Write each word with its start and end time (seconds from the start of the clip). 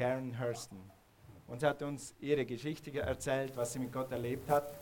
Karen 0.00 0.34
Hurston. 0.40 0.78
Und 1.46 1.60
sie 1.60 1.66
hat 1.66 1.82
uns 1.82 2.14
ihre 2.20 2.46
Geschichte 2.46 2.90
erzählt, 2.98 3.54
was 3.54 3.74
sie 3.74 3.80
mit 3.80 3.92
Gott 3.92 4.10
erlebt 4.10 4.48
hat. 4.48 4.72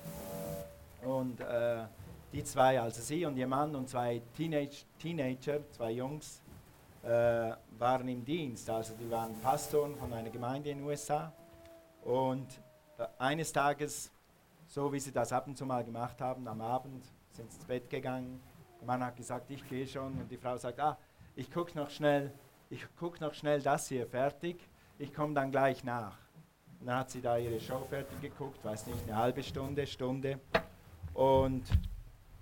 Und 1.02 1.40
äh, 1.40 1.86
die 2.32 2.44
zwei, 2.44 2.80
also 2.80 3.02
sie 3.02 3.26
und 3.26 3.36
ihr 3.36 3.48
Mann 3.48 3.74
und 3.74 3.88
zwei 3.88 4.22
Teenage, 4.36 4.84
Teenager, 4.96 5.68
zwei 5.72 5.90
Jungs, 5.90 6.40
äh, 7.02 7.08
waren 7.78 8.06
im 8.06 8.24
Dienst. 8.24 8.70
Also 8.70 8.94
die 8.94 9.10
waren 9.10 9.34
Pastoren 9.40 9.96
von 9.96 10.12
einer 10.12 10.30
Gemeinde 10.30 10.70
in 10.70 10.78
den 10.78 10.86
USA. 10.86 11.32
Und 12.04 12.46
äh, 12.96 13.06
eines 13.18 13.52
Tages, 13.52 14.12
so 14.68 14.92
wie 14.92 15.00
sie 15.00 15.10
das 15.10 15.32
ab 15.32 15.48
und 15.48 15.58
zu 15.58 15.66
mal 15.66 15.82
gemacht 15.82 16.20
haben, 16.20 16.46
am 16.46 16.60
Abend 16.60 17.04
sind 17.32 17.50
sie 17.50 17.56
ins 17.56 17.66
Bett 17.66 17.90
gegangen. 17.90 18.40
Der 18.78 18.86
Mann 18.86 19.04
hat 19.04 19.16
gesagt, 19.16 19.50
ich 19.50 19.68
gehe 19.68 19.88
schon. 19.88 20.12
Und 20.12 20.30
die 20.30 20.36
Frau 20.38 20.56
sagt, 20.56 20.78
ah, 20.78 20.96
ich 21.34 21.50
gucke 21.50 21.76
noch 21.76 21.90
schnell, 21.90 22.32
ich 22.70 22.86
gucke 23.00 23.20
noch 23.20 23.34
schnell 23.34 23.60
das 23.60 23.88
hier 23.88 24.06
fertig. 24.06 24.67
Ich 25.00 25.14
komme 25.14 25.32
dann 25.32 25.52
gleich 25.52 25.84
nach. 25.84 26.16
Dann 26.80 26.96
hat 26.96 27.10
sie 27.10 27.20
da 27.20 27.38
ihre 27.38 27.60
Show 27.60 27.86
fertig 27.88 28.20
geguckt, 28.20 28.64
weiß 28.64 28.88
nicht, 28.88 29.04
eine 29.06 29.16
halbe 29.16 29.42
Stunde, 29.44 29.86
Stunde. 29.86 30.40
Und 31.14 31.62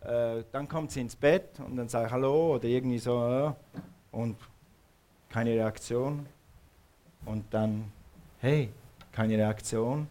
äh, 0.00 0.42
dann 0.52 0.66
kommt 0.66 0.90
sie 0.90 1.02
ins 1.02 1.14
Bett 1.14 1.60
und 1.60 1.76
dann 1.76 1.88
sagt 1.88 2.10
Hallo 2.10 2.54
oder 2.54 2.64
irgendwie 2.64 2.98
so 2.98 3.28
äh, 3.28 3.52
und 4.10 4.36
keine 5.28 5.50
Reaktion. 5.50 6.26
Und 7.26 7.44
dann, 7.52 7.92
hey, 8.40 8.70
keine 9.12 9.36
Reaktion. 9.36 10.08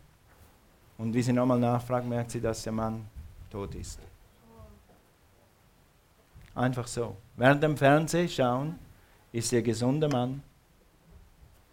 Und 1.00 1.14
wie 1.16 1.24
sie 1.24 1.34
nochmal 1.34 1.60
nachfragt, 1.60 2.06
merkt 2.06 2.30
sie, 2.30 2.42
dass 2.42 2.62
der 2.62 2.74
Mann 2.74 3.08
tot 3.50 3.74
ist. 3.74 4.00
Einfach 6.54 6.88
so. 6.88 7.16
Während 7.38 7.64
dem 7.64 7.76
Fernsehen 7.76 8.30
schauen, 8.30 8.80
ist 9.32 9.52
der 9.52 9.64
gesunde 9.64 10.08
Mann 10.08 10.44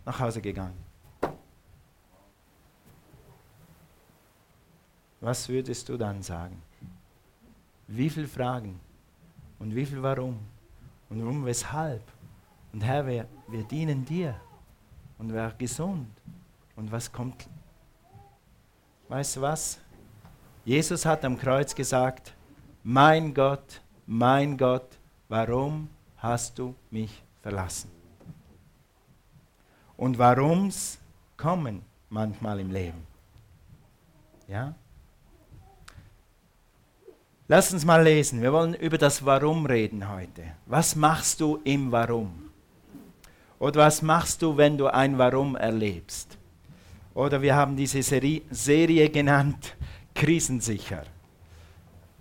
nach 0.04 0.18
Hause 0.18 0.40
gegangen. 0.40 0.76
Was 5.20 5.48
würdest 5.48 5.88
du 5.88 5.96
dann 5.96 6.22
sagen? 6.22 6.60
Wie 7.86 8.10
viele 8.10 8.26
Fragen 8.26 8.80
und 9.58 9.74
wie 9.74 9.86
viel 9.86 10.02
Warum 10.02 10.38
und 11.08 11.22
warum, 11.22 11.44
weshalb? 11.44 12.02
Und 12.72 12.82
Herr, 12.82 13.06
wir, 13.06 13.28
wir 13.48 13.62
dienen 13.64 14.04
dir 14.04 14.34
und 15.18 15.32
wer 15.32 15.50
gesund 15.52 16.08
und 16.74 16.90
was 16.90 17.12
kommt? 17.12 17.48
Weißt 19.08 19.36
du 19.36 19.42
was? 19.42 19.78
Jesus 20.64 21.04
hat 21.04 21.24
am 21.24 21.36
Kreuz 21.38 21.74
gesagt, 21.74 22.34
mein 22.82 23.32
Gott, 23.32 23.80
mein 24.06 24.56
Gott, 24.56 24.98
warum 25.28 25.88
hast 26.16 26.58
du 26.58 26.74
mich 26.90 27.22
verlassen? 27.40 28.01
Und 30.02 30.18
warums 30.18 30.98
kommen 31.36 31.82
manchmal 32.10 32.58
im 32.58 32.72
Leben. 32.72 33.06
Ja? 34.48 34.74
Lass 37.46 37.72
uns 37.72 37.84
mal 37.84 38.02
lesen. 38.02 38.42
Wir 38.42 38.52
wollen 38.52 38.74
über 38.74 38.98
das 38.98 39.24
Warum 39.24 39.64
reden 39.64 40.08
heute. 40.08 40.42
Was 40.66 40.96
machst 40.96 41.40
du 41.40 41.60
im 41.62 41.92
Warum? 41.92 42.50
Oder 43.60 43.82
was 43.82 44.02
machst 44.02 44.42
du, 44.42 44.56
wenn 44.56 44.76
du 44.76 44.88
ein 44.88 45.18
Warum 45.18 45.54
erlebst? 45.54 46.36
Oder 47.14 47.40
wir 47.40 47.54
haben 47.54 47.76
diese 47.76 48.02
Serie, 48.02 48.42
Serie 48.50 49.08
genannt 49.08 49.76
Krisensicher. 50.16 51.04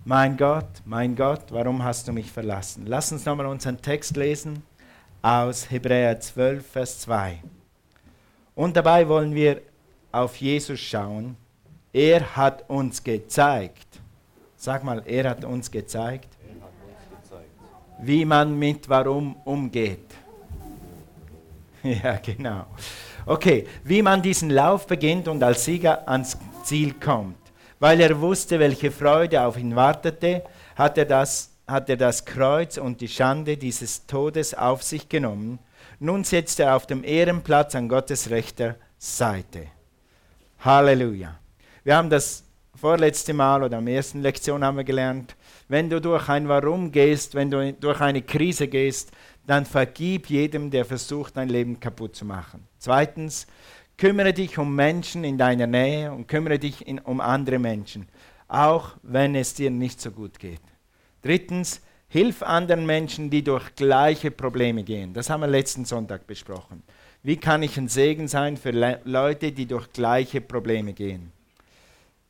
Mein 0.04 0.36
Gott, 0.36 0.82
mein 0.84 1.16
Gott, 1.16 1.46
warum 1.50 1.82
hast 1.82 2.06
du 2.06 2.12
mich 2.12 2.30
verlassen? 2.30 2.84
Lass 2.86 3.10
uns 3.10 3.24
nochmal 3.24 3.46
unseren 3.46 3.82
Text 3.82 4.16
lesen 4.16 4.62
aus 5.20 5.68
Hebräer 5.68 6.20
12, 6.20 6.64
Vers 6.64 7.00
2. 7.00 7.42
Und 8.54 8.76
dabei 8.76 9.08
wollen 9.08 9.34
wir 9.34 9.62
auf 10.10 10.36
Jesus 10.36 10.80
schauen. 10.80 11.36
Er 11.92 12.36
hat 12.36 12.68
uns 12.68 13.02
gezeigt. 13.02 14.00
Sag 14.56 14.84
mal, 14.84 15.02
er 15.06 15.30
hat 15.30 15.44
uns 15.44 15.70
gezeigt, 15.70 16.28
wie 18.00 18.24
man 18.24 18.58
mit 18.58 18.88
Warum 18.88 19.36
umgeht. 19.44 20.06
Ja, 21.82 22.16
genau. 22.18 22.66
Okay, 23.26 23.66
wie 23.82 24.02
man 24.02 24.22
diesen 24.22 24.50
Lauf 24.50 24.86
beginnt 24.86 25.26
und 25.26 25.42
als 25.42 25.64
Sieger 25.64 26.08
ans 26.08 26.38
Ziel 26.62 26.94
kommt. 26.94 27.36
Weil 27.80 28.00
er 28.00 28.20
wusste, 28.20 28.60
welche 28.60 28.92
Freude 28.92 29.42
auf 29.42 29.58
ihn 29.58 29.74
wartete, 29.74 30.44
hat 30.76 30.96
er 30.96 31.06
das, 31.06 31.50
hat 31.66 31.90
er 31.90 31.96
das 31.96 32.24
Kreuz 32.24 32.76
und 32.76 33.00
die 33.00 33.08
Schande 33.08 33.56
dieses 33.56 34.06
Todes 34.06 34.54
auf 34.54 34.84
sich 34.84 35.08
genommen. 35.08 35.58
Nun 36.02 36.24
sitzt 36.24 36.58
er 36.58 36.74
auf 36.74 36.88
dem 36.88 37.04
Ehrenplatz 37.04 37.76
an 37.76 37.88
Gottes 37.88 38.28
rechter 38.28 38.74
Seite. 38.98 39.68
Halleluja. 40.58 41.38
Wir 41.84 41.96
haben 41.96 42.10
das 42.10 42.42
vorletzte 42.74 43.32
Mal 43.32 43.62
oder 43.62 43.78
am 43.78 43.86
ersten 43.86 44.20
Lektion 44.20 44.64
haben 44.64 44.78
wir 44.78 44.82
gelernt, 44.82 45.36
wenn 45.68 45.88
du 45.88 46.00
durch 46.00 46.28
ein 46.28 46.48
Warum 46.48 46.90
gehst, 46.90 47.36
wenn 47.36 47.52
du 47.52 47.72
durch 47.74 48.00
eine 48.00 48.20
Krise 48.20 48.66
gehst, 48.66 49.12
dann 49.46 49.64
vergib 49.64 50.28
jedem, 50.28 50.72
der 50.72 50.84
versucht, 50.84 51.36
dein 51.36 51.48
Leben 51.48 51.78
kaputt 51.78 52.16
zu 52.16 52.24
machen. 52.24 52.66
Zweitens, 52.78 53.46
kümmere 53.96 54.32
dich 54.32 54.58
um 54.58 54.74
Menschen 54.74 55.22
in 55.22 55.38
deiner 55.38 55.68
Nähe 55.68 56.10
und 56.10 56.26
kümmere 56.26 56.58
dich 56.58 56.84
in, 56.84 56.98
um 56.98 57.20
andere 57.20 57.60
Menschen, 57.60 58.08
auch 58.48 58.96
wenn 59.04 59.36
es 59.36 59.54
dir 59.54 59.70
nicht 59.70 60.00
so 60.00 60.10
gut 60.10 60.40
geht. 60.40 60.62
Drittens, 61.22 61.80
hilf 62.12 62.42
anderen 62.42 62.86
Menschen, 62.86 63.30
die 63.30 63.42
durch 63.42 63.74
gleiche 63.74 64.30
Probleme 64.30 64.84
gehen. 64.84 65.14
Das 65.14 65.30
haben 65.30 65.40
wir 65.40 65.48
letzten 65.48 65.84
Sonntag 65.84 66.26
besprochen. 66.26 66.82
Wie 67.22 67.36
kann 67.36 67.62
ich 67.62 67.76
ein 67.76 67.88
Segen 67.88 68.28
sein 68.28 68.56
für 68.56 68.70
Le 68.70 69.00
Leute, 69.04 69.52
die 69.52 69.66
durch 69.66 69.92
gleiche 69.92 70.40
Probleme 70.40 70.92
gehen? 70.92 71.32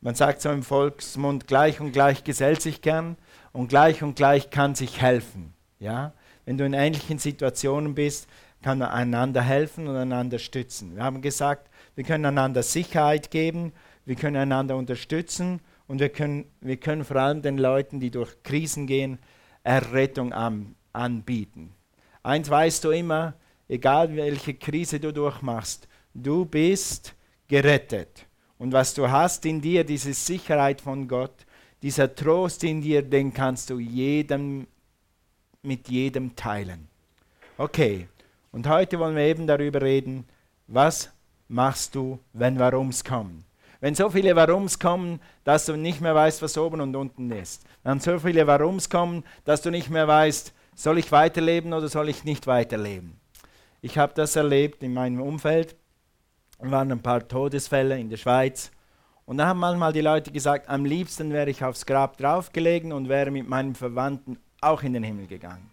Man 0.01 0.15
sagt 0.15 0.41
so 0.41 0.51
im 0.51 0.63
Volksmund, 0.63 1.47
gleich 1.47 1.81
und 1.81 1.93
gleich 1.93 2.25
gesellt 2.25 2.63
sich 2.63 2.81
gern 2.81 3.17
und 3.53 3.69
gleich 3.69 4.03
und 4.03 4.17
gleich 4.17 4.51
kann 4.51 4.75
sich 4.75 5.01
helfen. 5.01 5.53
Ja? 5.79 6.13
wenn 6.45 6.59
du 6.59 6.65
in 6.65 6.75
ähnlichen 6.75 7.19
Situationen 7.19 7.95
bist, 7.95 8.29
kann 8.63 8.79
man 8.79 8.91
einander 8.91 9.43
helfen 9.43 9.89
und 9.89 9.97
einander 9.97 10.39
stützen. 10.39 10.97
Wir 10.97 11.03
haben 11.03 11.23
gesagt, 11.23 11.69
wir 11.95 12.05
können 12.05 12.25
einander 12.25 12.63
Sicherheit 12.63 13.31
geben, 13.31 13.73
wir 14.05 14.15
können 14.15 14.37
einander 14.37 14.77
unterstützen 14.77 15.61
und 15.89 16.01
wir 16.01 16.09
können, 16.09 16.47
wir 16.61 16.77
können 16.77 17.05
vor 17.05 17.17
allem 17.17 17.43
den 17.43 17.59
Leuten, 17.59 18.01
die 18.01 18.11
durch 18.11 18.43
Krisen 18.43 18.87
gehen, 18.87 19.19
Errettung 19.65 20.33
an, 20.33 20.75
anbieten. 20.93 21.73
Eins 22.23 22.49
weißt 22.49 22.85
du 22.85 22.91
immer, 22.91 23.35
egal 23.69 24.15
welche 24.17 24.55
Krise 24.55 25.01
du 25.01 25.13
durchmachst, 25.13 25.89
du 26.15 26.45
bist 26.45 27.15
gerettet. 27.49 28.27
Und 28.59 28.73
was 28.73 28.95
du 28.95 29.11
hast 29.11 29.45
in 29.45 29.61
dir, 29.61 29.85
diese 29.85 30.15
Sicherheit 30.15 30.81
von 30.81 31.09
Gott, 31.09 31.47
dieser 31.83 32.15
Trost 32.15 32.63
in 32.65 32.81
dir, 32.81 33.03
den 33.03 33.33
kannst 33.33 33.71
du 33.71 33.79
jedem 33.79 34.67
mit 35.63 35.89
jedem 35.89 36.35
teilen. 36.35 36.89
Okay, 37.59 38.09
und 38.51 38.69
heute 38.69 38.99
wollen 38.99 39.17
wir 39.17 39.25
eben 39.25 39.47
darüber 39.47 39.83
reden, 39.83 40.25
was 40.67 41.11
machst 41.49 41.95
du, 41.95 42.19
wenn 42.33 42.59
Warums 42.59 43.05
kommen. 43.05 43.45
Wenn 43.81 43.95
so 43.95 44.11
viele 44.11 44.37
Warums 44.37 44.79
kommen, 44.79 45.21
dass 45.45 45.67
du 45.67 45.77
nicht 45.77 46.01
mehr 46.01 46.15
weißt, 46.15 46.41
was 46.43 46.57
oben 46.57 46.81
und 46.81 46.95
unten 46.95 47.31
ist. 47.33 47.65
Wenn 47.83 48.01
so 48.01 48.19
viele 48.19 48.47
Warums 48.47 48.89
kommen, 48.89 49.25
dass 49.45 49.63
du 49.63 49.71
nicht 49.71 49.91
mehr 49.91 50.07
weißt, 50.07 50.53
soll 50.75 50.99
ich 50.99 51.11
weiterleben 51.13 51.73
oder 51.73 51.89
soll 51.89 52.09
ich 52.09 52.25
nicht 52.25 52.47
weiterleben. 52.47 53.21
Ich 53.81 53.99
habe 53.99 54.13
das 54.15 54.37
erlebt 54.37 54.83
in 54.83 54.95
meinem 54.95 55.21
Umfeld. 55.21 55.75
Es 56.59 56.71
waren 56.71 56.93
ein 56.93 57.03
paar 57.03 57.27
Todesfälle 57.27 57.99
in 57.99 58.09
der 58.09 58.17
Schweiz. 58.17 58.71
Und 59.27 59.39
da 59.39 59.47
haben 59.47 59.61
manchmal 59.61 59.93
die 59.93 60.01
Leute 60.01 60.31
gesagt, 60.31 60.69
am 60.69 60.85
liebsten 60.85 61.33
wäre 61.33 61.51
ich 61.51 61.65
aufs 61.65 61.87
Grab 61.87 62.17
draufgelegen 62.17 62.93
und 62.93 63.09
wäre 63.09 63.31
mit 63.31 63.49
meinen 63.49 63.75
Verwandten 63.75 64.39
auch 64.61 64.83
in 64.83 64.93
den 64.93 65.03
Himmel 65.03 65.27
gegangen. 65.27 65.71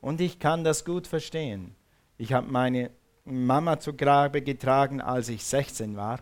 Und 0.00 0.20
ich 0.20 0.38
kann 0.38 0.64
das 0.64 0.84
gut 0.84 1.06
verstehen. 1.06 1.74
Ich 2.18 2.32
habe 2.32 2.50
meine 2.50 2.90
Mama 3.24 3.78
zu 3.78 3.94
Grabe 3.94 4.42
getragen, 4.42 5.00
als 5.00 5.28
ich 5.28 5.44
16 5.44 5.96
war. 5.96 6.20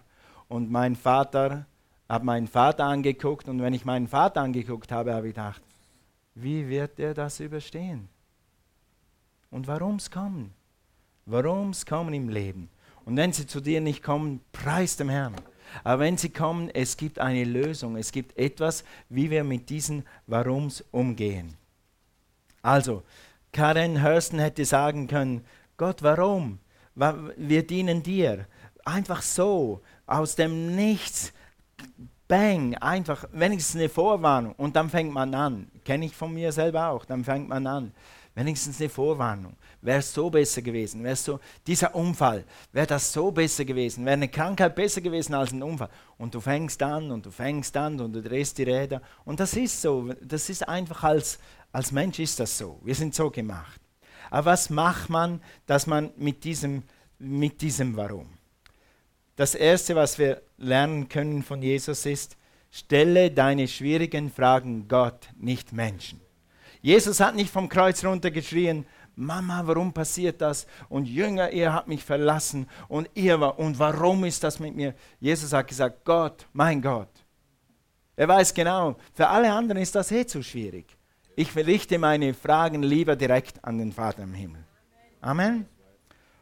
Und 0.48 0.70
mein 0.70 0.96
Vater, 0.96 1.66
habe 2.08 2.24
meinen 2.24 2.46
Vater 2.46 2.84
angeguckt. 2.84 3.48
Und 3.48 3.62
wenn 3.62 3.74
ich 3.74 3.84
meinen 3.84 4.08
Vater 4.08 4.40
angeguckt 4.42 4.92
habe, 4.92 5.14
habe 5.14 5.28
ich 5.28 5.34
gedacht, 5.34 5.62
wie 6.34 6.68
wird 6.68 6.98
er 6.98 7.14
das 7.14 7.40
überstehen? 7.40 8.08
Und 9.50 9.66
warum 9.66 9.96
es 9.96 10.10
kommen? 10.10 10.52
Warum 11.26 11.70
es 11.70 11.86
kommen 11.86 12.12
im 12.12 12.28
Leben? 12.28 12.68
Und 13.04 13.16
wenn 13.16 13.32
sie 13.32 13.46
zu 13.46 13.60
dir 13.60 13.80
nicht 13.80 14.02
kommen, 14.02 14.40
preis 14.52 14.96
dem 14.96 15.08
Herrn. 15.08 15.34
Aber 15.82 16.00
wenn 16.00 16.16
sie 16.16 16.30
kommen, 16.30 16.70
es 16.70 16.96
gibt 16.96 17.18
eine 17.18 17.44
Lösung. 17.44 17.96
Es 17.96 18.12
gibt 18.12 18.36
etwas, 18.36 18.84
wie 19.08 19.30
wir 19.30 19.44
mit 19.44 19.70
diesen 19.70 20.04
Warums 20.26 20.84
umgehen. 20.90 21.56
Also, 22.62 23.02
Karen 23.52 24.02
Hurston 24.02 24.38
hätte 24.38 24.64
sagen 24.64 25.06
können, 25.06 25.44
Gott, 25.76 26.02
warum? 26.02 26.58
Wir 27.36 27.66
dienen 27.66 28.02
dir. 28.02 28.46
Einfach 28.84 29.22
so, 29.22 29.80
aus 30.06 30.36
dem 30.36 30.74
Nichts, 30.74 31.32
bang, 32.28 32.74
einfach 32.76 33.26
wenigstens 33.32 33.80
eine 33.80 33.88
Vorwarnung 33.88 34.54
und 34.56 34.76
dann 34.76 34.90
fängt 34.90 35.12
man 35.12 35.34
an. 35.34 35.70
Kenne 35.84 36.06
ich 36.06 36.14
von 36.14 36.32
mir 36.32 36.52
selber 36.52 36.88
auch, 36.88 37.04
dann 37.04 37.24
fängt 37.24 37.48
man 37.48 37.66
an. 37.66 37.92
Wenigstens 38.36 38.80
eine 38.80 38.88
Vorwarnung. 38.88 39.54
Wäre 39.80 40.00
es 40.00 40.12
so 40.12 40.28
besser 40.28 40.60
gewesen? 40.60 41.04
Wäre 41.04 41.14
so, 41.14 41.38
dieser 41.64 41.94
Unfall, 41.94 42.44
wäre 42.72 42.86
das 42.86 43.12
so 43.12 43.30
besser 43.30 43.64
gewesen? 43.64 44.04
Wäre 44.04 44.14
eine 44.14 44.28
Krankheit 44.28 44.74
besser 44.74 45.00
gewesen 45.00 45.34
als 45.34 45.52
ein 45.52 45.62
Unfall? 45.62 45.90
Und 46.18 46.34
du 46.34 46.40
fängst 46.40 46.82
an 46.82 47.12
und 47.12 47.24
du 47.26 47.30
fängst 47.30 47.76
an 47.76 48.00
und 48.00 48.12
du 48.12 48.20
drehst 48.20 48.58
die 48.58 48.64
Räder. 48.64 49.02
Und 49.24 49.38
das 49.38 49.54
ist 49.54 49.80
so. 49.80 50.10
Das 50.20 50.48
ist 50.50 50.68
einfach 50.68 51.04
als, 51.04 51.38
als 51.70 51.92
Mensch 51.92 52.18
ist 52.18 52.40
das 52.40 52.58
so. 52.58 52.80
Wir 52.82 52.96
sind 52.96 53.14
so 53.14 53.30
gemacht. 53.30 53.80
Aber 54.30 54.46
was 54.46 54.68
macht 54.68 55.10
man, 55.10 55.40
dass 55.66 55.86
man 55.86 56.10
mit 56.16 56.42
diesem, 56.42 56.82
mit 57.20 57.60
diesem 57.60 57.96
Warum? 57.96 58.26
Das 59.36 59.54
Erste, 59.54 59.96
was 59.96 60.18
wir 60.18 60.42
lernen 60.58 61.08
können 61.08 61.42
von 61.42 61.60
Jesus 61.60 62.06
ist, 62.06 62.36
stelle 62.70 63.30
deine 63.30 63.66
schwierigen 63.66 64.30
Fragen 64.30 64.86
Gott, 64.88 65.28
nicht 65.36 65.72
Menschen. 65.72 66.20
Jesus 66.80 67.20
hat 67.20 67.34
nicht 67.34 67.50
vom 67.50 67.68
Kreuz 67.68 68.04
runtergeschrien, 68.04 68.86
Mama, 69.16 69.62
warum 69.64 69.92
passiert 69.92 70.40
das? 70.40 70.66
Und 70.88 71.06
Jünger, 71.06 71.50
ihr 71.50 71.72
habt 71.72 71.88
mich 71.88 72.04
verlassen 72.04 72.68
und 72.88 73.08
ihr 73.14 73.40
war, 73.40 73.58
und 73.58 73.78
warum 73.78 74.24
ist 74.24 74.42
das 74.42 74.58
mit 74.58 74.74
mir? 74.74 74.94
Jesus 75.20 75.52
hat 75.52 75.68
gesagt, 75.68 76.04
Gott, 76.04 76.46
mein 76.52 76.82
Gott. 76.82 77.10
Er 78.16 78.28
weiß 78.28 78.54
genau, 78.54 78.96
für 79.12 79.28
alle 79.28 79.52
anderen 79.52 79.82
ist 79.82 79.94
das 79.94 80.10
eh 80.12 80.26
zu 80.26 80.42
schwierig. 80.42 80.96
Ich 81.36 81.54
richte 81.56 81.98
meine 81.98 82.34
Fragen 82.34 82.82
lieber 82.82 83.16
direkt 83.16 83.64
an 83.64 83.78
den 83.78 83.92
Vater 83.92 84.22
im 84.22 84.34
Himmel. 84.34 84.64
Amen. 85.20 85.66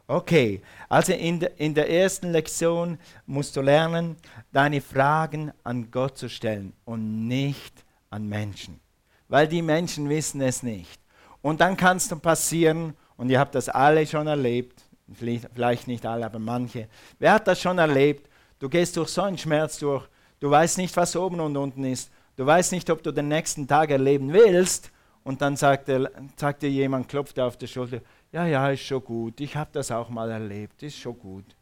Okay, 0.07 0.61
also 0.89 1.13
in, 1.13 1.39
de, 1.39 1.49
in 1.57 1.73
der 1.73 1.89
ersten 1.89 2.31
Lektion 2.31 2.97
musst 3.25 3.55
du 3.55 3.61
lernen, 3.61 4.17
deine 4.51 4.81
Fragen 4.81 5.51
an 5.63 5.89
Gott 5.91 6.17
zu 6.17 6.29
stellen 6.29 6.73
und 6.83 7.27
nicht 7.27 7.73
an 8.09 8.27
Menschen. 8.27 8.81
Weil 9.29 9.47
die 9.47 9.61
Menschen 9.61 10.09
wissen 10.09 10.41
es 10.41 10.61
nicht. 10.61 10.99
Und 11.41 11.61
dann 11.61 11.77
kann 11.77 11.97
es 11.97 12.07
passieren, 12.19 12.93
und 13.15 13.29
ihr 13.29 13.39
habt 13.39 13.55
das 13.55 13.69
alle 13.69 14.05
schon 14.05 14.27
erlebt, 14.27 14.81
vielleicht 15.15 15.87
nicht 15.87 16.05
alle, 16.05 16.25
aber 16.25 16.39
manche. 16.39 16.89
Wer 17.19 17.33
hat 17.33 17.47
das 17.47 17.61
schon 17.61 17.77
erlebt? 17.77 18.29
Du 18.59 18.67
gehst 18.67 18.97
durch 18.97 19.09
so 19.09 19.21
einen 19.21 19.37
Schmerz 19.37 19.77
durch, 19.79 20.05
du 20.39 20.49
weißt 20.49 20.77
nicht, 20.79 20.95
was 20.97 21.15
oben 21.15 21.39
und 21.39 21.55
unten 21.55 21.85
ist, 21.85 22.11
du 22.35 22.45
weißt 22.45 22.73
nicht, 22.73 22.89
ob 22.89 23.03
du 23.03 23.11
den 23.11 23.29
nächsten 23.29 23.67
Tag 23.67 23.89
erleben 23.89 24.33
willst, 24.33 24.91
und 25.23 25.41
dann 25.41 25.55
sagt, 25.55 25.89
sagt 26.35 26.63
dir 26.63 26.69
jemand, 26.69 27.07
klopft 27.07 27.39
auf 27.39 27.55
die 27.57 27.67
Schulter, 27.67 28.01
ja, 28.33 28.47
ja, 28.47 28.69
ist 28.71 28.81
schon 28.81 29.03
gut, 29.03 29.39
ich 29.39 29.55
habe 29.55 29.69
das 29.73 29.91
auch 29.91 30.09
mal 30.09 30.29
erlebt, 30.31 30.81
ist 30.81 30.97
schon 30.97 31.17
gut. 31.19 31.55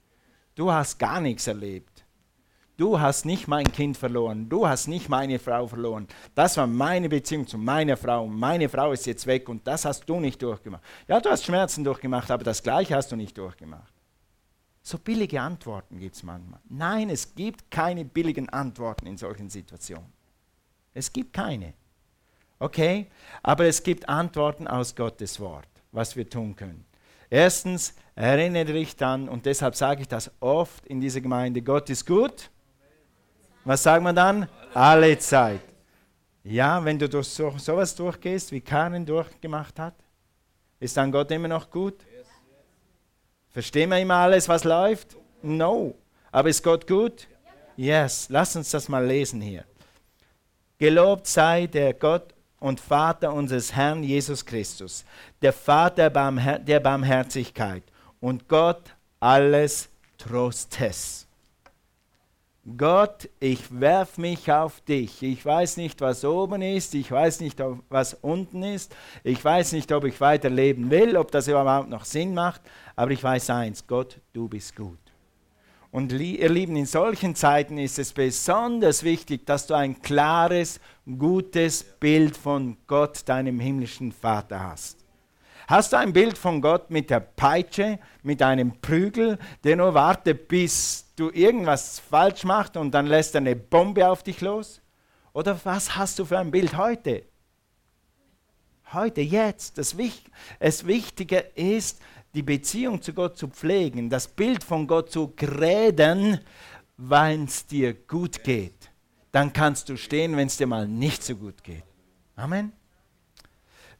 Du 0.56 0.72
hast 0.72 0.98
gar 0.98 1.20
nichts 1.20 1.46
erlebt. 1.48 2.06
Du 2.78 2.98
hast 2.98 3.26
nicht 3.26 3.48
mein 3.50 3.66
Kind 3.66 3.98
verloren, 3.98 4.48
du 4.48 4.66
hast 4.66 4.88
nicht 4.88 5.10
meine 5.10 5.38
Frau 5.38 5.68
verloren. 5.68 6.08
Das 6.34 6.56
war 6.56 6.68
meine 6.68 7.10
Beziehung 7.10 7.46
zu 7.46 7.58
meiner 7.58 7.98
Frau. 7.98 8.26
Meine 8.26 8.70
Frau 8.70 8.94
ist 8.94 9.06
jetzt 9.06 9.28
weg 9.28 9.50
und 9.50 9.68
das 9.68 9.84
hast 9.84 10.06
du 10.06 10.22
nicht 10.22 10.42
durchgemacht. 10.42 10.82
Ja, 11.10 11.20
du 11.20 11.30
hast 11.30 11.44
Schmerzen 11.44 11.84
durchgemacht, 11.84 12.32
aber 12.32 12.46
das 12.46 12.64
gleiche 12.64 12.96
hast 12.96 13.12
du 13.12 13.18
nicht 13.18 13.38
durchgemacht. 13.38 13.94
So 14.82 14.98
billige 14.98 15.42
Antworten 15.42 16.00
gibt 16.00 16.16
es 16.16 16.24
manchmal. 16.24 16.62
Nein, 16.70 17.10
es 17.10 17.36
gibt 17.36 17.70
keine 17.70 18.06
billigen 18.06 18.48
Antworten 18.48 19.08
in 19.08 19.18
solchen 19.18 19.50
Situationen. 19.50 20.12
Es 20.94 21.12
gibt 21.12 21.34
keine. 21.34 21.74
Okay? 22.60 23.08
Aber 23.44 23.66
es 23.66 23.84
gibt 23.84 24.08
Antworten 24.08 24.68
aus 24.68 24.96
Gottes 24.96 25.40
Wort 25.40 25.68
was 25.92 26.16
wir 26.16 26.30
tun 26.30 26.56
können. 26.56 26.86
Erstens, 27.30 27.94
erinnere 28.16 28.66
dich 28.66 28.96
dann, 28.96 29.30
und 29.30 29.46
deshalb 29.46 29.76
sage 29.76 30.02
ich 30.02 30.08
das 30.08 30.32
oft 30.40 30.86
in 30.88 31.00
dieser 31.00 31.22
Gemeinde, 31.22 31.62
Gott 31.62 31.90
ist 31.90 32.06
gut. 32.06 32.50
Was 33.64 33.84
sagt 33.84 34.04
man 34.04 34.16
dann? 34.16 34.50
Alle 34.74 35.18
Zeit. 35.20 35.62
Ja, 36.44 36.84
wenn 36.84 36.98
du 36.98 37.08
durch 37.08 37.28
so, 37.28 37.52
sowas 37.58 37.96
durchgehst, 37.96 38.52
wie 38.52 38.62
Karen 38.62 39.06
durchgemacht 39.06 39.78
hat, 39.80 39.94
ist 40.80 40.98
dann 40.98 41.12
Gott 41.12 41.30
immer 41.32 41.48
noch 41.48 41.70
gut? 41.70 41.96
Verstehen 43.52 43.90
wir 43.90 44.00
immer 44.00 44.16
alles, 44.16 44.50
was 44.50 44.64
läuft? 44.64 45.16
No. 45.42 45.96
Aber 46.32 46.50
ist 46.50 46.64
Gott 46.64 46.88
gut? 46.88 47.28
Yes. 47.76 48.28
Lass 48.30 48.56
uns 48.56 48.72
das 48.72 48.90
mal 48.90 49.06
lesen 49.06 49.42
hier. 49.42 49.66
Gelobt 50.78 51.28
sei 51.28 51.68
der 51.68 51.94
Gott 51.94 52.34
und 52.62 52.80
Vater 52.80 53.34
unseres 53.34 53.76
Herrn 53.76 54.04
Jesus 54.04 54.46
Christus, 54.46 55.04
der 55.42 55.52
Vater 55.52 56.10
der 56.60 56.80
Barmherzigkeit 56.80 57.84
und 58.22 58.48
Gott 58.48 58.96
alles 59.20 59.90
Trostes. 60.18 61.28
Gott, 62.78 63.28
ich 63.40 63.80
werf 63.80 64.20
mich 64.20 64.52
auf 64.52 64.82
dich. 64.82 65.24
Ich 65.24 65.44
weiß 65.44 65.78
nicht, 65.78 66.00
was 66.00 66.24
oben 66.24 66.62
ist, 66.62 66.94
ich 66.94 67.12
weiß 67.12 67.40
nicht, 67.40 67.60
was 67.90 68.14
unten 68.22 68.62
ist, 68.62 68.96
ich 69.24 69.44
weiß 69.44 69.72
nicht, 69.72 69.92
ob 69.92 70.04
ich 70.04 70.22
weiterleben 70.22 70.92
will, 70.92 71.18
ob 71.18 71.32
das 71.32 71.48
überhaupt 71.48 71.90
noch 71.90 72.06
Sinn 72.06 72.36
macht, 72.36 72.62
aber 72.96 73.10
ich 73.10 73.24
weiß 73.24 73.50
eins, 73.50 73.88
Gott, 73.88 74.20
du 74.34 74.48
bist 74.48 74.76
gut. 74.76 75.11
Und 75.92 76.14
ihr 76.14 76.50
Lieben, 76.50 76.78
in 76.78 76.86
solchen 76.86 77.36
Zeiten 77.36 77.78
ist 77.78 78.00
es 78.00 78.14
besonders 78.14 79.04
wichtig, 79.04 79.46
dass 79.46 79.68
du 79.68 79.74
ein 79.74 80.02
klares, 80.02 80.80
gutes 81.18 81.84
Bild 81.84 82.38
von 82.38 82.78
Gott, 82.88 83.28
deinem 83.28 83.60
himmlischen 83.60 84.14
Vater 84.14 84.62
hast. 84.62 85.00
Hast 85.68 85.92
du 85.92 85.98
ein 85.98 86.14
Bild 86.14 86.38
von 86.38 86.62
Gott 86.62 86.90
mit 86.90 87.10
der 87.10 87.20
Peitsche, 87.20 88.00
mit 88.24 88.42
einem 88.42 88.80
Prügel, 88.80 89.38
der 89.66 89.76
nur 89.76 89.94
wartet, 89.94 90.48
bis 90.48 91.06
du 91.18 91.30
irgendwas 91.30 92.00
falsch 92.00 92.46
machst 92.46 92.78
und 92.78 92.92
dann 92.92 93.08
lässt 93.08 93.36
er 93.36 93.42
eine 93.42 93.56
Bombe 93.56 94.08
auf 94.08 94.24
dich 94.24 94.40
los? 94.40 94.82
Oder 95.34 95.60
was 95.64 95.98
hast 95.98 96.20
du 96.20 96.26
für 96.26 96.40
ein 96.40 96.52
Bild 96.52 96.78
heute? 96.78 97.24
Heute, 98.94 99.22
jetzt. 99.22 99.78
Das, 99.78 99.96
das 100.60 100.86
Wichtige 100.88 101.38
ist, 101.56 102.02
die 102.34 102.44
Beziehung 102.44 103.02
zu 103.02 103.14
Gott 103.14 103.38
zu 103.38 103.48
pflegen, 103.48 104.10
das 104.10 104.28
Bild 104.28 104.64
von 104.64 104.88
Gott 104.88 105.12
zu 105.12 105.34
gräden, 105.36 106.40
wenn 106.98 107.46
es 107.46 107.66
dir 107.66 107.94
gut 107.94 108.44
geht. 108.44 108.92
Dann 109.32 109.52
kannst 109.54 109.90
du 109.90 109.98
stehen, 109.98 110.36
wenn 110.38 110.48
es 110.48 110.58
dir 110.58 110.68
mal 110.68 110.88
nicht 110.88 111.24
so 111.24 111.36
gut 111.36 111.64
geht. 111.64 111.84
Amen. 112.36 112.72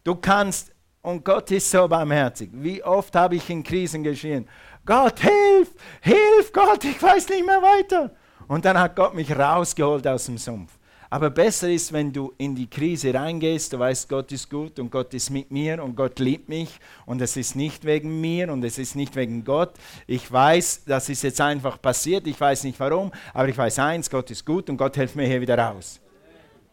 Du 0.04 0.16
kannst, 0.16 0.72
und 1.02 1.24
Gott 1.24 1.52
ist 1.52 1.70
so 1.70 1.88
barmherzig. 1.88 2.50
Wie 2.54 2.84
oft 2.84 3.16
habe 3.16 3.36
ich 3.36 3.50
in 3.50 3.64
Krisen 3.64 4.04
geschrien, 4.04 4.48
Gott, 4.86 5.20
hilf, 5.20 5.74
hilf, 6.02 6.52
Gott, 6.54 6.84
ich 6.84 7.02
weiß 7.02 7.30
nicht 7.30 7.46
mehr 7.46 7.62
weiter. 7.62 8.16
Und 8.48 8.66
dann 8.66 8.78
hat 8.80 8.96
Gott 8.96 9.14
mich 9.14 9.32
rausgeholt 9.36 10.06
aus 10.08 10.26
dem 10.26 10.38
Sumpf. 10.38 10.78
Aber 11.14 11.30
besser 11.30 11.70
ist, 11.70 11.92
wenn 11.92 12.14
du 12.14 12.34
in 12.38 12.56
die 12.56 12.70
Krise 12.70 13.14
reingehst, 13.14 13.74
du 13.74 13.80
weißt, 13.80 14.08
Gott 14.08 14.32
ist 14.32 14.50
gut 14.50 14.80
und 14.80 14.90
Gott 14.90 15.14
ist 15.14 15.30
mit 15.30 15.52
mir 15.52 15.84
und 15.84 15.98
Gott 15.98 16.20
liebt 16.20 16.48
mich 16.48 16.80
und 17.06 17.22
es 17.22 17.36
ist 17.36 17.54
nicht 17.54 17.84
wegen 17.84 18.22
mir 18.22 18.50
und 18.50 18.64
es 18.64 18.78
ist 18.78 18.96
nicht 18.96 19.18
wegen 19.18 19.44
Gott. 19.44 19.74
Ich 20.08 20.32
weiß, 20.32 20.86
das 20.86 21.10
ist 21.10 21.24
jetzt 21.24 21.42
einfach 21.42 21.82
passiert, 21.82 22.28
ich 22.28 22.40
weiß 22.40 22.64
nicht 22.64 22.80
warum, 22.80 23.12
aber 23.34 23.50
ich 23.50 23.58
weiß 23.58 23.80
eins, 23.80 24.10
Gott 24.10 24.32
ist 24.32 24.46
gut 24.46 24.70
und 24.70 24.78
Gott 24.78 24.96
hilft 24.96 25.18
mir 25.18 25.28
hier 25.28 25.42
wieder 25.42 25.58
raus. 25.58 26.00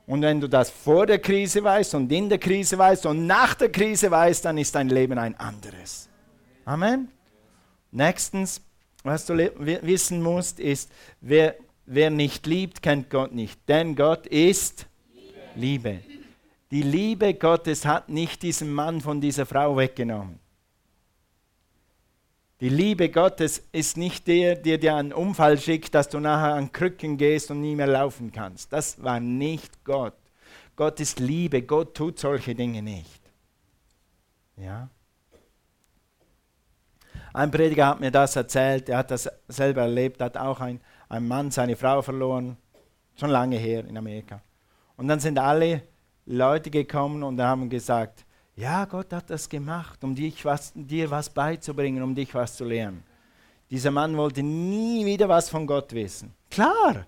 Und 0.07 0.23
wenn 0.23 0.41
du 0.41 0.47
das 0.47 0.71
vor 0.71 1.05
der 1.05 1.19
Krise 1.19 1.65
weißt 1.65 1.97
und 1.97 2.13
in 2.13 2.29
der 2.29 2.39
Krise 2.39 2.79
weißt 2.79 3.07
und 3.07 3.27
nach 3.27 3.55
der 3.55 3.73
Krise 3.73 4.09
weißt, 4.09 4.45
dann 4.45 4.57
ist 4.57 4.73
dein 4.73 4.89
Leben 4.89 5.19
ein 5.19 5.35
anderes. 5.35 6.09
Amen. 6.65 7.09
Nächstens, 7.91 8.61
was 9.03 9.27
du 9.27 9.37
wissen 9.37 10.23
musst, 10.23 10.61
ist, 10.61 10.93
wer 11.21 11.57
Wer 11.91 12.11
nicht 12.11 12.47
liebt, 12.47 12.83
kennt 12.83 13.09
Gott 13.09 13.33
nicht, 13.33 13.67
denn 13.67 13.97
Gott 13.97 14.27
ist 14.27 14.87
Liebe. 15.55 15.89
Liebe. 15.91 16.01
Die 16.71 16.83
Liebe 16.83 17.33
Gottes 17.33 17.87
hat 17.87 18.11
nicht 18.11 18.43
diesen 18.43 18.71
Mann 18.71 19.01
von 19.01 19.23
dieser 19.23 19.47
Frau 19.47 19.75
weggenommen. 19.79 20.39
Die 22.61 22.69
Liebe 22.69 23.09
Gottes 23.09 23.63
ist 23.73 23.97
nicht 23.97 24.27
der, 24.27 24.57
der 24.57 24.77
dir 24.77 24.97
einen 24.97 25.15
Unfall 25.15 25.59
schickt, 25.59 25.95
dass 25.95 26.11
du 26.11 26.21
nachher 26.21 26.57
an 26.57 26.73
Krücken 26.73 27.17
gehst 27.17 27.51
und 27.51 27.63
nie 27.63 27.75
mehr 27.75 27.87
laufen 27.87 28.33
kannst. 28.33 28.71
Das 28.71 29.03
war 29.03 29.19
nicht 29.19 29.83
Gott. 29.83 30.13
Gott 30.77 31.01
ist 31.01 31.21
Liebe. 31.21 31.63
Gott 31.63 31.97
tut 31.97 32.19
solche 32.19 32.55
Dinge 32.55 32.83
nicht. 32.83 33.23
Ja? 34.59 34.91
Ein 37.33 37.51
Prediger 37.51 37.87
hat 37.87 38.01
mir 38.01 38.11
das 38.11 38.37
erzählt, 38.37 38.91
er 38.91 38.99
hat 38.99 39.11
das 39.11 39.31
selber 39.47 39.83
erlebt, 39.83 40.21
hat 40.21 40.37
auch 40.37 40.61
ein, 40.61 40.81
ein 41.09 41.27
Mann 41.27 41.51
seine 41.51 41.77
Frau 41.77 42.03
verloren, 42.03 42.57
schon 43.17 43.31
lange 43.31 43.57
her 43.57 43.85
in 43.87 43.97
Amerika. 43.97 44.41
Und 44.97 45.09
dann 45.09 45.21
sind 45.21 45.39
alle 45.39 45.83
Leute 46.27 46.71
gekommen 46.71 47.23
und 47.23 47.41
haben 47.41 47.69
gesagt, 47.69 48.25
ja, 48.57 48.85
Gott 48.85 49.13
hat 49.13 49.31
das 49.31 49.49
gemacht, 49.49 50.03
um 50.03 50.15
dich 50.15 50.45
was, 50.45 50.73
dir 50.75 51.11
was 51.11 51.31
beizubringen, 51.31 52.03
um 52.03 52.15
dich 52.15 52.35
was 52.35 52.57
zu 52.57 52.65
lernen. 52.65 53.05
Dieser 53.71 53.91
Mann 53.91 54.17
wollte 54.17 54.43
nie 54.43 55.07
wieder 55.07 55.29
was 55.29 55.49
von 55.49 55.67
Gott 55.67 55.93
wissen. 55.93 56.35
Klar. 56.51 57.07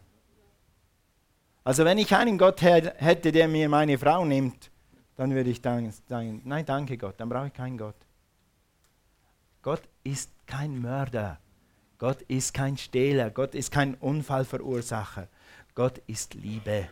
Also 1.64 1.84
wenn 1.84 1.98
ich 1.98 2.14
einen 2.14 2.38
Gott 2.38 2.62
hätte, 2.62 3.32
der 3.32 3.48
mir 3.48 3.68
meine 3.68 3.98
Frau 3.98 4.24
nimmt, 4.24 4.70
dann 5.16 5.34
würde 5.34 5.50
ich 5.50 5.60
sagen, 5.60 6.40
nein, 6.44 6.64
danke 6.64 6.96
Gott, 6.96 7.14
dann 7.18 7.28
brauche 7.28 7.48
ich 7.48 7.52
keinen 7.52 7.76
Gott. 7.76 7.96
Gott 9.62 9.82
ist 10.02 10.30
kein 10.46 10.80
Mörder. 10.80 11.38
Gott 12.00 12.22
ist 12.28 12.54
kein 12.54 12.78
Stehler, 12.78 13.28
Gott 13.28 13.54
ist 13.54 13.70
kein 13.70 13.92
Unfallverursacher. 13.92 15.28
Gott 15.74 16.00
ist 16.06 16.32
Liebe. 16.32 16.88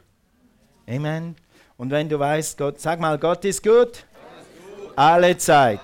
Amen. 0.86 1.34
Und 1.78 1.90
wenn 1.90 2.10
du 2.10 2.18
weißt, 2.18 2.58
Gott, 2.58 2.78
sag 2.78 3.00
mal, 3.00 3.18
Gott 3.18 3.42
ist 3.46 3.62
gut. 3.62 4.04
Alle 4.94 5.34
Zeit. 5.38 5.80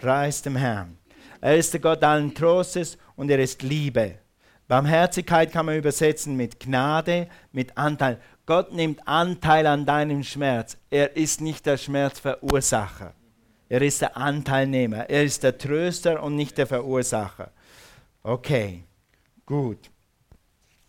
Preis 0.00 0.40
dem 0.40 0.56
Herrn. 0.56 0.96
Er 1.42 1.58
ist 1.58 1.74
der 1.74 1.80
Gott 1.80 2.02
allen 2.02 2.34
Trostes 2.34 2.96
und 3.14 3.30
er 3.30 3.40
ist 3.40 3.62
Liebe. 3.62 4.14
Barmherzigkeit 4.66 5.52
kann 5.52 5.66
man 5.66 5.76
übersetzen 5.76 6.34
mit 6.34 6.58
Gnade, 6.58 7.28
mit 7.52 7.76
Anteil. 7.76 8.18
Gott 8.46 8.72
nimmt 8.72 9.06
Anteil 9.06 9.66
an 9.66 9.84
deinem 9.84 10.22
Schmerz. 10.22 10.78
Er 10.88 11.14
ist 11.14 11.42
nicht 11.42 11.66
der 11.66 11.76
Schmerzverursacher. 11.76 13.12
Er 13.68 13.82
ist 13.82 14.00
der 14.00 14.16
Anteilnehmer. 14.16 15.10
Er 15.10 15.24
ist 15.24 15.42
der 15.42 15.58
Tröster 15.58 16.22
und 16.22 16.36
nicht 16.36 16.56
der 16.56 16.66
Verursacher. 16.66 17.52
Okay, 18.22 18.84
gut. 19.46 19.90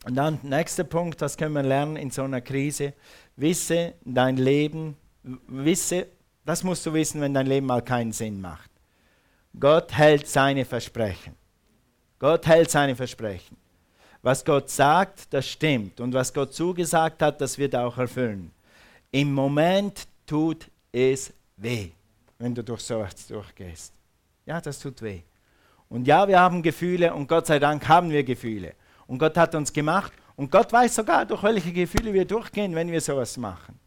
Und 0.06 0.16
dann 0.16 0.40
nächster 0.44 0.84
Punkt, 0.84 1.22
das 1.22 1.38
können 1.38 1.54
wir 1.54 1.64
lernen 1.64 1.96
in 1.96 2.12
so 2.12 2.24
einer 2.24 2.42
Krise. 2.42 2.94
Wisse 3.36 3.94
dein 4.04 4.38
Leben, 4.38 4.98
wisse, 5.48 6.08
das 6.44 6.64
musst 6.64 6.86
du 6.86 6.94
wissen, 6.94 7.22
wenn 7.22 7.34
dein 7.34 7.48
Leben 7.48 7.68
mal 7.68 7.84
keinen 7.84 8.12
Sinn 8.12 8.42
macht. 8.42 8.70
Gott 9.60 9.94
hält 9.94 10.28
seine 10.28 10.66
Versprechen. 10.66 11.36
Gott 12.20 12.48
hält 12.48 12.72
seine 12.72 12.96
Versprechen. 12.96 13.58
Was 14.22 14.46
Gott 14.46 14.70
sagt, 14.70 15.34
das 15.34 15.48
stimmt. 15.48 16.00
Und 16.00 16.14
was 16.14 16.34
Gott 16.34 16.54
zugesagt 16.54 17.22
hat, 17.22 17.42
das 17.42 17.58
wird 17.58 17.76
auch 17.76 17.98
erfüllen. 17.98 18.52
Im 19.12 19.34
Moment 19.34 20.08
tut 20.26 20.70
es 20.92 21.34
weh, 21.58 21.92
wenn 22.38 22.54
du 22.56 22.64
durch 22.64 22.82
sowas 22.82 23.28
durchgehst. 23.28 23.94
Ja, 24.46 24.62
das 24.62 24.80
tut 24.80 25.02
weh. 25.02 25.22
Und 25.92 26.08
ja, 26.08 26.26
wir 26.26 26.40
haben 26.40 26.64
Gefühle 26.64 27.14
und 27.14 27.28
Gott 27.28 27.48
sei 27.48 27.60
Dank 27.60 27.86
haben 27.90 28.12
wir 28.12 28.24
Gefühle. 28.24 28.76
Und 29.08 29.20
Gott 29.20 29.36
hat 29.36 29.54
uns 29.56 29.74
gemacht 29.74 30.14
und 30.38 30.50
Gott 30.50 30.72
weiß 30.72 30.96
sogar, 30.96 31.26
durch 31.26 31.44
welche 31.44 31.74
Gefühle 31.74 32.14
wir 32.14 32.24
durchgehen, 32.24 32.74
wenn 32.76 32.90
wir 32.90 33.02
sowas 33.02 33.36
machen. 33.36 33.78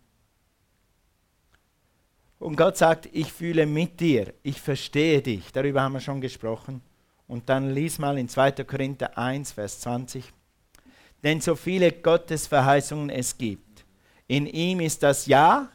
Und 2.38 2.56
Gott 2.56 2.76
sagt, 2.76 3.08
ich 3.11 3.32
fühle 3.32 3.64
mit 3.64 4.00
dir, 4.00 4.34
ich 4.42 4.61
verstehe 4.61 5.23
dich. 5.23 5.50
Darüber 5.50 5.80
haben 5.80 5.94
wir 5.94 6.00
schon 6.00 6.20
gesprochen. 6.20 6.82
Und 7.26 7.49
dann 7.49 7.70
lies 7.70 7.99
mal 7.99 8.18
in 8.18 8.28
2. 8.28 8.52
Korinther 8.64 9.16
1, 9.16 9.52
Vers 9.52 9.80
20. 9.80 10.30
Denn 11.23 11.40
so 11.40 11.56
viele 11.56 11.90
Gottesverheißungen 11.90 13.08
es 13.08 13.38
gibt, 13.38 13.87
in 14.26 14.46
ihm 14.46 14.80
ist 14.80 15.02
das 15.02 15.25
Ja 15.25 15.70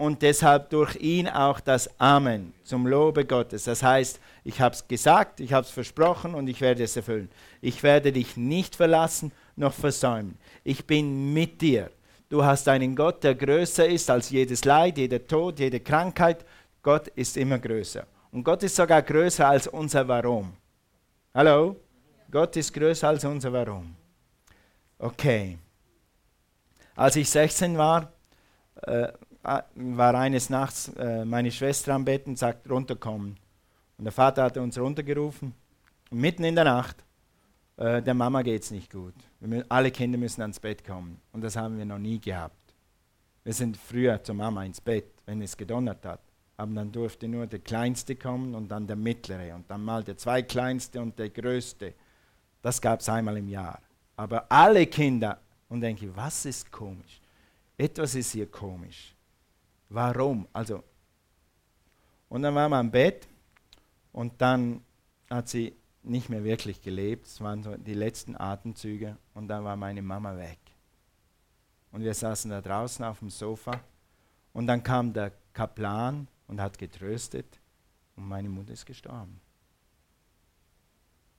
und 0.00 0.22
deshalb 0.22 0.70
durch 0.70 0.96
ihn 0.96 1.28
auch 1.28 1.60
das 1.60 2.00
Amen 2.00 2.54
zum 2.64 2.86
Lobe 2.86 3.26
Gottes. 3.26 3.64
Das 3.64 3.82
heißt, 3.82 4.18
ich 4.44 4.58
habe 4.58 4.74
es 4.74 4.88
gesagt, 4.88 5.40
ich 5.40 5.52
habe 5.52 5.66
es 5.66 5.70
versprochen 5.70 6.34
und 6.34 6.48
ich 6.48 6.62
werde 6.62 6.84
es 6.84 6.96
erfüllen. 6.96 7.28
Ich 7.60 7.82
werde 7.82 8.10
dich 8.10 8.34
nicht 8.38 8.76
verlassen 8.76 9.30
noch 9.56 9.74
versäumen. 9.74 10.38
Ich 10.64 10.86
bin 10.86 11.34
mit 11.34 11.60
dir. 11.60 11.90
Du 12.30 12.42
hast 12.42 12.66
einen 12.68 12.96
Gott, 12.96 13.22
der 13.22 13.34
größer 13.34 13.86
ist 13.86 14.08
als 14.08 14.30
jedes 14.30 14.64
Leid, 14.64 14.96
jeder 14.96 15.26
Tod, 15.26 15.58
jede 15.58 15.80
Krankheit. 15.80 16.46
Gott 16.82 17.08
ist 17.08 17.36
immer 17.36 17.58
größer. 17.58 18.06
Und 18.32 18.42
Gott 18.42 18.62
ist 18.62 18.76
sogar 18.76 19.02
größer 19.02 19.46
als 19.46 19.66
unser 19.66 20.08
Warum. 20.08 20.54
Hallo? 21.34 21.76
Gott 22.30 22.56
ist 22.56 22.72
größer 22.72 23.08
als 23.08 23.26
unser 23.26 23.52
Warum. 23.52 23.94
Okay. 24.98 25.58
Als 26.96 27.16
ich 27.16 27.28
16 27.28 27.76
war, 27.76 28.10
äh, 28.80 29.08
war 29.42 30.14
eines 30.14 30.50
Nachts 30.50 30.88
äh, 30.96 31.24
meine 31.24 31.50
Schwester 31.50 31.94
am 31.94 32.04
Bett 32.04 32.26
und 32.26 32.38
sagt, 32.38 32.68
runterkommen. 32.68 33.36
Und 33.98 34.04
der 34.04 34.12
Vater 34.12 34.44
hatte 34.44 34.60
uns 34.60 34.78
runtergerufen. 34.78 35.54
Und 36.10 36.20
mitten 36.20 36.44
in 36.44 36.54
der 36.54 36.64
Nacht, 36.64 36.96
äh, 37.76 38.02
der 38.02 38.14
Mama 38.14 38.42
geht 38.42 38.62
es 38.62 38.70
nicht 38.70 38.90
gut. 38.90 39.14
Alle 39.68 39.90
Kinder 39.90 40.18
müssen 40.18 40.42
ans 40.42 40.60
Bett 40.60 40.84
kommen. 40.84 41.20
Und 41.32 41.42
das 41.42 41.56
haben 41.56 41.78
wir 41.78 41.84
noch 41.84 41.98
nie 41.98 42.20
gehabt. 42.20 42.56
Wir 43.44 43.54
sind 43.54 43.76
früher 43.76 44.22
zur 44.22 44.34
Mama 44.34 44.64
ins 44.64 44.80
Bett, 44.80 45.06
wenn 45.24 45.40
es 45.40 45.56
gedonnert 45.56 46.04
hat 46.04 46.20
aber 46.60 46.74
dann 46.74 46.92
durfte 46.92 47.26
nur 47.26 47.46
der 47.46 47.60
Kleinste 47.60 48.16
kommen 48.16 48.54
und 48.54 48.68
dann 48.68 48.86
der 48.86 48.96
Mittlere 48.96 49.54
und 49.54 49.70
dann 49.70 49.82
mal 49.82 50.04
der 50.04 50.18
Zweitkleinste 50.18 51.00
und 51.00 51.18
der 51.18 51.30
Größte. 51.30 51.94
Das 52.60 52.82
gab 52.82 53.00
es 53.00 53.08
einmal 53.08 53.38
im 53.38 53.48
Jahr. 53.48 53.80
Aber 54.14 54.44
alle 54.52 54.86
Kinder, 54.86 55.40
und 55.70 55.80
denke, 55.80 56.14
was 56.14 56.44
ist 56.44 56.70
komisch? 56.70 57.22
Etwas 57.78 58.14
ist 58.14 58.32
hier 58.32 58.50
komisch. 58.50 59.14
Warum? 59.90 60.46
Also, 60.52 60.82
und 62.28 62.42
dann 62.42 62.54
war 62.54 62.68
man 62.68 62.86
am 62.86 62.90
Bett 62.90 63.26
und 64.12 64.40
dann 64.40 64.82
hat 65.28 65.48
sie 65.48 65.76
nicht 66.02 66.28
mehr 66.28 66.44
wirklich 66.44 66.80
gelebt. 66.80 67.26
Es 67.26 67.40
waren 67.40 67.62
so 67.62 67.76
die 67.76 67.94
letzten 67.94 68.36
Atemzüge 68.36 69.18
und 69.34 69.48
dann 69.48 69.64
war 69.64 69.76
meine 69.76 70.00
Mama 70.00 70.36
weg. 70.36 70.60
Und 71.90 72.02
wir 72.02 72.14
saßen 72.14 72.50
da 72.50 72.60
draußen 72.60 73.04
auf 73.04 73.18
dem 73.18 73.30
Sofa 73.30 73.80
und 74.52 74.68
dann 74.68 74.82
kam 74.82 75.12
der 75.12 75.32
Kaplan 75.52 76.28
und 76.46 76.60
hat 76.60 76.78
getröstet 76.78 77.60
und 78.14 78.28
meine 78.28 78.48
Mutter 78.48 78.72
ist 78.72 78.86
gestorben. 78.86 79.40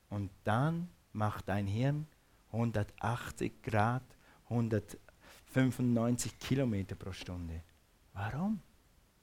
Und 0.10 0.30
dann 0.44 0.90
macht 1.14 1.48
dein 1.48 1.68
Hirn 1.68 2.06
180 2.52 3.62
Grad, 3.62 4.04
195 4.50 6.38
Kilometer 6.38 6.96
pro 6.96 7.14
Stunde. 7.14 7.62
Warum? 8.22 8.62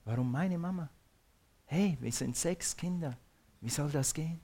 Warum 0.05 0.33
meine 0.33 0.59
Mama? 0.59 0.88
Hey, 1.67 1.97
wir 2.00 2.11
sind 2.11 2.37
sechs 2.37 2.76
Kinder. 2.76 3.17
Wie 3.61 3.69
soll 3.69 3.90
das 3.90 4.12
gehen? 4.12 4.40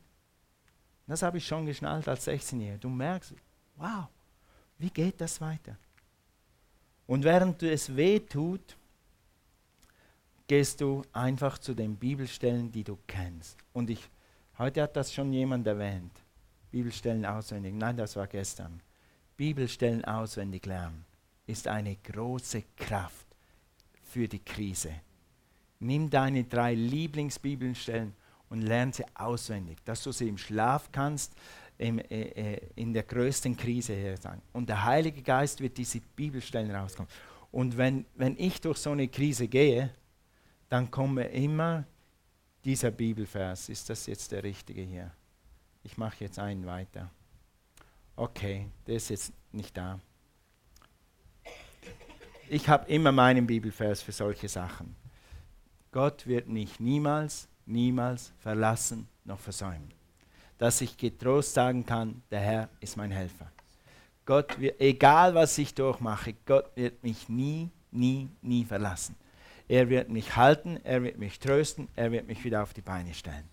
Das 1.08 1.22
habe 1.22 1.38
ich 1.38 1.46
schon 1.46 1.66
geschnallt 1.66 2.06
als 2.06 2.28
16-Jähriger. 2.28 2.78
Du 2.78 2.88
merkst, 2.88 3.34
wow, 3.76 4.06
wie 4.78 4.90
geht 4.90 5.20
das 5.20 5.40
weiter? 5.40 5.76
Und 7.08 7.24
während 7.24 7.62
es 7.64 7.96
weh 7.96 8.20
tut, 8.20 8.76
gehst 10.46 10.80
du 10.80 11.02
einfach 11.12 11.58
zu 11.58 11.74
den 11.74 11.96
Bibelstellen, 11.96 12.70
die 12.70 12.84
du 12.84 12.96
kennst. 13.08 13.58
Und 13.72 13.90
ich, 13.90 14.08
heute 14.58 14.82
hat 14.82 14.94
das 14.94 15.12
schon 15.12 15.32
jemand 15.32 15.66
erwähnt. 15.66 16.12
Bibelstellen 16.70 17.26
auswendig. 17.26 17.74
Nein, 17.74 17.96
das 17.96 18.14
war 18.14 18.28
gestern. 18.28 18.80
Bibelstellen 19.36 20.04
auswendig 20.04 20.64
lernen 20.64 21.04
ist 21.46 21.66
eine 21.66 21.96
große 21.96 22.62
Kraft 22.76 23.33
für 24.14 24.28
die 24.28 24.38
Krise. 24.38 24.94
Nimm 25.80 26.08
deine 26.08 26.44
drei 26.44 26.72
Lieblingsbibelstellen 26.74 28.14
und 28.48 28.62
lerne 28.62 28.92
sie 28.92 29.04
auswendig, 29.12 29.78
dass 29.84 30.04
du 30.04 30.12
sie 30.12 30.28
im 30.28 30.38
Schlaf 30.38 30.90
kannst, 30.92 31.34
im, 31.78 31.98
äh, 31.98 32.04
äh, 32.04 32.60
in 32.76 32.92
der 32.92 33.02
größten 33.02 33.56
Krise 33.56 33.92
her 33.92 34.16
sagen. 34.16 34.40
Und 34.52 34.68
der 34.68 34.84
Heilige 34.84 35.20
Geist 35.20 35.60
wird 35.60 35.76
diese 35.76 36.00
Bibelstellen 36.14 36.70
rauskommen. 36.70 37.10
Und 37.50 37.76
wenn, 37.76 38.06
wenn 38.14 38.36
ich 38.38 38.60
durch 38.60 38.78
so 38.78 38.90
eine 38.90 39.08
Krise 39.08 39.48
gehe, 39.48 39.90
dann 40.68 40.92
komme 40.92 41.24
immer 41.24 41.84
dieser 42.64 42.92
Bibelvers. 42.92 43.68
Ist 43.68 43.90
das 43.90 44.06
jetzt 44.06 44.30
der 44.30 44.44
richtige 44.44 44.82
hier? 44.82 45.10
Ich 45.82 45.98
mache 45.98 46.22
jetzt 46.22 46.38
einen 46.38 46.64
weiter. 46.66 47.10
Okay, 48.14 48.68
der 48.86 48.94
ist 48.94 49.10
jetzt 49.10 49.32
nicht 49.50 49.76
da. 49.76 49.98
Ich 52.48 52.68
habe 52.68 52.90
immer 52.90 53.10
meinen 53.10 53.46
Bibelvers 53.46 54.02
für 54.02 54.12
solche 54.12 54.48
Sachen. 54.48 54.94
Gott 55.92 56.26
wird 56.26 56.46
mich 56.46 56.78
niemals, 56.78 57.48
niemals 57.64 58.32
verlassen 58.38 59.08
noch 59.24 59.38
versäumen. 59.38 59.92
Dass 60.58 60.82
ich 60.82 60.96
getrost 60.98 61.54
sagen 61.54 61.86
kann, 61.86 62.22
der 62.30 62.40
Herr 62.40 62.68
ist 62.80 62.96
mein 62.96 63.10
Helfer. 63.10 63.50
Gott 64.26 64.58
wird, 64.60 64.78
egal 64.80 65.34
was 65.34 65.56
ich 65.56 65.74
durchmache, 65.74 66.34
Gott 66.44 66.70
wird 66.76 67.02
mich 67.02 67.28
nie, 67.28 67.70
nie, 67.90 68.28
nie 68.42 68.64
verlassen. 68.64 69.16
Er 69.66 69.88
wird 69.88 70.10
mich 70.10 70.36
halten, 70.36 70.78
er 70.84 71.02
wird 71.02 71.18
mich 71.18 71.38
trösten, 71.38 71.88
er 71.96 72.12
wird 72.12 72.26
mich 72.26 72.44
wieder 72.44 72.62
auf 72.62 72.74
die 72.74 72.82
Beine 72.82 73.14
stellen. 73.14 73.48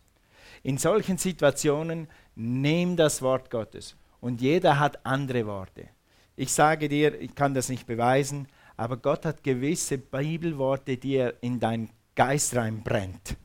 In 0.64 0.78
solchen 0.78 1.18
Situationen 1.18 2.08
nimm 2.36 2.98
das 2.98 3.22
Wort 3.22 3.50
Gottes 3.50 3.96
und 4.20 4.42
jeder 4.42 4.80
hat 4.80 5.06
andere 5.06 5.46
Worte. 5.48 5.88
Ich 6.36 6.52
sage 6.52 6.90
dir, 6.90 7.20
ich 7.20 7.36
kann 7.36 7.54
das 7.54 7.70
nicht 7.70 7.88
beweisen, 7.88 8.48
aber 8.82 8.98
Gott 8.98 9.28
hat 9.28 9.44
gewisse 9.44 10.00
Bibelworte, 10.00 10.98
die 10.98 11.14
er 11.14 11.36
in 11.44 11.60
deinen 11.60 11.92
Geist 12.16 12.56
reinbrennt. 12.56 13.38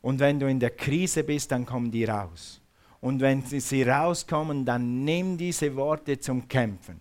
Und 0.00 0.20
wenn 0.20 0.38
du 0.38 0.48
in 0.48 0.60
der 0.60 0.70
Krise 0.70 1.24
bist, 1.24 1.50
dann 1.50 1.66
kommen 1.66 1.90
die 1.90 2.04
raus. 2.04 2.60
Und 3.00 3.20
wenn 3.20 3.42
sie 3.42 3.82
rauskommen, 3.82 4.64
dann 4.64 5.02
nimm 5.04 5.36
diese 5.36 5.74
Worte 5.74 6.20
zum 6.20 6.46
Kämpfen. 6.46 7.00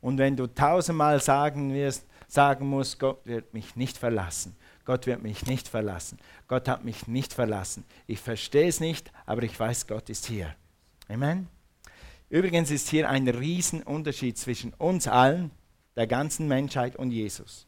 Und 0.00 0.16
wenn 0.16 0.36
du 0.36 0.46
tausendmal 0.46 1.20
sagen 1.20 1.74
wirst, 1.74 2.06
sagen 2.28 2.66
muss, 2.66 2.98
Gott 2.98 3.26
wird 3.26 3.52
mich 3.52 3.76
nicht 3.76 3.98
verlassen. 3.98 4.56
Gott 4.86 5.06
wird 5.06 5.22
mich 5.22 5.44
nicht 5.44 5.68
verlassen. 5.68 6.16
Gott 6.46 6.66
hat 6.66 6.82
mich 6.82 7.08
nicht 7.08 7.34
verlassen. 7.34 7.84
Ich 8.06 8.20
verstehe 8.20 8.68
es 8.68 8.80
nicht, 8.80 9.12
aber 9.26 9.42
ich 9.42 9.60
weiß, 9.60 9.86
Gott 9.86 10.08
ist 10.08 10.24
hier. 10.24 10.54
Amen. 11.08 11.48
Übrigens 12.30 12.70
ist 12.70 12.88
hier 12.88 13.06
ein 13.10 13.28
Riesenunterschied 13.28 14.38
zwischen 14.38 14.72
uns 14.72 15.06
allen, 15.06 15.50
der 15.98 16.06
ganzen 16.06 16.46
Menschheit 16.46 16.94
und 16.94 17.10
Jesus. 17.10 17.66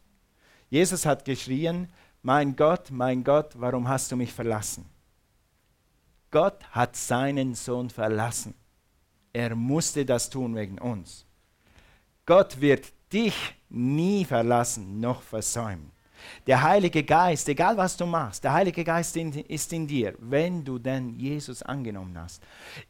Jesus 0.68 1.04
hat 1.04 1.24
geschrien, 1.24 1.88
mein 2.22 2.54
Gott, 2.54 2.92
mein 2.92 3.24
Gott, 3.24 3.54
warum 3.56 3.88
hast 3.88 4.12
du 4.12 4.16
mich 4.16 4.32
verlassen? 4.32 4.88
Gott 6.30 6.64
hat 6.70 6.94
seinen 6.94 7.56
Sohn 7.56 7.90
verlassen. 7.90 8.54
Er 9.32 9.56
musste 9.56 10.04
das 10.04 10.30
tun 10.30 10.54
wegen 10.54 10.78
uns. 10.78 11.26
Gott 12.24 12.60
wird 12.60 12.92
dich 13.12 13.34
nie 13.68 14.24
verlassen 14.24 15.00
noch 15.00 15.22
versäumen. 15.22 15.90
Der 16.46 16.62
Heilige 16.62 17.02
Geist, 17.02 17.48
egal 17.48 17.76
was 17.76 17.96
du 17.96 18.06
machst, 18.06 18.44
der 18.44 18.52
Heilige 18.52 18.84
Geist 18.84 19.16
ist 19.16 19.72
in 19.72 19.88
dir. 19.88 20.14
Wenn 20.20 20.64
du 20.64 20.78
denn 20.78 21.18
Jesus 21.18 21.64
angenommen 21.64 22.16
hast, 22.16 22.40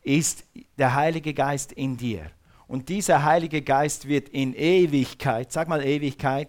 ist 0.03 0.45
der 0.77 0.95
Heilige 0.95 1.33
Geist 1.33 1.73
in 1.73 1.97
dir. 1.97 2.31
Und 2.71 2.89
dieser 2.89 3.25
Heilige 3.25 3.63
Geist 3.63 4.07
wird 4.07 4.29
in 4.29 4.55
Ewigkeit, 4.55 5.51
sag 5.51 5.67
mal 5.67 5.85
Ewigkeit, 5.85 6.49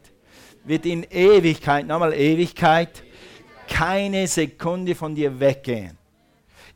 wird 0.64 0.86
in 0.86 1.02
Ewigkeit, 1.10 1.88
nochmal 1.88 2.14
Ewigkeit, 2.14 3.04
keine 3.68 4.28
Sekunde 4.28 4.94
von 4.94 5.16
dir 5.16 5.40
weggehen. 5.40 5.98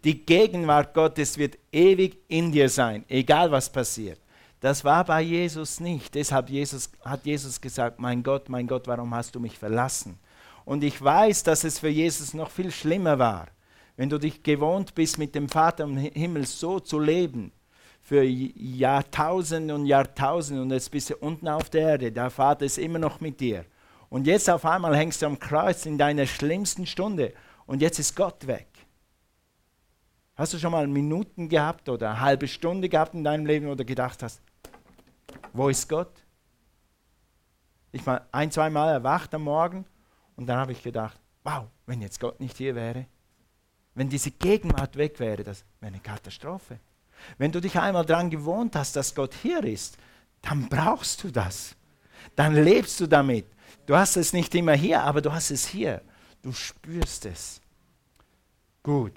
Die 0.03 0.25
Gegenwart 0.25 0.95
Gottes 0.95 1.37
wird 1.37 1.59
ewig 1.71 2.17
in 2.27 2.51
dir 2.51 2.67
sein, 2.69 3.05
egal 3.07 3.51
was 3.51 3.71
passiert. 3.71 4.19
Das 4.61 4.83
war 4.83 5.05
bei 5.05 5.21
Jesus 5.21 5.79
nicht. 5.79 6.15
Deshalb 6.15 6.49
Jesus, 6.49 6.89
hat 7.03 7.23
Jesus 7.23 7.61
gesagt, 7.61 7.99
mein 7.99 8.23
Gott, 8.23 8.49
mein 8.49 8.65
Gott, 8.65 8.87
warum 8.87 9.13
hast 9.13 9.35
du 9.35 9.39
mich 9.39 9.59
verlassen? 9.59 10.17
Und 10.65 10.83
ich 10.83 10.99
weiß, 10.99 11.43
dass 11.43 11.63
es 11.63 11.77
für 11.77 11.89
Jesus 11.89 12.33
noch 12.33 12.49
viel 12.49 12.71
schlimmer 12.71 13.19
war. 13.19 13.49
Wenn 13.95 14.09
du 14.09 14.17
dich 14.17 14.41
gewohnt 14.41 14.95
bist, 14.95 15.19
mit 15.19 15.35
dem 15.35 15.49
Vater 15.49 15.83
im 15.83 15.97
Himmel 15.97 16.47
so 16.47 16.79
zu 16.79 16.97
leben, 16.97 17.51
für 18.05 18.21
Jahrtausende 18.23 19.73
und 19.73 19.87
Jahrtausende 19.87 20.61
und 20.61 20.69
jetzt 20.69 20.91
bist 20.91 21.09
du 21.09 21.15
unten 21.15 21.47
auf 21.47 21.71
der 21.71 21.89
Erde, 21.89 22.11
der 22.11 22.29
Vater 22.29 22.63
ist 22.63 22.77
immer 22.77 22.99
noch 22.99 23.19
mit 23.19 23.39
dir. 23.39 23.65
Und 24.09 24.27
jetzt 24.27 24.47
auf 24.47 24.63
einmal 24.63 24.95
hängst 24.95 25.23
du 25.23 25.25
am 25.25 25.39
Kreuz 25.39 25.87
in 25.87 25.97
deiner 25.97 26.27
schlimmsten 26.27 26.85
Stunde 26.85 27.33
und 27.65 27.81
jetzt 27.81 27.97
ist 27.97 28.15
Gott 28.15 28.45
weg. 28.45 28.67
Hast 30.35 30.53
du 30.53 30.59
schon 30.59 30.71
mal 30.71 30.85
Minuten 30.85 31.49
gehabt 31.49 31.89
oder 31.89 32.11
eine 32.11 32.21
halbe 32.21 32.47
Stunde 32.47 32.89
gehabt 32.89 33.15
in 33.15 33.23
deinem 33.23 33.47
Leben 33.47 33.67
oder 33.69 33.83
gedacht 33.83 34.21
hast, 34.21 34.39
wo 35.53 35.69
ist 35.69 35.89
Gott? 35.89 36.13
Ich 37.91 38.05
war 38.05 38.27
ein, 38.31 38.51
zwei 38.51 38.69
Mal 38.69 38.91
erwacht 38.91 39.33
am 39.33 39.45
Morgen 39.45 39.83
und 40.35 40.45
dann 40.45 40.59
habe 40.59 40.73
ich 40.73 40.83
gedacht, 40.83 41.19
wow, 41.43 41.65
wenn 41.87 42.03
jetzt 42.03 42.19
Gott 42.19 42.39
nicht 42.39 42.57
hier 42.57 42.75
wäre, 42.75 43.07
wenn 43.95 44.09
diese 44.09 44.29
Gegenwart 44.29 44.95
weg 44.95 45.19
wäre, 45.19 45.43
das 45.43 45.65
wäre 45.79 45.91
eine 45.91 46.01
Katastrophe. 46.01 46.79
Wenn 47.37 47.51
du 47.51 47.61
dich 47.61 47.77
einmal 47.77 48.05
daran 48.05 48.29
gewohnt 48.29 48.75
hast, 48.75 48.95
dass 48.95 49.15
Gott 49.15 49.33
hier 49.41 49.63
ist, 49.63 49.97
dann 50.41 50.69
brauchst 50.69 51.23
du 51.23 51.31
das. 51.31 51.75
Dann 52.35 52.55
lebst 52.55 52.99
du 52.99 53.07
damit. 53.07 53.45
Du 53.85 53.95
hast 53.95 54.17
es 54.17 54.33
nicht 54.33 54.53
immer 54.55 54.73
hier, 54.73 55.01
aber 55.01 55.21
du 55.21 55.31
hast 55.31 55.51
es 55.51 55.67
hier. 55.67 56.01
Du 56.41 56.51
spürst 56.51 57.25
es. 57.25 57.61
Gut. 58.83 59.13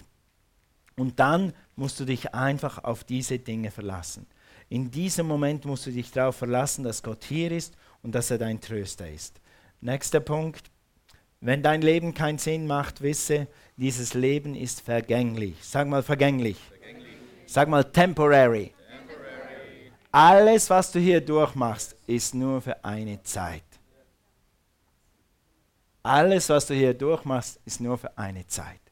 Und 0.97 1.21
dann 1.21 1.53
musst 1.77 2.01
du 2.01 2.05
dich 2.05 2.35
einfach 2.35 2.83
auf 2.85 3.05
diese 3.05 3.39
Dinge 3.39 3.71
verlassen. 3.71 4.27
In 4.69 4.91
diesem 4.91 5.27
Moment 5.27 5.65
musst 5.65 5.87
du 5.87 5.91
dich 5.91 6.11
darauf 6.11 6.37
verlassen, 6.37 6.85
dass 6.85 7.03
Gott 7.03 7.25
hier 7.25 7.53
ist 7.53 7.75
und 8.03 8.15
dass 8.15 8.31
er 8.31 8.39
dein 8.39 8.61
Tröster 8.61 9.09
ist. 9.11 9.41
Nächster 9.81 10.21
Punkt. 10.21 10.71
Wenn 11.41 11.63
dein 11.63 11.83
Leben 11.83 12.15
keinen 12.15 12.39
Sinn 12.39 12.67
macht, 12.67 13.01
wisse, 13.01 13.47
dieses 13.77 14.15
Leben 14.15 14.57
ist 14.57 14.81
vergänglich. 14.81 15.55
Sag 15.63 15.87
mal 15.87 16.03
vergänglich. 16.03 16.57
Sag 17.49 17.67
mal 17.67 17.83
temporary. 17.83 18.75
temporary. 18.91 19.91
Alles, 20.13 20.69
was 20.69 20.93
du 20.93 20.99
hier 20.99 21.23
durchmachst, 21.23 21.97
ist 22.07 22.35
nur 22.35 22.61
für 22.61 22.85
eine 22.85 23.23
Zeit. 23.23 23.63
Alles, 26.03 26.51
was 26.51 26.67
du 26.67 26.75
hier 26.75 26.93
durchmachst, 26.93 27.59
ist 27.65 27.81
nur 27.81 27.97
für 27.97 28.17
eine 28.19 28.47
Zeit. 28.47 28.83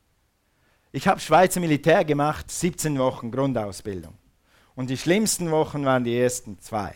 Ich 0.91 1.07
habe 1.07 1.21
Schweizer 1.21 1.61
Militär 1.61 2.03
gemacht, 2.03 2.51
17 2.51 2.99
Wochen 2.99 3.31
Grundausbildung. 3.31 4.15
Und 4.75 4.89
die 4.89 4.97
schlimmsten 4.97 5.51
Wochen 5.51 5.85
waren 5.85 6.05
die 6.05 6.19
ersten 6.19 6.59
zwei. 6.59 6.95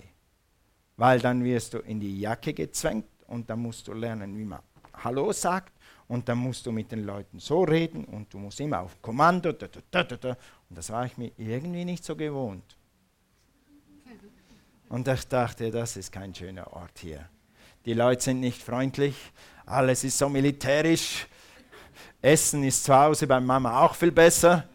Weil 0.97 1.21
dann 1.21 1.45
wirst 1.45 1.75
du 1.75 1.81
in 1.81 2.01
die 2.01 2.21
Jacke 2.21 2.55
gezwängt 2.55 3.05
und 3.27 3.51
dann 3.51 3.61
musst 3.61 3.87
du 3.87 3.93
lernen, 3.93 4.35
wie 4.39 4.47
man 4.47 4.61
Hallo 5.05 5.31
sagt. 5.33 5.75
Und 6.11 6.29
dann 6.29 6.39
musst 6.39 6.67
du 6.67 6.73
mit 6.73 6.91
den 6.91 7.05
Leuten 7.05 7.39
so 7.39 7.63
reden 7.63 8.05
und 8.05 8.35
du 8.35 8.39
musst 8.39 8.59
immer 8.59 8.81
auf 8.81 9.01
Kommando. 9.01 9.53
Da, 9.53 9.69
da, 9.93 10.03
da, 10.03 10.31
und 10.69 10.77
das 10.77 10.91
war 10.91 11.07
ich 11.07 11.17
mir 11.17 11.31
irgendwie 11.37 11.85
nicht 11.85 12.05
so 12.05 12.17
gewohnt. 12.17 12.77
Und 14.89 15.07
ich 15.07 15.29
dachte, 15.29 15.71
das 15.71 15.97
ist 15.97 16.11
kein 16.11 16.35
schöner 16.35 16.73
Ort 16.73 16.99
hier. 16.99 17.29
Die 17.85 17.95
Leute 17.95 18.25
sind 18.25 18.41
nicht 18.41 18.61
freundlich, 18.61 19.15
alles 19.65 20.03
ist 20.03 20.19
so 20.19 20.29
militärisch. 20.29 21.29
Essen 22.21 22.65
ist 22.65 22.83
zu 22.83 22.93
Hause 22.93 23.29
bei 23.29 23.39
Mama 23.39 23.85
auch 23.85 23.95
viel 23.95 24.11
besser. 24.11 24.69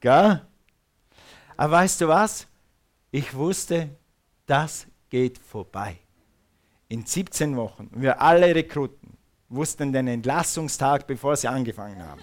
Gell? 0.00 0.44
Aber 1.56 1.72
weißt 1.74 2.00
du 2.00 2.08
was? 2.08 2.44
Ich 3.12 3.32
wusste, 3.32 3.88
das 4.46 4.88
geht 5.08 5.38
vorbei. 5.38 5.96
In 6.88 7.06
17 7.06 7.56
Wochen, 7.56 7.88
wir 7.92 8.20
alle 8.20 8.52
Rekruten 8.52 9.19
wussten 9.50 9.92
den 9.92 10.06
Entlassungstag, 10.06 11.06
bevor 11.06 11.36
sie 11.36 11.48
angefangen 11.48 12.02
haben. 12.02 12.22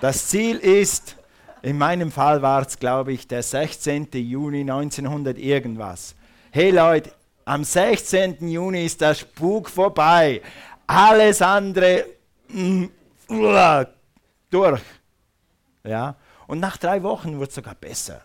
Das 0.00 0.28
Ziel 0.28 0.56
ist, 0.56 1.16
in 1.62 1.76
meinem 1.76 2.10
Fall 2.10 2.40
war 2.42 2.62
es, 2.62 2.78
glaube 2.78 3.12
ich, 3.12 3.26
der 3.26 3.42
16. 3.42 4.08
Juni 4.12 4.60
1900 4.60 5.36
irgendwas. 5.36 6.14
Hey 6.52 6.70
Leute, 6.70 7.12
am 7.44 7.64
16. 7.64 8.48
Juni 8.48 8.86
ist 8.86 9.00
der 9.00 9.14
Spuk 9.14 9.68
vorbei. 9.68 10.40
Alles 10.86 11.42
andere 11.42 12.06
mm, 12.48 12.84
durch. 14.50 14.82
Ja? 15.82 16.16
Und 16.46 16.60
nach 16.60 16.76
drei 16.76 17.02
Wochen 17.02 17.36
wurde 17.36 17.48
es 17.48 17.54
sogar 17.54 17.74
besser. 17.74 18.22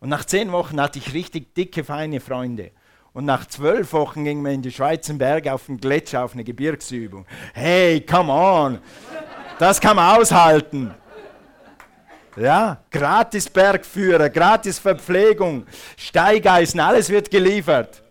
Und 0.00 0.08
nach 0.08 0.24
zehn 0.24 0.50
Wochen 0.52 0.80
hatte 0.80 0.98
ich 0.98 1.14
richtig 1.14 1.54
dicke, 1.54 1.84
feine 1.84 2.20
Freunde. 2.20 2.72
Und 3.12 3.24
nach 3.24 3.46
zwölf 3.46 3.92
Wochen 3.92 4.24
gingen 4.24 4.44
wir 4.44 4.52
in 4.52 4.62
die 4.62 4.70
Schweizer 4.70 5.14
Berge 5.14 5.52
auf 5.52 5.66
den 5.66 5.78
Gletscher 5.78 6.24
auf 6.24 6.34
eine 6.34 6.44
Gebirgsübung. 6.44 7.26
Hey, 7.52 8.00
come 8.00 8.32
on! 8.32 8.78
Das 9.58 9.80
kann 9.80 9.96
man 9.96 10.18
aushalten. 10.18 10.94
Ja, 12.36 12.82
gratis 12.90 13.50
Bergführer, 13.50 14.30
gratis 14.30 14.78
Verpflegung, 14.78 15.66
Steigeisen, 15.96 16.78
alles 16.78 17.10
wird 17.10 17.30
geliefert. 17.30 18.02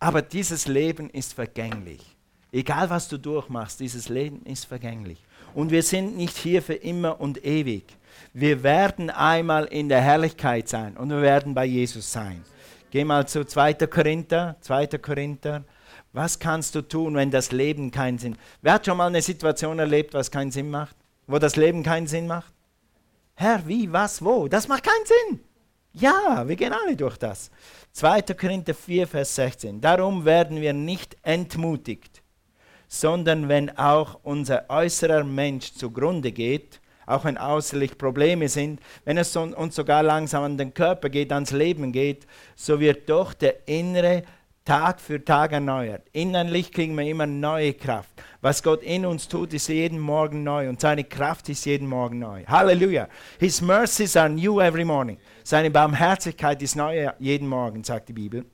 Aber 0.00 0.20
dieses 0.20 0.66
Leben 0.66 1.08
ist 1.10 1.34
vergänglich. 1.34 2.16
Egal 2.50 2.90
was 2.90 3.08
du 3.08 3.18
durchmachst, 3.18 3.80
dieses 3.80 4.08
Leben 4.08 4.42
ist 4.44 4.64
vergänglich. 4.66 5.22
Und 5.54 5.70
wir 5.70 5.82
sind 5.82 6.16
nicht 6.16 6.36
hier 6.36 6.62
für 6.62 6.74
immer 6.74 7.20
und 7.20 7.44
ewig. 7.44 7.84
Wir 8.32 8.62
werden 8.62 9.10
einmal 9.10 9.64
in 9.66 9.88
der 9.88 10.00
Herrlichkeit 10.00 10.68
sein 10.68 10.96
und 10.96 11.10
wir 11.10 11.22
werden 11.22 11.54
bei 11.54 11.64
Jesus 11.64 12.12
sein. 12.12 12.44
Geh 12.90 13.04
mal 13.04 13.28
zu 13.28 13.44
2. 13.44 13.74
Korinther, 13.86 14.56
2. 14.60 14.86
Korinther. 14.98 15.64
Was 16.12 16.38
kannst 16.38 16.74
du 16.74 16.80
tun, 16.80 17.14
wenn 17.14 17.30
das 17.30 17.52
Leben 17.52 17.90
keinen 17.90 18.18
Sinn 18.18 18.32
macht? 18.32 18.40
Wer 18.62 18.72
hat 18.74 18.86
schon 18.86 18.96
mal 18.96 19.08
eine 19.08 19.20
Situation 19.20 19.78
erlebt, 19.78 20.14
was 20.14 20.30
keinen 20.30 20.50
Sinn 20.50 20.70
macht? 20.70 20.96
Wo 21.26 21.38
das 21.38 21.56
Leben 21.56 21.82
keinen 21.82 22.06
Sinn 22.06 22.26
macht? 22.26 22.52
Herr, 23.34 23.66
wie, 23.66 23.92
was, 23.92 24.24
wo? 24.24 24.48
Das 24.48 24.68
macht 24.68 24.84
keinen 24.84 25.04
Sinn. 25.04 25.40
Ja, 25.92 26.48
wir 26.48 26.56
gehen 26.56 26.72
alle 26.72 26.96
durch 26.96 27.18
das. 27.18 27.50
2. 27.92 28.22
Korinther 28.22 28.74
4, 28.74 29.06
Vers 29.06 29.34
16. 29.34 29.80
Darum 29.80 30.24
werden 30.24 30.60
wir 30.60 30.72
nicht 30.72 31.16
entmutigt, 31.22 32.22
sondern 32.86 33.48
wenn 33.48 33.76
auch 33.76 34.20
unser 34.22 34.70
äußerer 34.70 35.24
Mensch 35.24 35.74
zugrunde 35.74 36.32
geht, 36.32 36.80
auch 37.08 37.24
wenn 37.24 37.38
äußerlich 37.38 37.96
Probleme 37.96 38.48
sind, 38.48 38.80
wenn 39.04 39.16
es 39.16 39.34
uns 39.34 39.74
sogar 39.74 40.02
langsam 40.02 40.44
an 40.44 40.58
den 40.58 40.74
Körper 40.74 41.08
geht, 41.08 41.32
ans 41.32 41.52
Leben 41.52 41.90
geht, 41.90 42.26
so 42.54 42.80
wird 42.80 43.08
doch 43.08 43.34
der 43.34 43.66
innere 43.68 44.22
Tag 44.64 45.00
für 45.00 45.24
Tag 45.24 45.52
erneuert. 45.52 46.06
Innerlich 46.12 46.70
kriegen 46.70 46.94
wir 46.94 47.08
immer 47.08 47.26
neue 47.26 47.72
Kraft. 47.72 48.10
Was 48.42 48.62
Gott 48.62 48.82
in 48.82 49.06
uns 49.06 49.26
tut, 49.26 49.54
ist 49.54 49.68
jeden 49.68 49.98
Morgen 49.98 50.44
neu 50.44 50.68
und 50.68 50.80
seine 50.80 51.04
Kraft 51.04 51.48
ist 51.48 51.64
jeden 51.64 51.88
Morgen 51.88 52.18
neu. 52.18 52.44
Halleluja. 52.46 53.08
His 53.40 53.62
mercies 53.62 54.14
are 54.14 54.28
new 54.28 54.60
every 54.60 54.84
morning. 54.84 55.16
Seine 55.42 55.70
Barmherzigkeit 55.70 56.60
ist 56.62 56.76
neu 56.76 57.08
jeden 57.18 57.48
Morgen, 57.48 57.82
sagt 57.82 58.10
die 58.10 58.12
Bibel. 58.12 58.44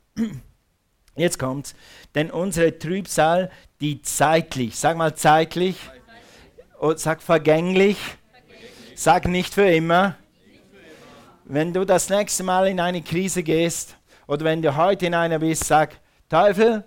Jetzt 1.17 1.41
kommt's. 1.41 1.75
Denn 2.15 2.31
unsere 2.31 2.79
Trübsal, 2.79 3.51
die 3.81 4.01
zeitlich, 4.03 4.77
sag 4.77 4.97
mal 4.97 5.17
zeitlich, 5.17 5.77
und 6.79 6.99
sag 7.01 7.23
vergänglich, 7.23 7.97
sag 8.95 9.27
nicht 9.27 9.55
für 9.55 9.69
immer. 9.69 10.17
Wenn 11.45 11.73
du 11.73 11.85
das 11.85 12.09
nächste 12.09 12.43
Mal 12.43 12.69
in 12.69 12.81
eine 12.81 13.03
Krise 13.03 13.43
gehst 13.43 13.97
oder 14.27 14.45
wenn 14.45 14.63
du 14.63 14.77
heute 14.77 15.07
in 15.07 15.15
einer 15.15 15.39
bist, 15.39 15.65
sag, 15.65 16.01
Teufel, 16.29 16.85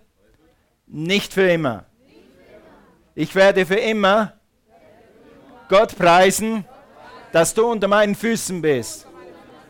nicht 0.87 1.33
für 1.33 1.49
immer. 1.49 1.85
Ich 3.13 3.35
werde 3.35 3.65
für 3.65 3.75
immer 3.75 4.33
Gott 5.69 5.95
preisen, 5.95 6.65
dass 7.31 7.53
du 7.53 7.69
unter 7.69 7.87
meinen 7.87 8.15
Füßen 8.15 8.61
bist. 8.61 9.05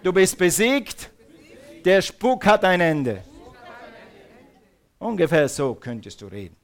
Du 0.04 0.13
bist 0.13 0.38
besiegt, 0.38 1.10
der 1.84 2.02
Spuk 2.02 2.45
hat 2.45 2.63
ein 2.63 2.80
Ende. 2.80 3.23
Ungefähr 5.00 5.50
so 5.50 5.76
könntest 5.76 6.21
du 6.21 6.28
reden. 6.28 6.56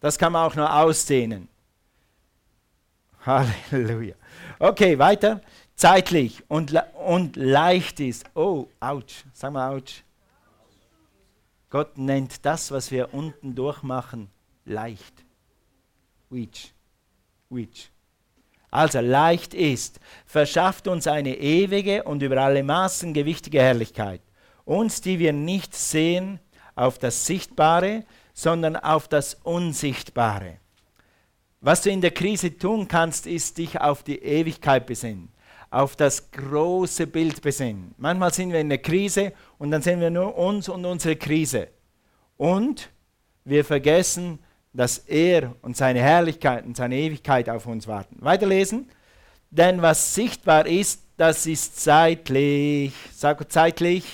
Das 0.00 0.18
kann 0.18 0.32
man 0.32 0.46
auch 0.46 0.54
nur 0.54 0.74
ausdehnen. 0.74 1.48
Halleluja. 3.26 4.14
Okay, 4.58 4.98
weiter. 4.98 5.40
Zeitlich 5.76 6.42
und, 6.48 6.74
und 7.06 7.36
leicht 7.36 8.00
ist. 8.00 8.24
Oh, 8.34 8.68
ouch. 8.80 9.24
Sag 9.32 9.52
mal 9.52 9.74
ouch. 9.76 10.02
Gott 11.70 11.98
nennt 11.98 12.44
das, 12.44 12.70
was 12.70 12.92
wir 12.92 13.12
unten 13.12 13.54
durchmachen, 13.54 14.30
leicht. 14.64 15.24
Weach. 16.30 16.72
Weach. 17.50 17.90
Also 18.70 19.00
leicht 19.00 19.54
ist, 19.54 20.00
verschafft 20.26 20.88
uns 20.88 21.06
eine 21.06 21.36
ewige 21.36 22.02
und 22.04 22.22
über 22.22 22.38
alle 22.38 22.62
Maßen 22.62 23.14
gewichtige 23.14 23.60
Herrlichkeit. 23.60 24.20
Uns, 24.64 25.00
die 25.00 25.18
wir 25.18 25.32
nicht 25.32 25.74
sehen 25.74 26.40
auf 26.74 26.98
das 26.98 27.26
Sichtbare, 27.26 28.04
sondern 28.32 28.76
auf 28.76 29.06
das 29.08 29.34
Unsichtbare. 29.42 30.58
Was 31.64 31.80
du 31.80 31.88
in 31.88 32.02
der 32.02 32.10
Krise 32.10 32.58
tun 32.58 32.86
kannst, 32.88 33.26
ist 33.26 33.56
dich 33.56 33.80
auf 33.80 34.02
die 34.02 34.18
Ewigkeit 34.18 34.84
besinnen, 34.84 35.30
auf 35.70 35.96
das 35.96 36.30
große 36.30 37.06
Bild 37.06 37.40
besinnen. 37.40 37.94
Manchmal 37.96 38.34
sind 38.34 38.52
wir 38.52 38.60
in 38.60 38.68
der 38.68 38.82
Krise 38.82 39.32
und 39.56 39.70
dann 39.70 39.80
sehen 39.80 39.98
wir 39.98 40.10
nur 40.10 40.36
uns 40.36 40.68
und 40.68 40.84
unsere 40.84 41.16
Krise. 41.16 41.68
Und 42.36 42.90
wir 43.46 43.64
vergessen, 43.64 44.40
dass 44.74 44.98
er 44.98 45.54
und 45.62 45.74
seine 45.74 46.00
Herrlichkeit 46.00 46.66
und 46.66 46.76
seine 46.76 46.96
Ewigkeit 46.96 47.48
auf 47.48 47.64
uns 47.64 47.88
warten. 47.88 48.16
Weiterlesen. 48.20 48.90
Denn 49.50 49.80
was 49.80 50.14
sichtbar 50.14 50.66
ist, 50.66 51.00
das 51.16 51.46
ist 51.46 51.80
zeitlich. 51.80 52.92
Sag 53.14 53.50
zeitlich. 53.50 54.04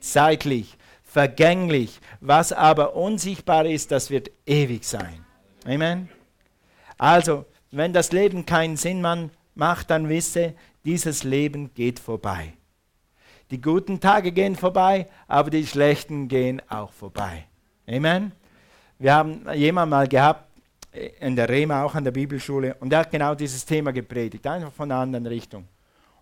Zeitlich. 0.00 0.76
Vergänglich. 1.02 1.98
Was 2.20 2.52
aber 2.52 2.94
unsichtbar 2.94 3.64
ist, 3.64 3.90
das 3.90 4.10
wird 4.10 4.30
ewig 4.44 4.84
sein. 4.84 5.24
Amen. 5.64 6.10
Also, 6.98 7.46
wenn 7.70 7.92
das 7.92 8.12
Leben 8.12 8.44
keinen 8.44 8.76
Sinn 8.76 9.04
macht, 9.54 9.90
dann 9.90 10.08
wisse, 10.08 10.54
dieses 10.84 11.24
Leben 11.24 11.72
geht 11.74 11.98
vorbei. 11.98 12.52
Die 13.50 13.60
guten 13.60 14.00
Tage 14.00 14.32
gehen 14.32 14.56
vorbei, 14.56 15.06
aber 15.26 15.48
die 15.50 15.66
schlechten 15.66 16.28
gehen 16.28 16.60
auch 16.68 16.92
vorbei. 16.92 17.46
Amen. 17.88 18.32
Wir 18.98 19.14
haben 19.14 19.46
jemanden 19.54 19.90
mal 19.90 20.08
gehabt, 20.08 20.44
in 21.20 21.36
der 21.36 21.48
Rema, 21.48 21.84
auch 21.84 21.94
an 21.94 22.04
der 22.04 22.10
Bibelschule, 22.10 22.74
und 22.80 22.90
der 22.90 23.00
hat 23.00 23.10
genau 23.10 23.34
dieses 23.34 23.64
Thema 23.64 23.92
gepredigt, 23.92 24.46
einfach 24.46 24.72
von 24.72 24.90
einer 24.90 25.00
anderen 25.00 25.26
Richtung. 25.26 25.68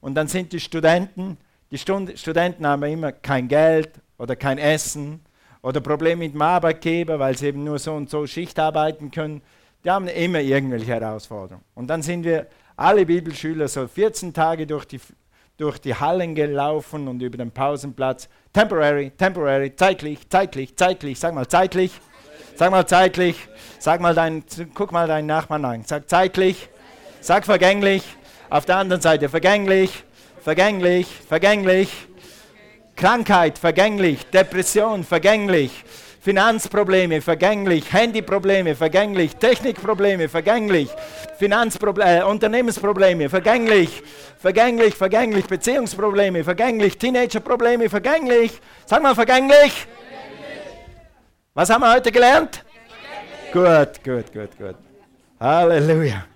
Und 0.00 0.14
dann 0.14 0.28
sind 0.28 0.52
die 0.52 0.60
Studenten, 0.60 1.38
die 1.70 1.78
Stund 1.78 2.18
Studenten 2.18 2.66
haben 2.66 2.82
immer 2.84 3.12
kein 3.12 3.48
Geld 3.48 3.90
oder 4.18 4.36
kein 4.36 4.58
Essen 4.58 5.20
oder 5.62 5.80
Probleme 5.80 6.24
mit 6.24 6.34
dem 6.34 6.42
Arbeitgeber, 6.42 7.18
weil 7.18 7.36
sie 7.36 7.46
eben 7.46 7.64
nur 7.64 7.78
so 7.78 7.94
und 7.94 8.10
so 8.10 8.26
Schicht 8.26 8.58
arbeiten 8.58 9.10
können. 9.10 9.40
Die 9.86 9.90
haben 9.92 10.08
immer 10.08 10.40
irgendwelche 10.40 10.94
Herausforderungen. 10.94 11.64
Und 11.76 11.86
dann 11.86 12.02
sind 12.02 12.24
wir 12.24 12.48
alle 12.76 13.06
Bibelschüler 13.06 13.68
so 13.68 13.86
14 13.86 14.34
Tage 14.34 14.66
durch 14.66 14.84
die, 14.84 14.98
durch 15.56 15.78
die 15.78 15.94
Hallen 15.94 16.34
gelaufen 16.34 17.06
und 17.06 17.22
über 17.22 17.38
den 17.38 17.52
Pausenplatz. 17.52 18.28
Temporary, 18.52 19.12
temporary, 19.12 19.76
zeitlich, 19.76 20.28
zeitlich, 20.28 20.76
zeitlich, 20.76 21.20
sag 21.20 21.34
mal 21.36 21.46
zeitlich. 21.46 22.00
Sag 22.56 22.72
mal 22.72 22.84
zeitlich. 22.84 23.48
Sag 23.78 24.00
mal 24.00 24.12
dein, 24.12 24.42
guck 24.74 24.90
mal 24.90 25.06
deinen 25.06 25.26
Nachbarn 25.26 25.64
an. 25.64 25.84
Sag 25.84 26.10
zeitlich. 26.10 26.68
Sag 27.20 27.44
vergänglich. 27.44 28.02
Auf 28.50 28.64
der 28.64 28.78
anderen 28.78 29.02
Seite 29.02 29.28
vergänglich, 29.28 30.02
vergänglich, 30.40 31.06
vergänglich. 31.06 32.08
Krankheit 32.96 33.58
vergänglich, 33.58 34.24
Depression 34.30 35.04
vergänglich, 35.04 35.84
Finanzprobleme 36.26 37.20
vergänglich, 37.20 37.92
Handyprobleme 37.92 38.74
vergänglich, 38.74 39.36
Technikprobleme 39.36 40.28
vergänglich, 40.28 40.90
Finanzprobleme, 41.38 42.18
äh, 42.18 42.24
Unternehmensprobleme 42.24 43.28
vergänglich, 43.28 44.02
vergänglich, 44.36 44.96
vergänglich, 44.96 45.46
Beziehungsprobleme 45.46 46.42
vergänglich, 46.42 46.98
Teenagerprobleme 46.98 47.88
vergänglich. 47.88 48.60
Sag 48.86 49.04
mal 49.04 49.14
vergänglich. 49.14 49.86
Was 51.54 51.70
haben 51.70 51.82
wir 51.82 51.94
heute 51.94 52.10
gelernt? 52.10 52.64
Gut, 53.52 54.02
gut, 54.02 54.32
gut, 54.32 54.58
gut. 54.58 54.76
Halleluja. 55.38 56.26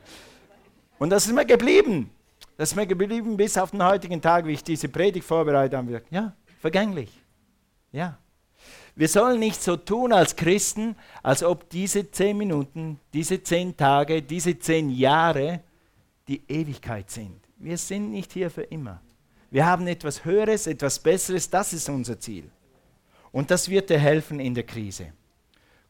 Und 1.00 1.10
das 1.10 1.26
ist 1.26 1.32
mir 1.32 1.44
geblieben. 1.44 2.08
Das 2.56 2.70
ist 2.70 2.76
mir 2.76 2.86
geblieben 2.86 3.36
bis 3.36 3.58
auf 3.58 3.72
den 3.72 3.84
heutigen 3.84 4.22
Tag, 4.22 4.46
wie 4.46 4.52
ich 4.52 4.62
diese 4.62 4.88
Predigt 4.88 5.26
vorbereitet 5.26 5.76
habe. 5.76 6.00
Ja, 6.10 6.32
vergänglich. 6.60 7.10
Ja. 7.90 8.18
Wir 9.00 9.08
sollen 9.08 9.40
nicht 9.40 9.62
so 9.62 9.78
tun 9.78 10.12
als 10.12 10.36
Christen, 10.36 10.94
als 11.22 11.42
ob 11.42 11.70
diese 11.70 12.10
zehn 12.10 12.36
Minuten, 12.36 13.00
diese 13.14 13.42
zehn 13.42 13.74
Tage, 13.74 14.20
diese 14.20 14.58
zehn 14.58 14.90
Jahre 14.90 15.60
die 16.28 16.42
Ewigkeit 16.46 17.10
sind. 17.10 17.40
Wir 17.56 17.78
sind 17.78 18.10
nicht 18.10 18.30
hier 18.34 18.50
für 18.50 18.64
immer. 18.64 19.00
Wir 19.50 19.64
haben 19.64 19.86
etwas 19.86 20.22
Höheres, 20.26 20.66
etwas 20.66 20.98
Besseres, 20.98 21.48
das 21.48 21.72
ist 21.72 21.88
unser 21.88 22.20
Ziel. 22.20 22.50
Und 23.32 23.50
das 23.50 23.70
wird 23.70 23.88
dir 23.88 23.98
helfen 23.98 24.38
in 24.38 24.54
der 24.54 24.64
Krise. 24.64 25.14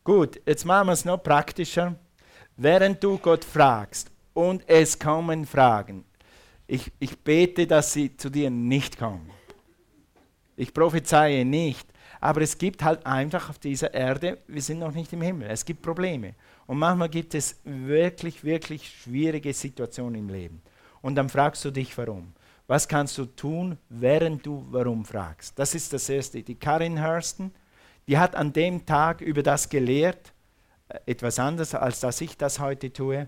Gut, 0.05 0.41
jetzt 0.47 0.65
machen 0.65 0.87
wir 0.87 0.93
es 0.93 1.05
noch 1.05 1.21
praktischer. 1.21 1.97
Während 2.57 3.03
du 3.03 3.19
Gott 3.19 3.45
fragst 3.45 4.09
und 4.35 4.63
es 4.69 4.97
kommen 4.97 5.47
Fragen, 5.47 6.05
ich, 6.69 6.93
ich 7.01 7.19
bete, 7.19 7.67
dass 7.67 7.93
sie 7.93 8.17
zu 8.17 8.31
dir 8.31 8.51
nicht 8.51 8.97
kommen. 8.97 9.29
Ich 10.57 10.73
prophezeie 10.73 11.45
nicht, 11.45 11.91
aber 12.21 12.43
es 12.43 12.59
gibt 12.59 12.85
halt 12.85 13.07
einfach 13.07 13.49
auf 13.49 13.59
dieser 13.59 13.95
Erde, 13.95 14.39
wir 14.47 14.61
sind 14.61 14.81
noch 14.81 14.93
nicht 14.93 15.13
im 15.13 15.23
Himmel, 15.23 15.49
es 15.51 15.65
gibt 15.65 15.83
Probleme. 15.83 16.35
Und 16.67 16.79
manchmal 16.79 17.09
gibt 17.09 17.35
es 17.35 17.61
wirklich, 17.65 18.45
wirklich 18.45 18.89
schwierige 19.03 19.53
Situationen 19.53 20.17
im 20.17 20.29
Leben. 20.29 20.63
Und 21.03 21.15
dann 21.17 21.29
fragst 21.29 21.65
du 21.65 21.71
dich, 21.71 21.97
warum. 21.97 22.35
Was 22.67 22.87
kannst 22.87 23.19
du 23.19 23.25
tun, 23.25 23.79
während 23.89 24.47
du 24.47 24.65
warum 24.71 25.05
fragst? 25.05 25.59
Das 25.59 25.75
ist 25.75 25.93
das 25.93 26.09
Erste. 26.09 26.43
Die 26.43 26.55
Karin 26.55 27.03
Hurston, 27.03 27.53
die 28.07 28.19
hat 28.19 28.37
an 28.37 28.53
dem 28.53 28.87
Tag 28.87 29.21
über 29.23 29.43
das 29.43 29.69
gelehrt, 29.69 30.33
äh, 30.89 30.99
etwas 31.07 31.39
anderes, 31.39 31.75
als 31.75 32.01
dass 32.01 32.21
ich 32.21 32.37
das 32.37 32.61
heute 32.61 32.93
tue. 32.93 33.27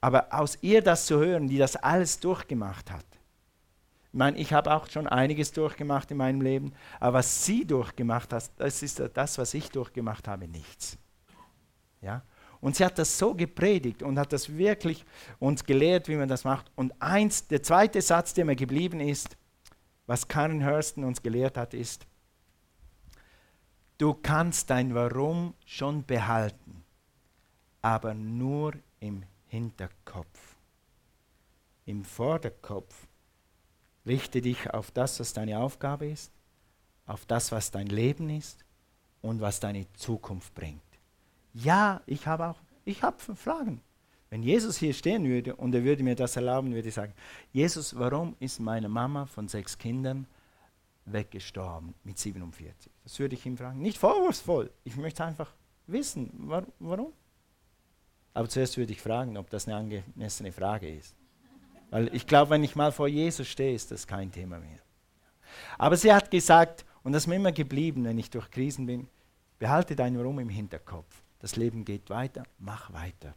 Aber 0.00 0.26
aus 0.34 0.58
ihr 0.62 0.82
das 0.82 1.06
zu 1.06 1.20
hören, 1.20 1.48
die 1.48 1.58
das 1.58 1.76
alles 1.76 2.18
durchgemacht 2.18 2.90
hat. 2.90 3.06
Ich 4.12 4.18
meine, 4.18 4.36
ich 4.36 4.52
habe 4.52 4.74
auch 4.74 4.90
schon 4.90 5.06
einiges 5.06 5.52
durchgemacht 5.52 6.10
in 6.10 6.18
meinem 6.18 6.42
Leben, 6.42 6.74
aber 7.00 7.18
was 7.18 7.46
sie 7.46 7.64
durchgemacht 7.64 8.34
hat, 8.34 8.50
das 8.58 8.82
ist 8.82 9.02
das, 9.14 9.38
was 9.38 9.54
ich 9.54 9.70
durchgemacht 9.70 10.28
habe, 10.28 10.46
nichts. 10.46 10.98
Ja? 12.02 12.22
Und 12.60 12.76
sie 12.76 12.84
hat 12.84 12.98
das 12.98 13.18
so 13.18 13.34
gepredigt 13.34 14.02
und 14.02 14.18
hat 14.18 14.34
das 14.34 14.54
wirklich 14.54 15.06
uns 15.38 15.64
gelehrt, 15.64 16.08
wie 16.08 16.16
man 16.16 16.28
das 16.28 16.44
macht. 16.44 16.70
Und 16.76 16.92
eins, 17.00 17.48
der 17.48 17.62
zweite 17.62 18.02
Satz, 18.02 18.34
der 18.34 18.44
mir 18.44 18.54
geblieben 18.54 19.00
ist, 19.00 19.38
was 20.06 20.28
Karen 20.28 20.62
Hurston 20.62 21.04
uns 21.04 21.22
gelehrt 21.22 21.56
hat, 21.56 21.72
ist, 21.72 22.06
du 23.96 24.12
kannst 24.12 24.68
dein 24.68 24.94
Warum 24.94 25.54
schon 25.64 26.04
behalten, 26.04 26.84
aber 27.80 28.12
nur 28.12 28.74
im 29.00 29.22
Hinterkopf. 29.46 30.56
Im 31.86 32.04
Vorderkopf 32.04 33.08
richte 34.06 34.40
dich 34.40 34.70
auf 34.70 34.90
das, 34.90 35.20
was 35.20 35.32
deine 35.32 35.58
Aufgabe 35.58 36.06
ist, 36.06 36.32
auf 37.06 37.26
das, 37.26 37.52
was 37.52 37.70
dein 37.70 37.86
Leben 37.86 38.30
ist 38.30 38.64
und 39.20 39.40
was 39.40 39.60
deine 39.60 39.90
Zukunft 39.94 40.54
bringt. 40.54 40.80
Ja, 41.54 42.00
ich 42.06 42.26
habe 42.26 42.46
auch, 42.48 42.58
ich 42.84 43.02
habe 43.02 43.18
Fragen. 43.36 43.80
Wenn 44.30 44.42
Jesus 44.42 44.78
hier 44.78 44.94
stehen 44.94 45.26
würde 45.26 45.54
und 45.56 45.74
er 45.74 45.84
würde 45.84 46.02
mir 46.02 46.16
das 46.16 46.36
erlauben, 46.36 46.72
würde 46.72 46.88
ich 46.88 46.94
sagen, 46.94 47.12
Jesus, 47.52 47.98
warum 47.98 48.34
ist 48.40 48.60
meine 48.60 48.88
Mama 48.88 49.26
von 49.26 49.46
sechs 49.46 49.76
Kindern 49.76 50.26
weggestorben 51.04 51.94
mit 52.02 52.18
47? 52.18 52.90
Das 53.04 53.18
würde 53.18 53.34
ich 53.34 53.44
ihm 53.44 53.58
fragen. 53.58 53.82
Nicht 53.82 53.98
vorwurfsvoll, 53.98 54.70
ich 54.84 54.96
möchte 54.96 55.22
einfach 55.24 55.52
wissen, 55.86 56.30
war, 56.48 56.64
warum. 56.78 57.12
Aber 58.32 58.48
zuerst 58.48 58.78
würde 58.78 58.92
ich 58.92 59.02
fragen, 59.02 59.36
ob 59.36 59.50
das 59.50 59.68
eine 59.68 59.76
angemessene 59.76 60.52
Frage 60.52 60.88
ist. 60.88 61.14
Weil 61.92 62.08
ich 62.14 62.26
glaube, 62.26 62.50
wenn 62.52 62.64
ich 62.64 62.74
mal 62.74 62.90
vor 62.90 63.06
Jesus 63.06 63.46
stehe, 63.46 63.74
ist 63.74 63.90
das 63.90 64.06
kein 64.06 64.32
Thema 64.32 64.58
mehr. 64.58 64.78
Aber 65.76 65.94
sie 65.94 66.10
hat 66.10 66.30
gesagt, 66.30 66.86
und 67.02 67.12
das 67.12 67.24
ist 67.24 67.26
mir 67.26 67.36
immer 67.36 67.52
geblieben, 67.52 68.04
wenn 68.04 68.16
ich 68.16 68.30
durch 68.30 68.50
Krisen 68.50 68.86
bin, 68.86 69.08
behalte 69.58 69.94
dein 69.94 70.16
Warum 70.16 70.38
im 70.38 70.48
Hinterkopf 70.48 71.22
das 71.38 71.56
Leben 71.56 71.84
geht 71.84 72.08
weiter, 72.08 72.44
mach 72.58 72.94
weiter. 72.94 73.34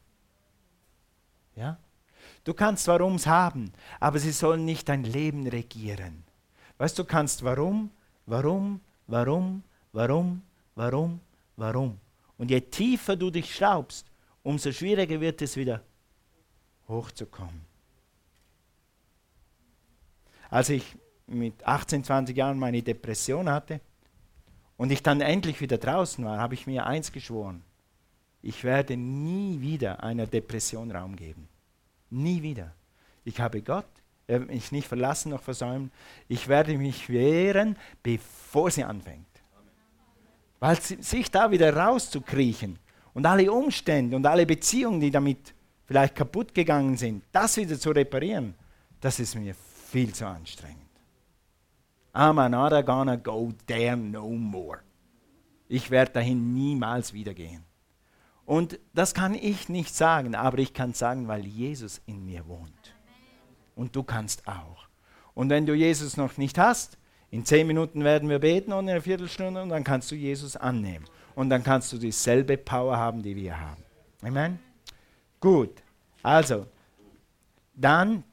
Ja? 1.57 1.77
Du 2.45 2.53
kannst 2.53 2.87
Warums 2.87 3.27
haben, 3.27 3.73
aber 3.99 4.19
sie 4.19 4.31
sollen 4.31 4.63
nicht 4.63 4.87
dein 4.87 5.03
Leben 5.03 5.47
regieren. 5.47 6.23
Weißt 6.77 6.97
du, 6.97 7.03
kannst 7.03 7.43
warum, 7.43 7.91
warum, 8.25 8.79
warum, 9.07 9.63
warum, 9.91 10.43
warum, 10.75 11.19
warum. 11.57 11.99
Und 12.37 12.51
je 12.51 12.61
tiefer 12.61 13.17
du 13.17 13.29
dich 13.31 13.53
schraubst, 13.53 14.05
umso 14.43 14.71
schwieriger 14.71 15.19
wird 15.19 15.41
es 15.41 15.57
wieder 15.57 15.81
hochzukommen. 16.87 17.74
Als 20.49 20.69
ich 20.69 20.97
mit 21.27 21.65
18, 21.65 22.03
20 22.03 22.37
Jahren 22.37 22.59
meine 22.59 22.81
Depression 22.81 23.49
hatte 23.49 23.81
und 24.77 24.91
ich 24.91 25.03
dann 25.03 25.21
endlich 25.21 25.61
wieder 25.61 25.77
draußen 25.77 26.23
war, 26.23 26.37
habe 26.39 26.53
ich 26.53 26.67
mir 26.67 26.85
eins 26.85 27.11
geschworen 27.11 27.63
ich 28.45 28.63
werde 28.63 28.95
nie 28.95 29.59
wieder 29.59 30.03
einer 30.03 30.27
Depression 30.27 30.91
Raum 30.91 31.15
geben. 31.15 31.47
Nie 32.11 32.43
wieder. 32.43 32.73
Ich 33.23 33.39
habe 33.39 33.63
Gott, 33.63 33.87
er 34.27 34.41
wird 34.41 34.51
mich 34.51 34.71
nicht 34.71 34.87
verlassen 34.87 35.31
noch 35.31 35.41
versäumen. 35.41 35.91
Ich 36.27 36.47
werde 36.47 36.77
mich 36.77 37.09
wehren, 37.09 37.75
bevor 38.03 38.69
sie 38.69 38.83
anfängt. 38.83 39.25
Weil 40.59 40.79
sich 40.79 41.31
da 41.31 41.49
wieder 41.49 41.75
rauszukriechen 41.75 42.77
und 43.15 43.25
alle 43.25 43.51
Umstände 43.51 44.15
und 44.15 44.27
alle 44.27 44.45
Beziehungen, 44.45 44.99
die 44.99 45.09
damit 45.09 45.55
vielleicht 45.85 46.13
kaputt 46.13 46.53
gegangen 46.53 46.97
sind, 46.97 47.23
das 47.31 47.57
wieder 47.57 47.79
zu 47.79 47.89
reparieren, 47.89 48.53
das 49.01 49.19
ist 49.19 49.33
mir 49.33 49.55
viel 49.85 50.13
zu 50.13 50.27
anstrengend. 50.27 50.81
I'm 52.13 52.49
not 52.49 52.85
gonna 52.85 53.17
go 53.17 53.51
there 53.67 53.97
no 53.97 54.29
more. 54.29 54.79
Ich 55.67 55.91
werde 55.91 56.13
dahin 56.13 56.53
niemals 56.53 57.13
wieder 57.13 57.33
gehen. 57.33 57.63
Und 58.45 58.79
das 58.93 59.13
kann 59.13 59.33
ich 59.33 59.69
nicht 59.69 59.95
sagen, 59.95 60.35
aber 60.35 60.59
ich 60.59 60.73
kann 60.73 60.93
sagen, 60.93 61.27
weil 61.27 61.45
Jesus 61.45 62.01
in 62.05 62.25
mir 62.25 62.47
wohnt. 62.47 62.95
Und 63.75 63.95
du 63.95 64.03
kannst 64.03 64.47
auch. 64.47 64.87
Und 65.33 65.49
wenn 65.49 65.65
du 65.65 65.73
Jesus 65.73 66.15
noch 66.15 66.37
nicht 66.37 66.57
hast, 66.57 66.97
in 67.31 67.43
zehn 67.43 67.67
Minuten 67.67 68.03
werden 68.03 68.29
wir 68.29 68.39
beten 68.39 68.71
und 68.71 68.85
in 68.85 68.91
einer 68.91 69.01
Viertelstunde 69.01 69.61
und 69.61 69.69
dann 69.69 69.83
kannst 69.83 70.09
du 70.11 70.15
Jesus 70.15 70.55
annehmen. 70.55 71.05
Und 71.35 71.49
dann 71.49 71.63
kannst 71.63 71.91
du 71.91 71.97
dieselbe 71.97 72.55
Power 72.55 72.95
haben, 72.95 73.21
die 73.21 73.35
wir 73.35 73.59
haben. 73.59 73.83
Amen. 74.21 74.59
Gut. 75.41 75.83
Also, 76.23 76.65
dann, 77.73 78.23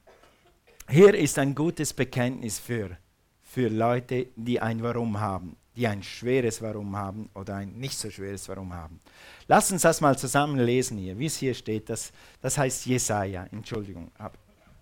hier 0.93 1.15
ist 1.15 1.39
ein 1.39 1.55
gutes 1.55 1.93
Bekenntnis 1.93 2.59
für, 2.59 2.97
für 3.43 3.69
Leute, 3.69 4.29
die 4.37 4.61
ein 4.61 4.83
Warum 4.83 5.19
haben 5.19 5.57
die 5.77 5.87
ein 5.87 6.03
schweres 6.03 6.61
Warum 6.61 6.97
haben 6.97 7.31
oder 7.35 7.57
ein 7.57 7.73
nicht 7.73 7.97
so 7.97 8.11
schweres 8.11 8.49
Warum 8.49 8.75
haben. 8.75 9.01
Lass 9.49 9.73
uns 9.73 9.83
das 9.83 10.01
mal 10.01 10.17
zusammen 10.19 10.59
lesen 10.59 10.99
hier, 10.99 11.19
wie 11.19 11.27
es 11.27 11.37
hier 11.37 11.55
steht. 11.55 11.89
Das, 11.89 12.13
das 12.41 12.59
heißt 12.59 12.87
Jesaja, 12.87 13.47
Entschuldigung, 13.51 14.11
habe 14.19 14.37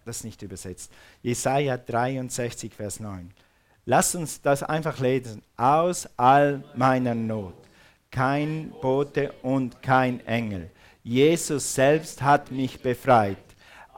das 0.05 0.25
nicht 0.25 0.42
übersetzt. 0.42 0.90
Jesaja 1.23 1.77
63, 1.77 2.75
Vers 2.75 3.01
9. 3.01 3.31
Lass 3.87 4.14
uns 4.14 4.42
das 4.42 4.62
einfach 4.62 4.99
lesen. 4.99 5.42
Aus 5.57 6.09
all 6.16 6.64
meiner 6.75 7.14
Not, 7.14 7.55
kein 8.11 8.73
Bote 8.83 9.33
und 9.42 9.81
kein 9.83 10.25
Engel. 10.27 10.70
Jesus 11.03 11.75
selbst 11.75 12.20
hat 12.20 12.51
mich 12.51 12.81
befreit. 12.83 13.38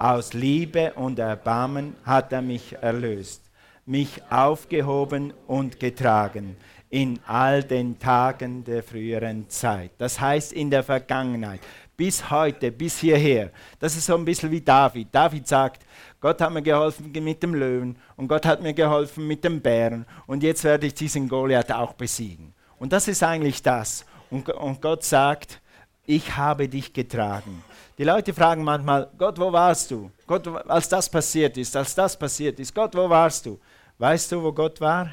Aus 0.03 0.33
Liebe 0.33 0.95
und 0.95 1.21
Erbarmen 1.21 1.95
hat 2.05 2.33
er 2.33 2.43
mich 2.43 2.75
erlöst, 2.81 3.41
mich 3.87 4.21
aufgehoben 4.31 5.33
und 5.47 5.79
getragen 5.79 6.57
in 6.91 7.21
all 7.25 7.63
den 7.63 8.01
Tagen 8.01 8.65
der 8.65 8.83
früheren 8.83 9.49
Zeit. 9.49 9.93
Das 9.99 10.21
heißt 10.21 10.55
in 10.55 10.73
der 10.73 10.83
Vergangenheit, 10.83 11.61
bis 11.97 12.29
heute, 12.29 12.73
bis 12.73 12.99
hierher. 12.99 13.53
Das 13.79 13.95
ist 13.95 14.07
so 14.07 14.17
ein 14.17 14.25
bisschen 14.25 14.51
wie 14.51 14.61
David. 14.61 15.07
David 15.13 15.47
sagt, 15.47 15.87
Gott 16.21 16.41
hat 16.41 16.53
mir 16.53 16.63
geholfen 16.63 17.13
mit 17.13 17.41
dem 17.41 17.55
Löwen 17.55 17.97
und 18.17 18.27
Gott 18.27 18.45
hat 18.45 18.61
mir 18.61 18.75
geholfen 18.75 19.25
mit 19.29 19.45
dem 19.45 19.61
Bären 19.61 20.05
und 20.27 20.43
jetzt 20.43 20.65
werde 20.65 20.89
ich 20.89 20.95
diesen 20.95 21.29
Goliath 21.29 21.71
auch 21.71 21.93
besiegen. 21.93 22.53
Und 22.81 22.93
das 22.93 23.07
ist 23.07 23.23
eigentlich 23.23 23.63
das. 23.63 24.05
Und, 24.31 24.49
und 24.49 24.83
Gott 24.83 25.05
sagt, 25.05 25.61
ich 26.05 26.37
habe 26.37 26.69
dich 26.69 26.93
getragen. 26.93 27.63
Die 27.97 28.05
Leute 28.05 28.35
fragen 28.35 28.65
manchmal, 28.65 29.11
Gott, 29.17 29.39
wo 29.39 29.53
warst 29.53 29.91
du? 29.91 30.11
Gott, 30.27 30.47
als 30.49 30.89
das 30.89 31.09
passiert 31.09 31.57
ist, 31.57 31.77
als 31.77 31.95
das 31.95 32.19
passiert 32.19 32.59
ist, 32.59 32.75
Gott, 32.75 32.95
wo 32.95 33.09
warst 33.09 33.47
du? 33.47 33.61
Weißt 33.99 34.33
du, 34.33 34.43
wo 34.43 34.53
Gott 34.53 34.81
war? 34.81 35.13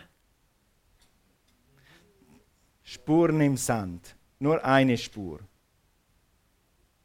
Spuren 2.84 3.40
im 3.42 3.58
Sand, 3.58 4.16
nur 4.40 4.64
eine 4.66 4.98
Spur. 4.98 5.40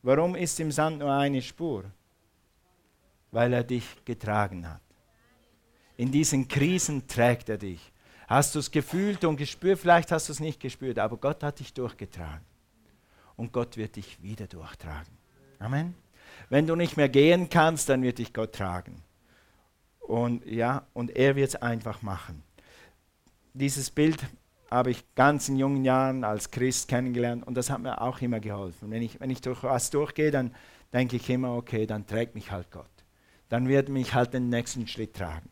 Warum 0.03 0.35
ist 0.35 0.59
im 0.61 0.73
Sand 0.73 0.99
nur 0.99 1.13
eine 1.13 1.43
Spur? 1.43 1.85
Weil 3.31 3.53
er 3.53 3.65
dich 3.65 3.85
getragen 4.05 4.69
hat. 4.69 4.81
In 5.97 6.11
diesen 6.11 6.49
Krisen 6.49 7.07
trägt 7.07 7.49
er 7.49 7.59
dich. 7.59 7.93
Hast 8.27 8.55
du 8.55 8.61
es 8.61 8.71
gefühlt 8.71 9.25
und 9.25 9.37
gespürt? 9.37 9.79
Vielleicht 9.79 10.11
hast 10.11 10.29
du 10.29 10.33
es 10.33 10.41
nicht 10.41 10.61
gespürt, 10.61 10.99
aber 10.99 11.17
Gott 11.17 11.43
hat 11.43 11.61
dich 11.61 11.73
durchgetragen. 11.75 12.54
Und 13.37 13.53
Gott 13.53 13.77
wird 13.77 13.97
dich 13.97 14.23
wieder 14.23 14.47
durchtragen. 14.47 15.13
Amen. 15.59 15.95
Wenn 16.49 16.67
du 16.67 16.77
nicht 16.77 16.97
mehr 16.97 17.09
gehen 17.09 17.49
kannst, 17.49 17.89
dann 17.89 18.03
wird 18.03 18.19
dich 18.19 18.33
Gott 18.33 18.55
tragen. 18.55 19.03
Und 20.01 20.45
ja, 20.47 20.87
und 20.93 21.17
er 21.17 21.37
wird 21.37 21.49
es 21.49 21.57
einfach 21.57 22.03
machen. 22.03 22.43
Dieses 23.55 23.91
Bild 23.91 24.25
habe 24.71 24.91
ich 24.91 25.05
ganz 25.15 25.49
in 25.49 25.57
jungen 25.57 25.85
Jahren 25.85 26.25
als 26.25 26.51
Christ 26.51 26.89
kennengelernt 26.89 27.47
und 27.47 27.55
das 27.55 27.71
hat 27.71 27.81
mir 27.81 28.01
auch 28.01 28.21
immer 28.21 28.41
geholfen. 28.41 28.91
Wenn 28.91 29.03
ich, 29.03 29.21
wenn 29.21 29.31
ich 29.31 29.41
durch 29.41 29.63
was 29.63 29.91
durchgehe, 29.91 30.31
dann 30.31 30.55
denke 30.93 31.17
ich 31.17 31.31
immer, 31.31 31.55
okay, 31.57 31.87
dann 31.87 32.07
trägt 32.07 32.35
mich 32.35 32.51
halt 32.51 32.71
Gott. 32.71 32.91
Dann 33.49 33.69
wird 33.69 33.89
mich 33.89 34.15
halt 34.15 34.35
den 34.35 34.49
nächsten 34.49 34.87
Schritt 34.87 35.15
tragen. 35.15 35.49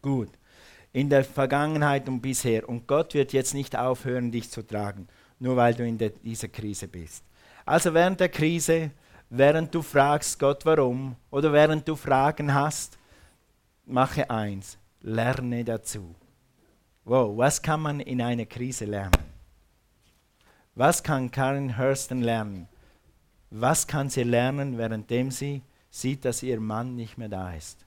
Gut. 0.00 0.30
In 0.92 1.10
der 1.10 1.22
Vergangenheit 1.22 2.08
und 2.08 2.20
bisher. 2.22 2.68
Und 2.68 2.86
Gott 2.86 3.14
wird 3.14 3.32
jetzt 3.32 3.52
nicht 3.52 3.76
aufhören, 3.76 4.32
dich 4.32 4.50
zu 4.50 4.62
tragen, 4.66 5.06
nur 5.38 5.56
weil 5.56 5.74
du 5.74 5.86
in 5.86 5.98
dieser 6.22 6.48
Krise 6.48 6.88
bist. 6.88 7.24
Also 7.64 7.92
während 7.92 8.20
der 8.20 8.28
Krise, 8.28 8.90
während 9.30 9.74
du 9.74 9.82
fragst 9.82 10.38
Gott 10.38 10.64
warum 10.64 11.16
oder 11.30 11.52
während 11.52 11.86
du 11.86 11.96
Fragen 11.96 12.52
hast, 12.52 12.98
mache 13.84 14.28
eins, 14.30 14.78
lerne 15.00 15.64
dazu. 15.64 16.14
Wow, 17.04 17.36
was 17.36 17.60
kann 17.62 17.80
man 17.80 18.00
in 18.00 18.20
einer 18.20 18.46
Krise 18.46 18.84
lernen? 18.84 19.12
Was 20.74 21.02
kann 21.02 21.30
Karen 21.30 21.76
Hurston 21.76 22.22
lernen? 22.22 22.68
Was 23.50 23.86
kann 23.86 24.10
sie 24.10 24.22
lernen, 24.22 24.78
währenddem 24.78 25.30
sie 25.30 25.62
sieht, 25.90 26.24
dass 26.24 26.42
ihr 26.42 26.60
Mann 26.60 26.94
nicht 26.94 27.16
mehr 27.18 27.28
da 27.28 27.54
ist? 27.54 27.84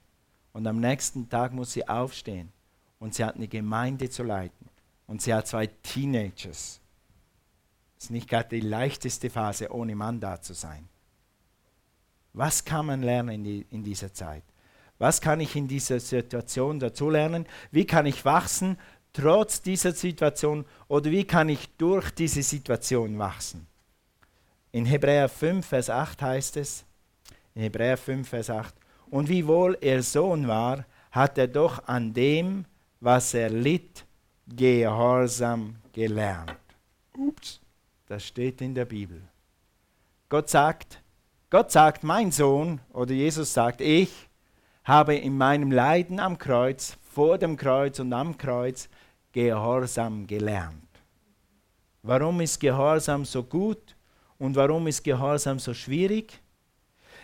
Und 0.52 0.66
am 0.66 0.80
nächsten 0.80 1.28
Tag 1.28 1.52
muss 1.52 1.72
sie 1.72 1.88
aufstehen 1.88 2.52
und 2.98 3.14
sie 3.14 3.24
hat 3.24 3.36
eine 3.36 3.48
Gemeinde 3.48 4.10
zu 4.10 4.22
leiten. 4.22 4.68
Und 5.06 5.22
sie 5.22 5.32
hat 5.32 5.46
zwei 5.46 5.66
Teenagers. 5.66 6.81
Das 8.02 8.06
ist 8.06 8.10
nicht 8.10 8.28
gerade 8.28 8.48
die 8.48 8.66
leichteste 8.66 9.30
Phase, 9.30 9.72
ohne 9.72 9.94
Mann 9.94 10.18
da 10.18 10.40
zu 10.40 10.54
sein. 10.54 10.88
Was 12.32 12.64
kann 12.64 12.86
man 12.86 13.00
lernen 13.00 13.28
in, 13.28 13.44
die, 13.44 13.66
in 13.70 13.84
dieser 13.84 14.12
Zeit? 14.12 14.42
Was 14.98 15.20
kann 15.20 15.38
ich 15.38 15.54
in 15.54 15.68
dieser 15.68 16.00
Situation 16.00 16.80
dazu 16.80 17.10
lernen? 17.10 17.46
Wie 17.70 17.86
kann 17.86 18.06
ich 18.06 18.24
wachsen, 18.24 18.76
trotz 19.12 19.62
dieser 19.62 19.92
Situation 19.92 20.64
oder 20.88 21.12
wie 21.12 21.22
kann 21.22 21.48
ich 21.48 21.68
durch 21.76 22.10
diese 22.10 22.42
Situation 22.42 23.16
wachsen? 23.20 23.68
In 24.72 24.84
Hebräer 24.84 25.28
5, 25.28 25.64
Vers 25.64 25.88
8 25.88 26.22
heißt 26.22 26.56
es, 26.56 26.84
in 27.54 27.62
Hebräer 27.62 27.96
5, 27.96 28.28
Vers 28.28 28.50
8, 28.50 28.74
und 29.10 29.28
wiewohl 29.28 29.78
er 29.80 30.02
Sohn 30.02 30.48
war, 30.48 30.86
hat 31.12 31.38
er 31.38 31.46
doch 31.46 31.86
an 31.86 32.12
dem, 32.12 32.64
was 32.98 33.32
er 33.32 33.48
litt, 33.48 34.04
Gehorsam 34.48 35.76
gelernt. 35.92 36.56
Ups, 37.16 37.61
das 38.12 38.26
steht 38.26 38.60
in 38.60 38.74
der 38.74 38.84
Bibel. 38.84 39.22
Gott 40.28 40.50
sagt, 40.50 41.02
Gott 41.48 41.72
sagt, 41.72 42.04
mein 42.04 42.30
Sohn, 42.30 42.78
oder 42.92 43.14
Jesus 43.14 43.54
sagt, 43.54 43.80
ich 43.80 44.10
habe 44.84 45.14
in 45.14 45.38
meinem 45.38 45.72
Leiden 45.72 46.20
am 46.20 46.36
Kreuz, 46.36 46.98
vor 47.00 47.38
dem 47.38 47.56
Kreuz 47.56 48.00
und 48.00 48.12
am 48.12 48.36
Kreuz 48.36 48.90
Gehorsam 49.32 50.26
gelernt. 50.26 50.90
Warum 52.02 52.42
ist 52.42 52.60
Gehorsam 52.60 53.24
so 53.24 53.44
gut 53.44 53.96
und 54.36 54.56
warum 54.56 54.86
ist 54.88 55.04
Gehorsam 55.04 55.58
so 55.58 55.72
schwierig? 55.72 56.38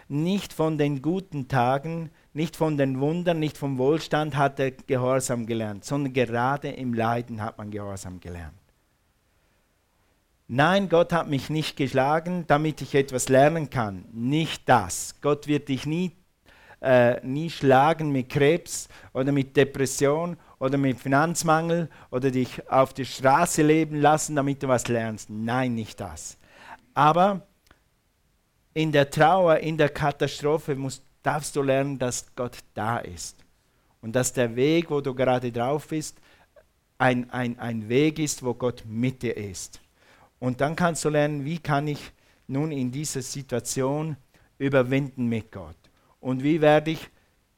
Nicht 0.08 0.54
von 0.54 0.78
den 0.78 1.02
guten 1.02 1.48
Tagen, 1.48 2.10
nicht 2.32 2.56
von 2.56 2.78
den 2.78 2.98
Wundern, 2.98 3.40
nicht 3.40 3.58
vom 3.58 3.76
Wohlstand 3.76 4.36
hat 4.36 4.58
er 4.58 4.70
Gehorsam 4.70 5.44
gelernt, 5.44 5.84
sondern 5.84 6.14
gerade 6.14 6.70
im 6.70 6.94
Leiden 6.94 7.42
hat 7.42 7.58
man 7.58 7.70
Gehorsam 7.70 8.20
gelernt. 8.20 8.57
Nein, 10.50 10.88
Gott 10.88 11.12
hat 11.12 11.28
mich 11.28 11.50
nicht 11.50 11.76
geschlagen, 11.76 12.44
damit 12.46 12.80
ich 12.80 12.94
etwas 12.94 13.28
lernen 13.28 13.68
kann. 13.68 14.06
Nicht 14.12 14.66
das. 14.66 15.16
Gott 15.20 15.46
wird 15.46 15.68
dich 15.68 15.84
nie, 15.84 16.12
äh, 16.80 17.20
nie 17.22 17.50
schlagen 17.50 18.10
mit 18.12 18.30
Krebs 18.30 18.88
oder 19.12 19.30
mit 19.30 19.58
Depression 19.58 20.38
oder 20.58 20.78
mit 20.78 20.98
Finanzmangel 20.98 21.90
oder 22.10 22.30
dich 22.30 22.66
auf 22.70 22.94
der 22.94 23.04
Straße 23.04 23.62
leben 23.62 24.00
lassen, 24.00 24.36
damit 24.36 24.62
du 24.62 24.68
was 24.68 24.88
lernst. 24.88 25.28
Nein, 25.28 25.74
nicht 25.74 26.00
das. 26.00 26.38
Aber 26.94 27.46
in 28.72 28.90
der 28.90 29.10
Trauer, 29.10 29.58
in 29.58 29.76
der 29.76 29.90
Katastrophe 29.90 30.74
musst, 30.76 31.02
darfst 31.22 31.56
du 31.56 31.62
lernen, 31.62 31.98
dass 31.98 32.34
Gott 32.34 32.56
da 32.72 32.96
ist. 32.96 33.36
Und 34.00 34.16
dass 34.16 34.32
der 34.32 34.56
Weg, 34.56 34.90
wo 34.90 35.02
du 35.02 35.14
gerade 35.14 35.52
drauf 35.52 35.88
bist, 35.88 36.16
ein, 36.96 37.28
ein, 37.28 37.58
ein 37.58 37.90
Weg 37.90 38.18
ist, 38.18 38.42
wo 38.42 38.54
Gott 38.54 38.84
mit 38.86 39.22
dir 39.22 39.36
ist. 39.36 39.78
Und 40.38 40.60
dann 40.60 40.76
kannst 40.76 41.04
du 41.04 41.08
lernen, 41.08 41.44
wie 41.44 41.58
kann 41.58 41.88
ich 41.88 42.12
nun 42.46 42.72
in 42.72 42.90
dieser 42.90 43.22
Situation 43.22 44.16
überwinden 44.58 45.26
mit 45.26 45.52
Gott. 45.52 45.76
Und 46.20 46.42
wie 46.42 46.60
werde 46.60 46.92
ich 46.92 47.08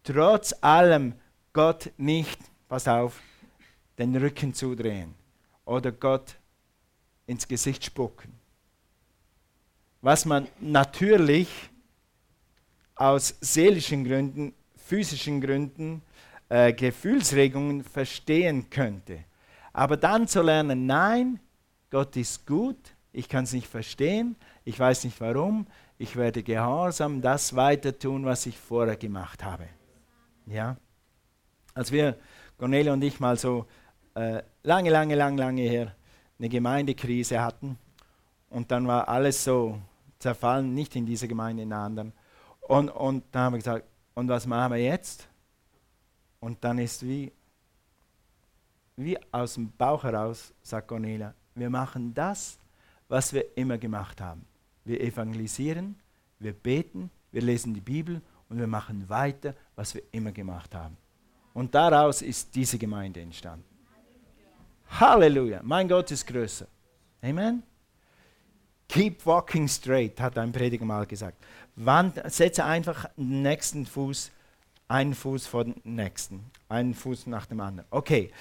trotz 0.03 0.55
allem 0.61 1.15
Gott 1.53 1.91
nicht 1.97 2.39
pass 2.71 2.87
auf, 2.87 3.21
den 3.99 4.17
Rücken 4.17 4.55
zudrehen 4.55 5.15
oder 5.65 5.93
Gott 5.93 6.37
ins 7.27 7.47
Gesicht 7.47 7.85
spucken. 7.85 8.33
Was 10.01 10.25
man 10.25 10.47
natürlich 10.61 11.49
aus 12.95 13.35
seelischen 13.41 14.05
Gründen, 14.05 14.55
physischen 14.77 15.41
Gründen, 15.41 16.03
äh, 16.49 16.73
Gefühlsregungen 16.73 17.83
verstehen 17.83 18.71
könnte. 18.71 19.25
Aber 19.73 19.97
dann 19.97 20.27
zu 20.29 20.43
lernen, 20.43 20.87
nein, 20.87 21.41
Gott 21.91 22.17
ist 22.17 22.47
gut, 22.47 22.95
ich 23.13 23.29
kann 23.29 23.45
es 23.45 23.53
nicht 23.53 23.67
verstehen, 23.67 24.37
ich 24.65 24.79
weiß 24.79 25.05
nicht 25.05 25.21
warum, 25.21 25.67
ich 25.99 26.17
werde 26.17 26.43
gehorsam 26.43 27.21
das 27.21 27.55
weiter 27.57 27.99
tun, 27.99 28.25
was 28.25 28.47
ich 28.47 28.57
vorher 28.57 28.97
gemacht 28.97 29.45
habe. 29.45 29.69
Ja? 30.47 30.77
Als 31.75 31.91
wir, 31.91 32.17
Cornelia 32.57 32.93
und 32.93 33.03
ich, 33.03 33.21
mal 33.21 33.37
so 33.37 33.67
äh, 34.15 34.43
lange, 34.63 34.91
lange, 34.91 35.15
lange, 35.15 35.37
lange 35.37 35.63
her 35.63 35.95
eine 36.39 36.49
Gemeindekrise 36.49 37.41
hatten 37.41 37.79
und 38.49 38.71
dann 38.71 38.87
war 38.87 39.09
alles 39.09 39.43
so 39.45 39.81
zerfallen, 40.19 40.75
nicht 40.75 40.95
in 40.97 41.07
dieser 41.07 41.27
Gemeinde, 41.27 41.63
in 41.63 41.73
einer 41.73 41.83
anderen. 41.83 42.13
Und, 42.61 42.89
und 42.91 43.25
dann 43.33 43.43
haben 43.43 43.53
wir 43.55 43.59
gesagt, 43.59 43.85
und 44.15 44.29
was 44.29 44.47
machen 44.47 44.73
wir 44.73 44.83
jetzt? 44.83 45.29
Und 46.41 46.63
dann 46.63 46.79
ist 46.79 47.07
wie, 47.07 47.33
wie 48.97 49.19
aus 49.33 49.55
dem 49.55 49.73
Bauch 49.77 50.05
heraus, 50.05 50.53
sagt 50.63 50.89
Cornelia, 50.89 51.35
wir 51.55 51.71
machen 51.71 52.15
das, 52.15 52.59
was 53.09 53.33
wir 53.33 53.57
immer 53.57 53.79
gemacht 53.79 54.21
haben. 54.21 54.45
Wir 54.85 55.01
evangelisieren, 55.01 55.97
wir 56.39 56.53
beten, 56.53 57.11
wir 57.33 57.43
lesen 57.43 57.75
die 57.75 57.81
Bibel 57.81 58.21
und 58.49 58.59
wir 58.59 58.67
machen 58.67 59.09
weiter, 59.09 59.55
was 59.77 59.95
wir 59.95 60.03
immer 60.13 60.33
gemacht 60.33 60.75
haben. 60.75 60.97
Und 61.53 61.75
daraus 61.75 62.23
ist 62.23 62.55
diese 62.55 62.79
Gemeinde 62.79 63.21
entstanden. 63.21 63.65
Halleluja, 64.99 65.61
mein 65.63 65.89
Gott 65.89 66.11
ist 66.11 66.27
größer. 66.27 66.67
Amen. 67.23 67.63
Keep 68.89 69.25
walking 69.25 69.69
straight, 69.69 70.21
hat 70.21 70.37
ein 70.37 70.51
Prediger 70.51 70.85
mal 70.85 71.07
gesagt. 71.07 71.37
Wand, 71.77 72.21
setze 72.27 72.65
einfach 72.65 73.09
den 73.17 73.43
nächsten 73.43 73.87
Fuß, 73.87 74.33
einen 74.89 75.15
Fuß 75.15 75.47
vor 75.47 75.65
den 75.65 75.81
nächsten, 75.85 76.45
einen 76.69 76.95
Fuß 76.95 77.29
nach 77.29 77.47
dem 77.47 77.61
anderen. 77.61 77.87
Okay, 77.91 78.33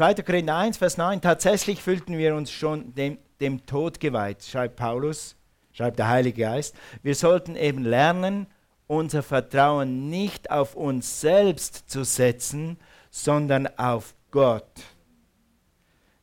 2. 0.00 0.14
Korinther 0.22 0.56
1, 0.56 0.78
Vers 0.78 0.96
9. 0.96 1.20
Tatsächlich 1.20 1.82
fühlten 1.82 2.16
wir 2.16 2.34
uns 2.34 2.50
schon 2.50 2.94
dem, 2.94 3.18
dem 3.38 3.66
Tod 3.66 4.00
geweiht, 4.00 4.42
schreibt 4.42 4.76
Paulus, 4.76 5.36
schreibt 5.74 5.98
der 5.98 6.08
Heilige 6.08 6.40
Geist. 6.40 6.74
Wir 7.02 7.14
sollten 7.14 7.54
eben 7.54 7.84
lernen, 7.84 8.46
unser 8.86 9.22
Vertrauen 9.22 10.08
nicht 10.08 10.50
auf 10.50 10.74
uns 10.74 11.20
selbst 11.20 11.90
zu 11.90 12.04
setzen, 12.04 12.78
sondern 13.10 13.66
auf 13.76 14.14
Gott 14.30 14.64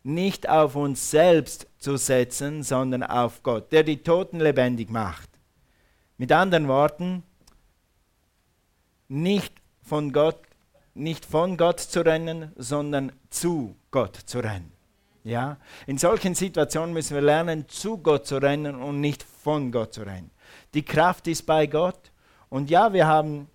nicht 0.01 0.49
auf 0.49 0.75
uns 0.75 1.11
selbst 1.11 1.67
zu 1.77 1.97
setzen, 1.97 2.63
sondern 2.63 3.03
auf 3.03 3.43
Gott, 3.43 3.71
der 3.71 3.83
die 3.83 4.01
Toten 4.01 4.39
lebendig 4.39 4.89
macht. 4.89 5.29
Mit 6.17 6.31
anderen 6.31 6.67
Worten, 6.67 7.21
nicht 9.07 9.53
von 9.83 10.13
Gott, 10.13 10.46
nicht 10.97 11.25
von 11.25 11.57
Gott 11.57 11.79
zu 11.79 12.05
rennen, 12.05 12.51
sondern 12.55 13.11
zu 13.29 13.75
Gott 13.91 14.15
zu 14.15 14.39
rennen. 14.39 14.71
Ja? 15.23 15.57
In 15.85 15.97
solchen 15.97 16.35
Situationen 16.35 16.93
müssen 16.93 17.15
wir 17.15 17.21
lernen, 17.21 17.67
zu 17.67 17.97
Gott 17.97 18.27
zu 18.27 18.37
rennen 18.37 18.75
und 18.75 19.01
nicht 19.01 19.23
von 19.23 19.71
Gott 19.71 19.93
zu 19.93 20.01
rennen. 20.01 20.31
Die 20.73 20.83
Kraft 20.83 21.27
ist 21.27 21.45
bei 21.45 21.67
Gott. 21.67 22.11
Und 22.49 22.69
ja, 22.69 22.93
wir 22.93 23.07
haben 23.07 23.47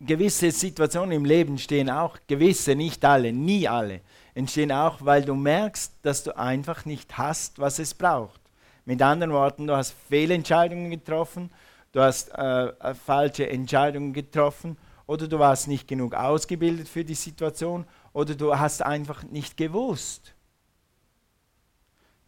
gewisse 0.00 0.50
Situationen 0.50 1.12
im 1.12 1.24
Leben 1.24 1.58
stehen 1.58 1.88
auch, 1.88 2.18
gewisse, 2.26 2.74
nicht 2.74 3.04
alle, 3.04 3.32
nie 3.32 3.66
alle, 3.66 4.00
entstehen 4.34 4.70
auch, 4.70 4.98
weil 5.00 5.24
du 5.24 5.34
merkst, 5.34 5.94
dass 6.02 6.22
du 6.24 6.36
einfach 6.36 6.84
nicht 6.84 7.16
hast, 7.16 7.58
was 7.58 7.78
es 7.78 7.94
braucht. 7.94 8.40
Mit 8.84 9.00
anderen 9.00 9.32
Worten, 9.32 9.66
du 9.66 9.74
hast 9.74 9.94
Fehlentscheidungen 10.08 10.90
getroffen, 10.90 11.50
du 11.92 12.00
hast 12.00 12.28
äh, 12.34 12.66
äh, 12.66 12.94
falsche 12.94 13.48
Entscheidungen 13.48 14.12
getroffen 14.12 14.76
oder 15.06 15.28
du 15.28 15.38
warst 15.38 15.68
nicht 15.68 15.86
genug 15.86 16.14
ausgebildet 16.14 16.88
für 16.88 17.04
die 17.04 17.14
Situation 17.14 17.86
oder 18.12 18.34
du 18.34 18.56
hast 18.58 18.82
einfach 18.82 19.22
nicht 19.24 19.56
gewusst. 19.56 20.34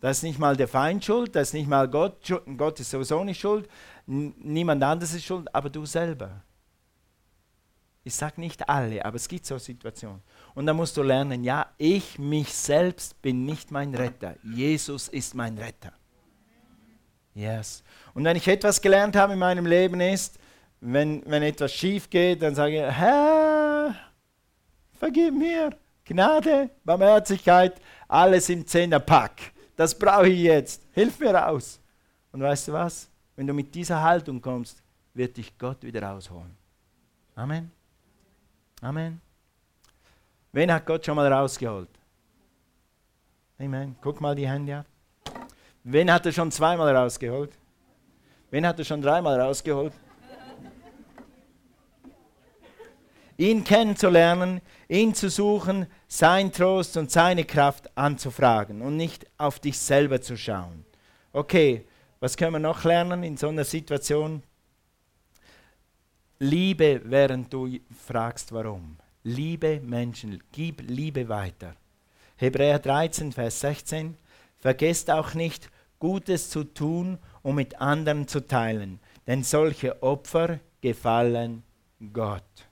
Das 0.00 0.18
ist 0.18 0.22
nicht 0.22 0.38
mal 0.38 0.56
der 0.56 0.68
Feind 0.68 1.04
schuld, 1.04 1.34
das 1.34 1.48
ist 1.48 1.54
nicht 1.54 1.68
mal 1.68 1.88
Gott, 1.88 2.32
Gott 2.56 2.78
ist 2.78 2.90
sowieso 2.90 3.24
nicht 3.24 3.40
schuld, 3.40 3.68
niemand 4.06 4.82
anderes 4.82 5.12
ist 5.12 5.24
schuld, 5.24 5.52
aber 5.52 5.70
du 5.70 5.84
selber. 5.84 6.42
Ich 8.04 8.14
sage 8.14 8.40
nicht 8.40 8.68
alle, 8.68 9.04
aber 9.04 9.16
es 9.16 9.26
gibt 9.26 9.44
so 9.44 9.58
Situationen. 9.58 10.22
Und 10.54 10.66
da 10.66 10.72
musst 10.72 10.96
du 10.96 11.02
lernen, 11.02 11.42
ja, 11.42 11.66
ich, 11.76 12.18
mich 12.18 12.54
selbst 12.54 13.20
bin 13.20 13.44
nicht 13.44 13.70
mein 13.70 13.94
Retter. 13.94 14.36
Jesus 14.42 15.08
ist 15.08 15.34
mein 15.34 15.58
Retter. 15.58 15.92
Yes. 17.34 17.82
Und 18.14 18.24
wenn 18.24 18.36
ich 18.36 18.48
etwas 18.48 18.80
gelernt 18.80 19.14
habe 19.14 19.34
in 19.34 19.38
meinem 19.38 19.66
Leben 19.66 20.00
ist, 20.00 20.38
wenn, 20.80 21.22
wenn 21.26 21.42
etwas 21.42 21.72
schief 21.72 22.08
geht, 22.08 22.42
dann 22.42 22.54
sage 22.54 22.76
ich, 22.76 22.92
Herr, 22.92 23.94
vergib 24.94 25.34
mir. 25.34 25.70
Gnade, 26.04 26.70
Barmherzigkeit, 26.84 27.80
alles 28.06 28.48
im 28.48 28.66
Zehnerpack. 28.66 29.52
Das 29.76 29.96
brauche 29.96 30.28
ich 30.28 30.40
jetzt. 30.40 30.82
Hilf 30.92 31.20
mir 31.20 31.34
raus. 31.34 31.80
Und 32.32 32.40
weißt 32.40 32.68
du 32.68 32.72
was? 32.72 33.10
Wenn 33.36 33.46
du 33.46 33.52
mit 33.52 33.74
dieser 33.74 34.02
Haltung 34.02 34.40
kommst, 34.40 34.82
wird 35.14 35.36
dich 35.36 35.56
Gott 35.58 35.82
wieder 35.82 36.02
rausholen. 36.02 36.56
Amen. 37.34 37.70
Amen. 38.80 39.20
Wen 40.52 40.72
hat 40.72 40.86
Gott 40.86 41.04
schon 41.04 41.16
mal 41.16 41.30
rausgeholt? 41.30 41.90
Amen. 43.58 43.96
Guck 44.00 44.20
mal 44.20 44.34
die 44.34 44.48
Hände 44.48 44.78
ab. 44.78 44.86
Wen 45.84 46.10
hat 46.10 46.26
er 46.26 46.32
schon 46.32 46.50
zweimal 46.50 46.94
rausgeholt? 46.96 47.52
Wen 48.50 48.66
hat 48.66 48.78
er 48.78 48.84
schon 48.84 49.02
dreimal 49.02 49.40
rausgeholt? 49.40 49.92
Ihn 53.38 53.64
kennenzulernen, 53.64 54.60
ihn 54.88 55.14
zu 55.14 55.30
suchen, 55.30 55.86
sein 56.08 56.52
Trost 56.52 56.96
und 56.96 57.10
seine 57.10 57.44
Kraft 57.44 57.96
anzufragen 57.96 58.82
und 58.82 58.96
nicht 58.96 59.26
auf 59.38 59.60
dich 59.60 59.78
selber 59.78 60.20
zu 60.20 60.36
schauen. 60.36 60.84
Okay, 61.32 61.86
was 62.20 62.36
können 62.36 62.52
wir 62.52 62.58
noch 62.58 62.84
lernen 62.84 63.22
in 63.22 63.36
so 63.36 63.48
einer 63.48 63.64
Situation? 63.64 64.42
Liebe, 66.40 67.00
während 67.04 67.52
du 67.52 67.78
fragst, 68.06 68.52
warum. 68.52 68.96
Liebe 69.22 69.80
Menschen, 69.80 70.42
gib 70.52 70.82
Liebe 70.88 71.28
weiter. 71.28 71.74
Hebräer 72.36 72.78
13, 72.78 73.32
Vers 73.32 73.60
16. 73.60 74.16
Vergesst 74.58 75.10
auch 75.10 75.34
nicht, 75.34 75.70
Gutes 75.98 76.50
zu 76.50 76.64
tun 76.64 77.18
und 77.42 77.56
mit 77.56 77.80
anderen 77.80 78.28
zu 78.28 78.46
teilen, 78.46 79.00
denn 79.26 79.42
solche 79.42 80.00
Opfer 80.02 80.60
gefallen 80.80 81.64
Gott. 82.12 82.67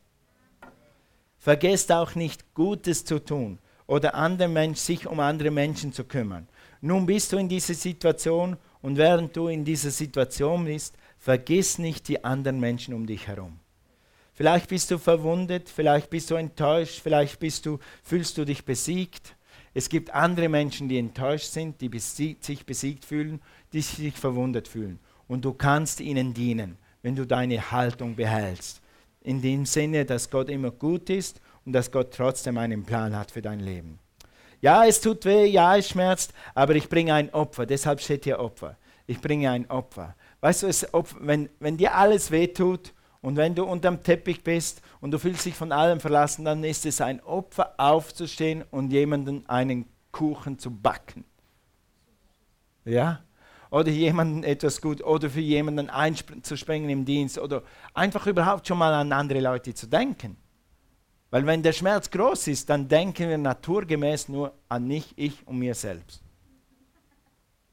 Vergesst 1.47 1.93
auch 1.93 2.17
nicht, 2.17 2.55
Gutes 2.55 3.05
zu 3.05 3.25
tun 3.25 3.61
oder 3.87 4.17
andere 4.17 4.49
Mensch, 4.49 4.81
sich 4.81 5.07
um 5.07 5.21
andere 5.21 5.53
Menschen 5.53 5.93
zu 5.93 6.03
kümmern. 6.03 6.49
Nun 6.81 7.07
bist 7.07 7.33
du 7.33 7.37
in 7.37 7.49
dieser 7.49 7.75
Situation 7.75 8.57
und 8.83 8.97
während 8.97 9.37
du 9.37 9.47
in 9.47 9.65
dieser 9.65 9.93
Situation 9.93 10.65
bist, 10.65 10.97
vergiss 11.21 11.79
nicht 11.79 12.09
die 12.09 12.25
anderen 12.25 12.59
Menschen 12.59 12.95
um 12.95 13.07
dich 13.07 13.29
herum. 13.29 13.61
Vielleicht 14.35 14.69
bist 14.71 14.91
du 14.91 14.99
verwundet, 14.99 15.69
vielleicht 15.69 16.11
bist 16.11 16.33
du 16.33 16.35
enttäuscht, 16.35 16.99
vielleicht 17.01 17.39
bist 17.39 17.65
du, 17.65 17.79
fühlst 18.03 18.37
du 18.39 18.45
dich 18.45 18.65
besiegt. 18.65 19.37
Es 19.73 19.89
gibt 19.89 20.13
andere 20.13 20.49
Menschen, 20.49 20.89
die 20.89 20.99
enttäuscht 20.99 21.53
sind, 21.53 21.81
die 21.81 21.89
besiegt, 21.89 22.43
sich 22.43 22.67
besiegt 22.67 23.05
fühlen, 23.05 23.41
die 23.73 23.83
sich 23.83 24.17
verwundet 24.17 24.67
fühlen. 24.67 24.99
Und 25.29 25.45
du 25.45 25.53
kannst 25.53 26.01
ihnen 26.01 26.35
dienen, 26.35 26.77
wenn 27.03 27.15
du 27.15 27.25
deine 27.25 27.71
Haltung 27.71 28.17
behältst. 28.17 28.83
In 29.27 29.43
dem 29.43 29.67
Sinne, 29.67 30.05
dass 30.05 30.31
Gott 30.31 30.49
immer 30.49 30.71
gut 30.71 31.11
ist 31.11 31.41
und 31.65 31.73
dass 31.73 31.91
Gott 31.91 32.15
trotzdem 32.15 32.59
einen 32.59 32.85
Plan 32.85 33.17
hat 33.17 33.33
für 33.33 33.43
dein 33.43 33.59
Leben. 33.59 33.99
Ja, 34.61 34.87
es 34.87 35.01
tut 35.01 35.25
weh, 35.25 35.47
ja, 35.47 35.77
es 35.77 35.89
schmerzt, 35.89 36.33
aber 36.55 36.77
ich 36.77 36.89
bringe 36.89 37.13
ein 37.13 37.35
Opfer. 37.35 37.67
Deshalb 37.67 38.01
steht 38.01 38.23
hier 38.23 38.39
Opfer. 38.39 38.77
Ich 39.05 39.21
bringe 39.21 39.51
ein 39.51 39.69
Opfer. 39.69 40.15
Weißt 40.41 40.63
du, 40.63 40.69
es, 40.69 40.87
wenn, 41.19 41.49
wenn 41.59 41.77
dir 41.77 41.97
alles 41.97 42.31
weh 42.31 42.47
tut 42.47 42.95
und 43.21 43.35
wenn 43.35 43.57
du 43.57 43.65
unterm 43.65 44.01
Teppich 44.01 44.45
bist 44.45 44.81
und 45.01 45.11
du 45.11 45.19
fühlst 45.19 45.45
dich 45.45 45.57
von 45.57 45.73
allem 45.73 45.99
verlassen, 45.99 46.45
dann 46.45 46.63
ist 46.63 46.87
es 46.87 47.01
ein 47.01 47.21
Opfer, 47.25 47.75
aufzustehen 47.79 48.63
und 48.71 48.93
jemanden 48.93 49.45
einen 49.49 49.87
Kuchen 50.13 50.57
zu 50.57 50.71
backen. 50.71 51.25
Ja? 52.85 53.26
Oder 53.71 53.91
jemanden 53.91 54.45
etwas 54.45 54.81
gut, 54.81 55.03
oder 55.03 55.29
für 55.29 55.41
jemanden 55.41 55.91
einzuspringen 55.91 56.89
im 56.89 57.05
Dienst, 57.05 57.39
oder 57.39 57.63
einfach 57.95 58.27
überhaupt 58.27 58.67
schon 58.67 58.79
mal 58.79 58.95
an 58.95 59.13
andere 59.13 59.41
Leute 59.41 59.75
zu 59.75 59.87
denken. 59.87 60.37
Weil 61.31 61.47
wenn 61.47 61.63
der 61.63 61.73
Schmerz 61.73 62.11
groß 62.11 62.49
ist, 62.49 62.71
dann 62.71 62.89
denken 62.89 63.29
wir 63.29 63.39
naturgemäß 63.39 64.29
nur 64.29 64.53
an 64.69 64.87
mich, 64.87 65.13
ich 65.17 65.47
und 65.47 65.59
mir 65.59 65.75
selbst. 65.75 66.23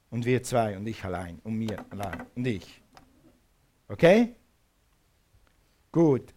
Und 0.09 0.25
wir 0.25 0.43
zwei 0.43 0.77
und 0.77 0.85
ich 0.87 1.03
allein 1.03 1.39
und 1.43 1.55
mir 1.55 1.83
allein 1.89 2.25
und 2.35 2.45
ich. 2.45 2.81
Okay? 3.87 4.35
Gut. 5.91 6.33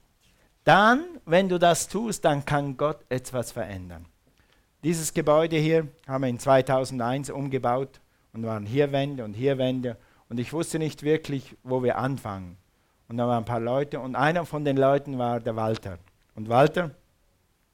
Dann, 0.64 1.04
wenn 1.24 1.48
du 1.48 1.58
das 1.58 1.88
tust, 1.88 2.24
dann 2.24 2.44
kann 2.44 2.76
Gott 2.76 3.04
etwas 3.08 3.52
verändern. 3.52 4.06
Dieses 4.82 5.12
Gebäude 5.12 5.56
hier 5.56 5.88
haben 6.06 6.22
wir 6.22 6.28
in 6.28 6.38
2001 6.38 7.30
umgebaut 7.30 8.00
und 8.36 8.44
waren 8.44 8.66
hier 8.66 8.92
Wände 8.92 9.24
und 9.24 9.32
hier 9.32 9.56
Wände 9.56 9.96
und 10.28 10.38
ich 10.38 10.52
wusste 10.52 10.78
nicht 10.78 11.02
wirklich, 11.02 11.56
wo 11.62 11.82
wir 11.82 11.96
anfangen. 11.96 12.58
Und 13.08 13.16
da 13.16 13.26
waren 13.26 13.38
ein 13.38 13.44
paar 13.46 13.60
Leute 13.60 13.98
und 13.98 14.14
einer 14.14 14.44
von 14.44 14.62
den 14.62 14.76
Leuten 14.76 15.16
war 15.16 15.40
der 15.40 15.56
Walter. 15.56 15.98
Und 16.34 16.50
Walter 16.50 16.90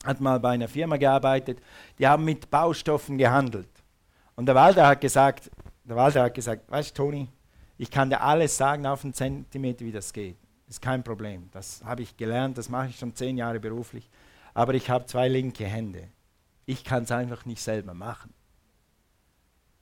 hat 0.05 0.21
mal 0.21 0.39
bei 0.39 0.51
einer 0.51 0.69
Firma 0.69 0.99
gearbeitet, 0.99 1.59
die 1.99 2.07
haben 2.07 2.25
mit 2.25 2.49
Baustoffen 2.49 3.19
gehandelt. 3.19 3.69
Und 4.37 4.47
der 4.47 4.55
Walter 4.55 4.87
hat 4.87 5.01
gesagt, 5.01 5.51
der 5.83 5.97
Walter 5.97 6.23
hat 6.23 6.35
gesagt, 6.35 6.71
weißt 6.71 6.91
du, 6.91 7.03
Toni, 7.03 7.29
ich 7.77 7.91
kann 7.91 8.09
dir 8.09 8.21
alles 8.21 8.57
sagen 8.57 8.87
auf 8.87 9.03
einen 9.03 9.15
Zentimeter, 9.15 9.85
wie 9.85 9.91
das 9.91 10.13
geht. 10.13 10.37
Ist 10.69 10.81
kein 10.81 11.03
Problem. 11.03 11.49
Das 11.51 11.83
habe 11.85 12.03
ich 12.03 12.17
gelernt, 12.17 12.57
das 12.57 12.69
mache 12.69 12.89
ich 12.89 12.99
schon 12.99 13.17
zehn 13.17 13.37
Jahre 13.37 13.59
beruflich. 13.59 14.09
Aber 14.55 14.75
ich 14.75 14.89
habe 14.89 15.07
zwei 15.07 15.27
linke 15.27 15.65
Hände. 15.65 16.07
Ich 16.67 16.85
kann 16.85 17.03
es 17.03 17.11
einfach 17.11 17.47
nicht 17.47 17.61
selber 17.61 17.95
machen. 17.95 18.33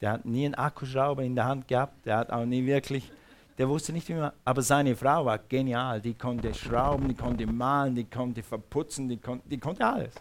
Der 0.00 0.12
hat 0.12 0.24
nie 0.24 0.46
einen 0.46 0.54
Akkuschrauber 0.54 1.22
in 1.22 1.34
der 1.34 1.44
Hand 1.44 1.68
gehabt, 1.68 2.06
der 2.06 2.16
hat 2.16 2.30
auch 2.30 2.46
nie 2.46 2.64
wirklich, 2.64 3.12
der 3.58 3.68
wusste 3.68 3.92
nicht, 3.92 4.08
wie 4.08 4.14
man, 4.14 4.32
aber 4.44 4.62
seine 4.62 4.96
Frau 4.96 5.26
war 5.26 5.38
genial, 5.38 6.00
die 6.00 6.14
konnte 6.14 6.54
schrauben, 6.54 7.08
die 7.08 7.14
konnte 7.14 7.46
malen, 7.46 7.94
die 7.94 8.04
konnte 8.04 8.42
verputzen, 8.42 9.08
die, 9.08 9.18
kon 9.18 9.42
die 9.44 9.58
konnte 9.58 9.86
alles. 9.86 10.14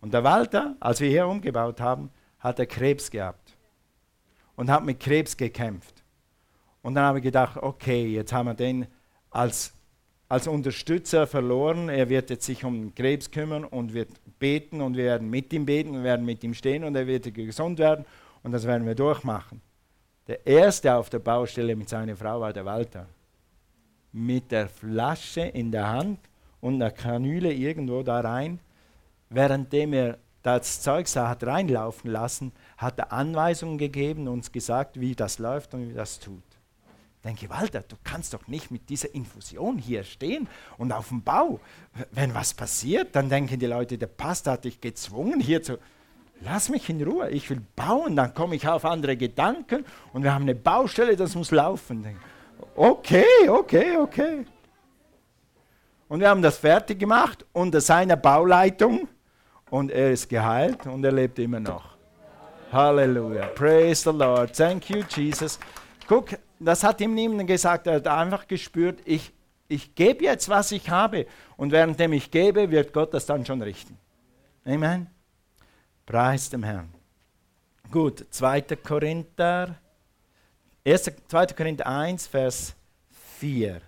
Und 0.00 0.14
der 0.14 0.24
Walter, 0.24 0.76
als 0.80 1.00
wir 1.00 1.10
hier 1.10 1.26
umgebaut 1.26 1.80
haben, 1.80 2.10
hat 2.38 2.58
er 2.58 2.66
Krebs 2.66 3.10
gehabt 3.10 3.56
und 4.54 4.70
hat 4.70 4.84
mit 4.84 4.98
Krebs 4.98 5.36
gekämpft. 5.36 6.02
Und 6.82 6.94
dann 6.94 7.04
habe 7.04 7.18
ich 7.18 7.24
gedacht, 7.24 7.58
okay, 7.58 8.06
jetzt 8.06 8.32
haben 8.32 8.46
wir 8.46 8.54
den 8.54 8.86
als, 9.30 9.74
als 10.28 10.46
Unterstützer 10.46 11.26
verloren. 11.26 11.88
Er 11.88 12.08
wird 12.08 12.30
jetzt 12.30 12.46
sich 12.46 12.64
um 12.64 12.74
den 12.74 12.94
Krebs 12.94 13.30
kümmern 13.30 13.64
und 13.64 13.92
wird 13.92 14.10
beten 14.38 14.80
und 14.80 14.96
wir 14.96 15.04
werden 15.04 15.28
mit 15.28 15.52
ihm 15.52 15.66
beten 15.66 15.96
und 15.96 16.04
werden 16.04 16.24
mit 16.24 16.44
ihm 16.44 16.54
stehen 16.54 16.84
und 16.84 16.94
er 16.94 17.06
wird 17.06 17.34
gesund 17.34 17.78
werden 17.78 18.06
und 18.46 18.52
das 18.52 18.64
werden 18.64 18.86
wir 18.86 18.94
durchmachen. 18.94 19.60
Der 20.28 20.46
erste 20.46 20.94
auf 20.94 21.10
der 21.10 21.18
Baustelle 21.18 21.74
mit 21.74 21.88
seiner 21.88 22.14
Frau 22.14 22.40
war 22.40 22.52
der 22.52 22.64
Walter. 22.64 23.08
Mit 24.12 24.52
der 24.52 24.68
Flasche 24.68 25.40
in 25.40 25.72
der 25.72 25.88
Hand 25.88 26.20
und 26.60 26.76
einer 26.76 26.92
Kanüle 26.92 27.52
irgendwo 27.52 28.04
da 28.04 28.20
rein. 28.20 28.60
Währenddem 29.30 29.92
er 29.94 30.18
das 30.42 30.80
Zeug 30.80 31.08
sah, 31.08 31.28
hat 31.28 31.42
reinlaufen 31.42 32.08
lassen, 32.08 32.52
hat 32.76 33.00
er 33.00 33.12
Anweisungen 33.12 33.78
gegeben, 33.78 34.28
uns 34.28 34.52
gesagt, 34.52 35.00
wie 35.00 35.16
das 35.16 35.40
läuft 35.40 35.74
und 35.74 35.88
wie 35.88 35.94
das 35.94 36.20
tut. 36.20 36.44
Ich 37.16 37.22
denke, 37.24 37.50
Walter, 37.50 37.80
du 37.80 37.96
kannst 38.04 38.32
doch 38.32 38.46
nicht 38.46 38.70
mit 38.70 38.88
dieser 38.88 39.12
Infusion 39.12 39.76
hier 39.76 40.04
stehen 40.04 40.46
und 40.78 40.92
auf 40.92 41.08
dem 41.08 41.24
Bau. 41.24 41.58
Wenn 42.12 42.32
was 42.32 42.54
passiert, 42.54 43.16
dann 43.16 43.28
denken 43.28 43.58
die 43.58 43.66
Leute, 43.66 43.98
der 43.98 44.06
Pastor 44.06 44.52
hat 44.52 44.66
dich 44.66 44.80
gezwungen, 44.80 45.40
hier 45.40 45.64
zu. 45.64 45.80
Lass 46.40 46.68
mich 46.68 46.88
in 46.90 47.02
Ruhe, 47.02 47.30
ich 47.30 47.48
will 47.48 47.62
bauen, 47.74 48.14
dann 48.14 48.34
komme 48.34 48.56
ich 48.56 48.68
auf 48.68 48.84
andere 48.84 49.16
Gedanken 49.16 49.84
und 50.12 50.22
wir 50.22 50.34
haben 50.34 50.42
eine 50.42 50.54
Baustelle, 50.54 51.16
das 51.16 51.34
muss 51.34 51.50
laufen. 51.50 52.06
Okay, 52.74 53.48
okay, 53.48 53.96
okay. 53.96 54.46
Und 56.08 56.20
wir 56.20 56.28
haben 56.28 56.42
das 56.42 56.58
fertig 56.58 56.98
gemacht 56.98 57.44
unter 57.52 57.80
seiner 57.80 58.16
Bauleitung 58.16 59.08
und 59.70 59.90
er 59.90 60.12
ist 60.12 60.28
geheilt 60.28 60.86
und 60.86 61.04
er 61.04 61.12
lebt 61.12 61.38
immer 61.38 61.58
noch. 61.58 61.96
Halleluja. 62.70 63.46
Praise 63.46 64.10
the 64.10 64.16
Lord. 64.16 64.54
Thank 64.56 64.90
you, 64.90 65.02
Jesus. 65.08 65.58
Guck, 66.06 66.30
das 66.60 66.84
hat 66.84 67.00
ihm 67.00 67.14
niemand 67.14 67.46
gesagt. 67.46 67.86
Er 67.86 67.94
hat 67.94 68.06
einfach 68.06 68.46
gespürt, 68.46 69.00
ich, 69.04 69.32
ich 69.68 69.94
gebe 69.94 70.24
jetzt, 70.24 70.48
was 70.48 70.72
ich 70.72 70.90
habe. 70.90 71.26
Und 71.56 71.72
währenddem 71.72 72.12
ich 72.12 72.30
gebe, 72.30 72.70
wird 72.70 72.92
Gott 72.92 73.14
das 73.14 73.26
dann 73.26 73.44
schon 73.46 73.62
richten. 73.62 73.96
Amen. 74.64 75.08
Preis 76.06 76.48
dem 76.48 76.62
Herrn. 76.62 76.88
Gut, 77.90 78.24
2. 78.30 78.60
Korinther, 78.76 79.74
1, 80.84 81.10
2. 81.26 81.46
Korinther 81.46 81.84
1, 81.84 82.28
Vers 82.28 82.76
4. 83.40 83.80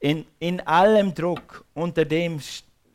In, 0.00 0.26
in 0.40 0.60
allem 0.62 1.14
Druck, 1.14 1.64
unter 1.72 2.04
dem 2.04 2.40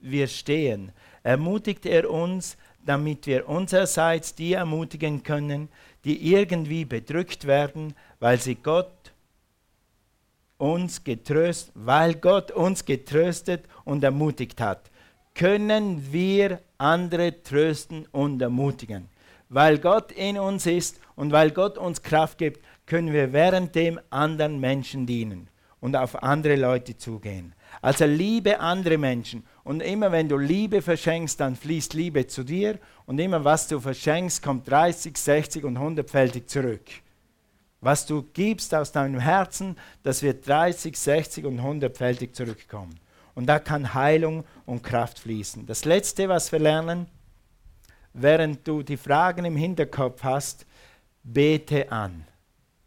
wir 0.02 0.28
stehen, 0.28 0.92
ermutigt 1.24 1.86
er 1.86 2.12
uns, 2.12 2.58
damit 2.86 3.26
wir 3.26 3.48
unsererseits 3.48 4.36
die 4.36 4.52
ermutigen 4.52 5.24
können, 5.24 5.70
die 6.04 6.34
irgendwie 6.34 6.84
bedrückt 6.84 7.48
werden, 7.48 7.96
weil 8.20 8.38
sie 8.42 8.56
Gott 8.56 9.14
uns 10.58 11.06
getröstet, 11.06 11.72
weil 11.74 12.16
Gott 12.16 12.52
uns 12.52 12.84
getröstet 12.84 13.64
und 13.86 14.04
ermutigt 14.04 14.60
hat 14.60 14.92
können 15.34 16.12
wir 16.12 16.60
andere 16.78 17.42
trösten 17.44 18.06
und 18.12 18.42
ermutigen. 18.42 19.10
Weil 19.50 19.80
Gott 19.80 20.12
in 20.12 20.38
uns 20.38 20.66
ist 20.66 21.00
und 21.16 21.32
weil 21.32 21.52
Gott 21.52 21.78
uns 21.78 22.02
Kraft 22.02 22.38
gibt, 22.38 22.64
können 22.86 23.14
wir 23.14 23.34
währenddem 23.34 24.00
anderen 24.10 24.60
Menschen 24.60 25.06
dienen 25.06 25.48
und 25.80 25.96
auf 25.96 26.22
andere 26.22 26.56
Leute 26.56 26.98
zugehen. 26.98 27.54
Also 27.82 28.06
liebe 28.06 28.60
andere 28.60 28.98
Menschen. 28.98 29.44
Und 29.64 29.82
immer 29.82 30.12
wenn 30.12 30.28
du 30.28 30.38
Liebe 30.38 30.82
verschenkst, 30.82 31.40
dann 31.40 31.56
fließt 31.56 31.94
Liebe 31.94 32.28
zu 32.28 32.44
dir. 32.44 32.80
Und 33.06 33.20
immer 33.20 33.44
was 33.44 33.68
du 33.68 33.80
verschenkst, 33.80 34.42
kommt 34.42 34.70
30, 34.70 35.16
60 35.16 35.64
und 35.64 35.78
100-fältig 35.78 36.48
zurück. 36.48 36.86
Was 37.82 38.06
du 38.06 38.24
gibst 38.34 38.76
aus 38.76 38.92
deinem 38.92 39.20
Herzen, 39.20 39.78
das 40.04 40.22
wird 40.22 40.46
30, 40.48 40.98
60 40.98 41.46
und 41.46 41.62
100-fältig 41.62 42.34
zurückkommen. 42.34 43.00
Und 43.40 43.46
da 43.46 43.58
kann 43.58 43.94
Heilung 43.94 44.44
und 44.66 44.84
Kraft 44.84 45.18
fließen. 45.20 45.66
Das 45.66 45.86
Letzte, 45.86 46.28
was 46.28 46.52
wir 46.52 46.60
lernen, 46.60 47.08
während 48.12 48.68
du 48.68 48.84
die 48.84 48.98
Fragen 48.98 49.46
im 49.46 49.56
Hinterkopf 49.56 50.24
hast, 50.26 50.66
bete 51.24 51.90
an. 51.90 52.26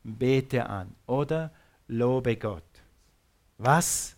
Bete 0.02 0.68
an 0.68 0.94
oder 1.06 1.52
lobe 1.88 2.36
Gott. 2.36 2.62
Was? 3.56 4.14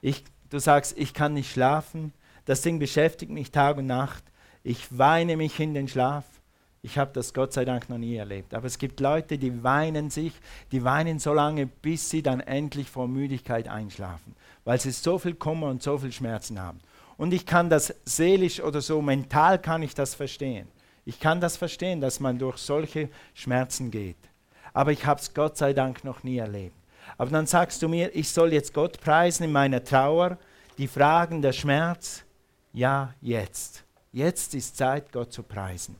Ich, 0.00 0.22
du 0.50 0.60
sagst, 0.60 0.96
ich 0.96 1.12
kann 1.12 1.34
nicht 1.34 1.50
schlafen. 1.50 2.12
Das 2.44 2.62
Ding 2.62 2.78
beschäftigt 2.78 3.32
mich 3.32 3.50
Tag 3.50 3.78
und 3.78 3.86
Nacht. 3.86 4.22
Ich 4.62 4.96
weine 4.96 5.36
mich 5.36 5.58
in 5.58 5.74
den 5.74 5.88
Schlaf. 5.88 6.26
Ich 6.82 6.96
habe 6.96 7.10
das 7.12 7.34
Gott 7.34 7.52
sei 7.52 7.64
Dank 7.64 7.90
noch 7.90 7.98
nie 7.98 8.14
erlebt. 8.14 8.54
Aber 8.54 8.68
es 8.68 8.78
gibt 8.78 9.00
Leute, 9.00 9.36
die 9.36 9.64
weinen 9.64 10.10
sich, 10.10 10.32
die 10.70 10.84
weinen 10.84 11.18
so 11.18 11.34
lange, 11.34 11.66
bis 11.66 12.08
sie 12.08 12.22
dann 12.22 12.38
endlich 12.38 12.88
vor 12.88 13.08
Müdigkeit 13.08 13.66
einschlafen 13.66 14.36
weil 14.66 14.80
sie 14.80 14.90
so 14.90 15.16
viel 15.16 15.34
Kummer 15.34 15.68
und 15.68 15.82
so 15.82 15.96
viel 15.96 16.12
Schmerzen 16.12 16.60
haben. 16.60 16.80
Und 17.16 17.32
ich 17.32 17.46
kann 17.46 17.70
das 17.70 17.94
seelisch 18.04 18.60
oder 18.60 18.82
so 18.82 19.00
mental 19.00 19.58
kann 19.60 19.82
ich 19.82 19.94
das 19.94 20.14
verstehen. 20.14 20.68
Ich 21.06 21.20
kann 21.20 21.40
das 21.40 21.56
verstehen, 21.56 22.00
dass 22.00 22.18
man 22.18 22.38
durch 22.38 22.58
solche 22.58 23.08
Schmerzen 23.32 23.92
geht. 23.92 24.18
Aber 24.74 24.90
ich 24.90 25.06
habe 25.06 25.20
es 25.20 25.32
Gott 25.32 25.56
sei 25.56 25.72
Dank 25.72 26.04
noch 26.04 26.24
nie 26.24 26.38
erlebt. 26.38 26.74
Aber 27.16 27.30
dann 27.30 27.46
sagst 27.46 27.80
du 27.80 27.88
mir, 27.88 28.14
ich 28.14 28.28
soll 28.28 28.52
jetzt 28.52 28.74
Gott 28.74 29.00
preisen 29.00 29.44
in 29.44 29.52
meiner 29.52 29.82
Trauer, 29.82 30.36
die 30.76 30.88
Fragen 30.88 31.40
der 31.40 31.52
Schmerz. 31.52 32.24
Ja, 32.72 33.14
jetzt. 33.22 33.84
Jetzt 34.12 34.52
ist 34.52 34.76
Zeit, 34.76 35.12
Gott 35.12 35.32
zu 35.32 35.44
preisen. 35.44 35.94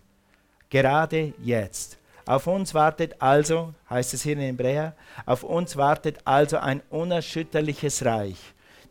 Gerade 0.71 1.33
jetzt. 1.41 1.99
Auf 2.27 2.49
uns 2.49 2.75
wartet 2.75 3.23
also, 3.23 3.73
heißt 3.89 4.13
es 4.13 4.25
hier 4.25 4.33
in 4.33 4.41
Hebräer, 4.41 4.97
auf 5.25 5.45
uns 5.45 5.77
wartet 5.77 6.19
also 6.25 6.57
ein 6.57 6.83
unerschütterliches 6.91 8.05
Reich 8.05 8.37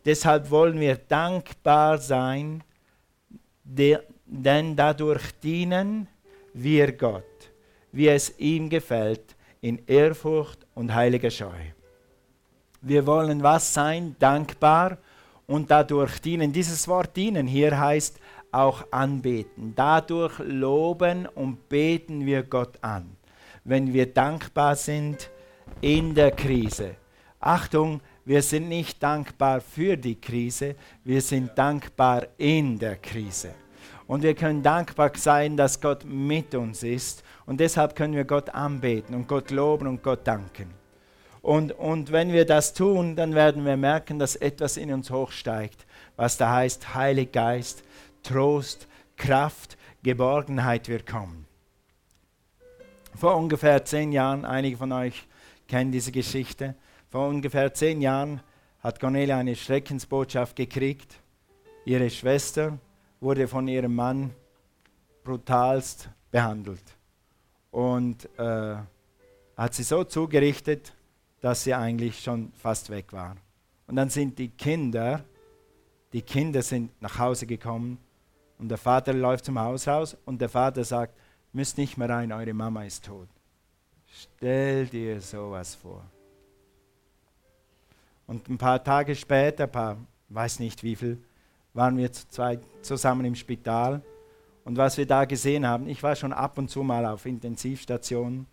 Deshalb 0.06 0.52
wollen 0.52 0.80
wir 0.80 0.96
dankbar 0.96 1.98
sein, 1.98 2.64
denn 3.64 4.76
dadurch 4.76 5.32
dienen 5.42 6.08
wir 6.54 6.92
Gott, 6.92 7.24
wie 7.92 8.08
es 8.08 8.38
ihm 8.38 8.70
gefällt, 8.70 9.36
in 9.62 9.82
Ehrfurcht 9.88 10.66
und 10.76 10.94
heiliger 10.94 11.32
Scheu. 11.32 11.74
Wir 12.82 13.08
wollen 13.08 13.42
was 13.42 13.74
sein? 13.74 14.16
Dankbar 14.20 15.00
und 15.48 15.72
dadurch 15.72 16.20
dienen. 16.22 16.54
Dieses 16.54 16.88
Wort 16.88 17.16
dienen 17.16 17.48
hier 17.48 17.80
heißt 17.80 18.20
auch 18.52 18.86
anbeten. 18.92 19.74
Dadurch 19.76 20.38
loben 20.38 21.26
und 21.26 21.68
beten 21.68 22.26
wir 22.28 22.44
Gott 22.44 22.78
an, 22.82 23.18
wenn 23.64 23.92
wir 23.92 24.14
dankbar 24.14 24.76
sind 24.76 25.32
in 25.82 26.14
der 26.14 26.30
Krise. 26.32 26.96
Achtung, 27.40 28.02
wir 28.26 28.42
sind 28.42 28.68
nicht 28.68 29.02
dankbar 29.02 29.62
für 29.62 29.96
die 29.96 30.20
Krise, 30.20 30.76
wir 31.04 31.22
sind 31.22 31.58
dankbar 31.58 32.28
in 32.38 32.80
der 32.80 32.98
Krise. 32.98 33.52
Und 34.08 34.24
wir 34.24 34.36
können 34.36 34.62
dankbar 34.62 35.12
sein, 35.16 35.58
dass 35.58 35.80
Gott 35.80 36.04
mit 36.06 36.54
uns 36.54 36.84
ist. 36.84 37.24
Und 37.46 37.60
deshalb 37.60 37.96
können 37.96 38.16
wir 38.16 38.26
Gott 38.26 38.50
anbeten 38.50 39.16
und 39.16 39.28
Gott 39.28 39.52
loben 39.52 39.88
und 39.88 40.04
Gott 40.04 40.28
danken. 40.28 40.74
Und, 41.42 41.72
und 41.74 42.12
wenn 42.12 42.34
wir 42.34 42.46
das 42.46 42.74
tun, 42.74 43.16
dann 43.16 43.36
werden 43.36 43.66
wir 43.66 43.78
merken, 43.78 44.18
dass 44.18 44.36
etwas 44.36 44.78
in 44.78 44.92
uns 44.92 45.12
hochsteigt, 45.12 45.86
was 46.16 46.38
da 46.38 46.52
heißt, 46.52 46.96
Heilig 46.96 47.32
Geist, 47.32 47.84
Trost, 48.24 48.88
Kraft, 49.16 49.78
Geborgenheit 50.02 50.88
wird 50.90 51.06
kommen. 51.06 51.46
Vor 53.16 53.36
ungefähr 53.36 53.86
zehn 53.86 54.12
Jahren, 54.12 54.44
einige 54.44 54.78
von 54.78 54.92
euch 54.92 55.28
kennen 55.68 55.92
diese 55.92 56.12
Geschichte, 56.12 56.76
vor 57.16 57.30
ungefähr 57.30 57.74
zehn 57.74 58.02
Jahren 58.02 58.42
hat 58.82 59.00
Cornelia 59.00 59.38
eine 59.38 59.56
Schreckensbotschaft 59.56 60.54
gekriegt. 60.54 61.22
Ihre 61.86 62.10
Schwester 62.10 62.78
wurde 63.22 63.48
von 63.48 63.70
ihrem 63.70 63.96
Mann 63.96 64.32
brutalst 65.24 66.10
behandelt 66.30 66.84
und 67.72 68.28
äh, 68.38 68.76
hat 69.56 69.74
sie 69.74 69.84
so 69.84 70.04
zugerichtet, 70.04 70.94
dass 71.40 71.64
sie 71.64 71.74
eigentlich 71.74 72.22
schon 72.22 72.52
fast 72.52 72.90
weg 72.90 73.14
war. 73.14 73.38
Und 73.88 73.96
dann 73.96 74.10
sind 74.10 74.38
die 74.38 74.50
Kinder, 74.50 75.24
die 76.12 76.22
Kinder 76.22 76.62
sind 76.62 77.02
nach 77.02 77.18
Hause 77.18 77.46
gekommen 77.46 77.98
und 78.58 78.68
der 78.68 78.78
Vater 78.78 79.14
läuft 79.14 79.46
zum 79.46 79.58
Haus 79.58 79.88
raus 79.88 80.18
und 80.26 80.42
der 80.42 80.50
Vater 80.50 80.84
sagt, 80.84 81.18
müsst 81.54 81.78
nicht 81.78 81.98
mehr 81.98 82.10
rein, 82.10 82.34
eure 82.34 82.54
Mama 82.54 82.84
ist 82.84 83.06
tot. 83.06 83.30
Stell 84.06 84.88
dir 84.88 85.22
sowas 85.22 85.76
vor. 85.76 86.04
Und 88.28 88.50
ein 88.50 88.58
paar 88.58 88.84
Tage 88.84 89.16
später, 89.16 89.68
paar, 89.68 89.98
weiß 90.30 90.60
nicht 90.60 90.84
wie 90.84 90.96
viel, 90.96 91.22
waren 91.74 91.98
wir 91.98 92.12
zwei 92.12 92.60
zusammen 92.82 93.26
im 93.26 93.36
Spital. 93.36 94.02
Und 94.64 94.78
was 94.78 94.98
wir 94.98 95.06
da 95.06 95.26
gesehen 95.26 95.68
haben, 95.68 95.88
ich 95.88 96.02
war 96.02 96.16
schon 96.16 96.34
ab 96.34 96.58
und 96.58 96.70
zu 96.70 96.82
mal 96.82 97.06
auf 97.06 97.26
Intensivstationen. 97.26 98.48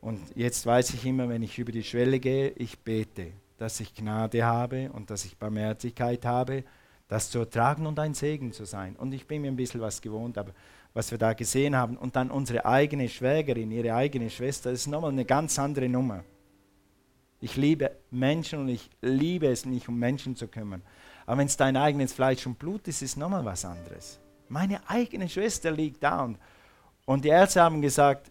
Und 0.00 0.20
jetzt 0.34 0.66
weiß 0.66 0.94
ich 0.94 1.06
immer, 1.06 1.28
wenn 1.28 1.42
ich 1.42 1.58
über 1.58 1.70
die 1.70 1.84
Schwelle 1.84 2.18
gehe, 2.18 2.48
ich 2.56 2.78
bete, 2.80 3.28
dass 3.58 3.78
ich 3.78 3.94
Gnade 3.94 4.44
habe 4.44 4.90
und 4.90 5.10
dass 5.10 5.24
ich 5.24 5.36
Barmherzigkeit 5.36 6.24
habe, 6.24 6.64
das 7.06 7.30
zu 7.30 7.40
ertragen 7.40 7.86
und 7.86 7.98
ein 8.00 8.14
Segen 8.14 8.52
zu 8.52 8.64
sein. 8.64 8.96
Und 8.96 9.12
ich 9.12 9.26
bin 9.26 9.42
mir 9.42 9.52
ein 9.52 9.56
bisschen 9.56 9.80
was 9.80 10.00
gewohnt, 10.00 10.36
aber 10.38 10.52
was 10.94 11.10
wir 11.10 11.18
da 11.18 11.32
gesehen 11.32 11.76
haben, 11.76 11.96
und 11.96 12.16
dann 12.16 12.30
unsere 12.30 12.66
eigene 12.66 13.08
Schwägerin, 13.08 13.70
ihre 13.70 13.94
eigene 13.94 14.28
Schwester, 14.30 14.70
das 14.70 14.80
ist 14.80 14.86
nochmal 14.88 15.12
eine 15.12 15.24
ganz 15.24 15.58
andere 15.58 15.88
Nummer. 15.88 16.24
Ich 17.42 17.56
liebe 17.56 17.90
Menschen 18.12 18.60
und 18.60 18.68
ich 18.68 18.88
liebe 19.00 19.48
es, 19.48 19.66
mich 19.66 19.88
um 19.88 19.98
Menschen 19.98 20.36
zu 20.36 20.46
kümmern. 20.46 20.80
Aber 21.26 21.38
wenn 21.38 21.48
es 21.48 21.56
dein 21.56 21.76
eigenes 21.76 22.12
Fleisch 22.12 22.46
und 22.46 22.56
Blut 22.56 22.86
ist, 22.86 23.02
ist 23.02 23.16
nochmal 23.16 23.44
was 23.44 23.64
anderes. 23.64 24.20
Meine 24.48 24.88
eigene 24.88 25.28
Schwester 25.28 25.72
liegt 25.72 26.04
da 26.04 26.22
und, 26.22 26.38
und 27.04 27.24
die 27.24 27.30
Ärzte 27.30 27.60
haben 27.60 27.82
gesagt, 27.82 28.30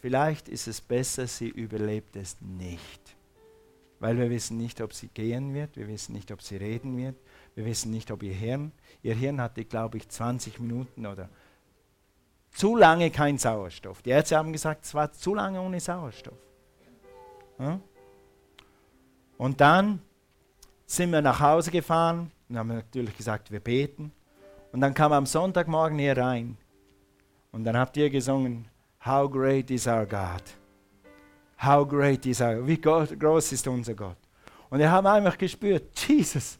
vielleicht 0.00 0.48
ist 0.48 0.68
es 0.68 0.80
besser, 0.80 1.26
sie 1.26 1.48
überlebt 1.48 2.14
es 2.14 2.36
nicht. 2.40 3.16
Weil 3.98 4.16
wir 4.16 4.30
wissen 4.30 4.58
nicht, 4.58 4.80
ob 4.80 4.94
sie 4.94 5.08
gehen 5.08 5.54
wird, 5.54 5.76
wir 5.76 5.88
wissen 5.88 6.12
nicht, 6.12 6.30
ob 6.30 6.40
sie 6.40 6.56
reden 6.56 6.96
wird, 6.96 7.16
wir 7.56 7.64
wissen 7.64 7.90
nicht, 7.90 8.12
ob 8.12 8.22
ihr 8.22 8.34
Hirn, 8.34 8.70
ihr 9.02 9.16
Hirn 9.16 9.40
hatte, 9.40 9.64
glaube 9.64 9.98
ich, 9.98 10.08
20 10.08 10.60
Minuten 10.60 11.04
oder 11.06 11.28
zu 12.52 12.76
lange 12.76 13.10
kein 13.10 13.38
Sauerstoff. 13.38 14.02
Die 14.02 14.10
Ärzte 14.10 14.36
haben 14.36 14.52
gesagt, 14.52 14.84
es 14.84 14.94
war 14.94 15.10
zu 15.10 15.34
lange 15.34 15.60
ohne 15.60 15.80
Sauerstoff. 15.80 16.38
Hm? 17.58 17.80
Und 19.42 19.60
dann 19.60 20.00
sind 20.86 21.10
wir 21.10 21.20
nach 21.20 21.40
Hause 21.40 21.72
gefahren 21.72 22.30
und 22.48 22.56
haben 22.56 22.68
natürlich 22.68 23.16
gesagt, 23.16 23.50
wir 23.50 23.58
beten. 23.58 24.12
Und 24.70 24.80
dann 24.80 24.94
kam 24.94 25.12
am 25.12 25.26
Sonntagmorgen 25.26 25.98
hier 25.98 26.16
rein. 26.16 26.56
Und 27.50 27.64
dann 27.64 27.76
habt 27.76 27.96
ihr 27.96 28.08
gesungen, 28.08 28.68
How 29.04 29.28
great 29.28 29.68
is 29.72 29.88
our 29.88 30.06
God. 30.06 30.44
How 31.60 31.84
great 31.88 32.24
is 32.24 32.40
our 32.40 32.54
God. 32.54 32.68
Wie 32.68 33.18
groß 33.18 33.50
ist 33.50 33.66
unser 33.66 33.94
Gott. 33.94 34.16
Und 34.70 34.78
wir 34.78 34.88
haben 34.88 35.08
einfach 35.08 35.36
gespürt, 35.36 35.90
Jesus, 36.06 36.56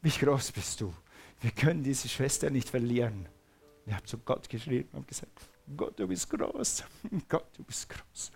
wie 0.00 0.08
groß 0.08 0.52
bist 0.52 0.80
du. 0.80 0.94
Wir 1.42 1.50
können 1.50 1.82
diese 1.82 2.08
Schwester 2.08 2.48
nicht 2.48 2.70
verlieren. 2.70 3.28
Ich 3.84 3.92
habe 3.92 4.04
zu 4.06 4.16
Gott 4.16 4.48
geschrien 4.48 4.88
und 4.94 5.06
gesagt, 5.06 5.38
Gott, 5.76 5.98
du 5.98 6.08
bist 6.08 6.30
groß. 6.30 6.82
Gott, 7.28 7.48
du 7.58 7.62
bist 7.62 7.86
groß. 7.90 8.32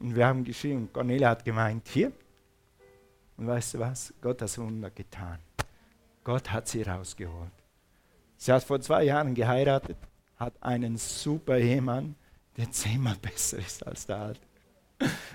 Und 0.00 0.16
wir 0.16 0.26
haben 0.26 0.42
geschrien 0.42 0.78
und 0.78 0.92
Cornelia 0.94 1.28
hat 1.28 1.44
gemeint, 1.44 1.86
hier, 1.88 2.10
und 3.36 3.46
weißt 3.46 3.74
du 3.74 3.78
was? 3.80 4.14
Gott 4.20 4.36
hat 4.36 4.42
das 4.42 4.58
Wunder 4.58 4.90
getan. 4.90 5.38
Gott 6.24 6.50
hat 6.50 6.68
sie 6.68 6.82
rausgeholt. 6.82 7.52
Sie 8.36 8.52
hat 8.52 8.64
vor 8.64 8.80
zwei 8.80 9.04
Jahren 9.04 9.34
geheiratet, 9.34 9.96
hat 10.36 10.54
einen 10.62 10.96
super 10.96 11.56
Ehemann, 11.56 12.14
der 12.56 12.70
zehnmal 12.70 13.16
besser 13.22 13.58
ist 13.58 13.86
als 13.86 14.06
der 14.06 14.16
alte. 14.18 14.40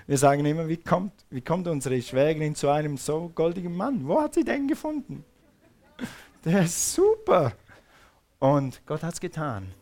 Wir 0.06 0.18
sagen 0.18 0.44
immer, 0.44 0.66
wie 0.68 0.76
kommt, 0.76 1.12
wie 1.30 1.40
kommt 1.40 1.68
unsere 1.68 2.00
Schwägerin 2.02 2.54
zu 2.54 2.68
einem 2.68 2.96
so 2.96 3.30
goldigen 3.32 3.76
Mann? 3.76 4.06
Wo 4.06 4.20
hat 4.20 4.34
sie 4.34 4.44
den 4.44 4.66
gefunden? 4.66 5.24
Der 6.44 6.64
ist 6.64 6.94
super. 6.94 7.52
Und 8.40 8.84
Gott 8.86 9.04
hat 9.04 9.14
es 9.14 9.20
getan. 9.20 9.72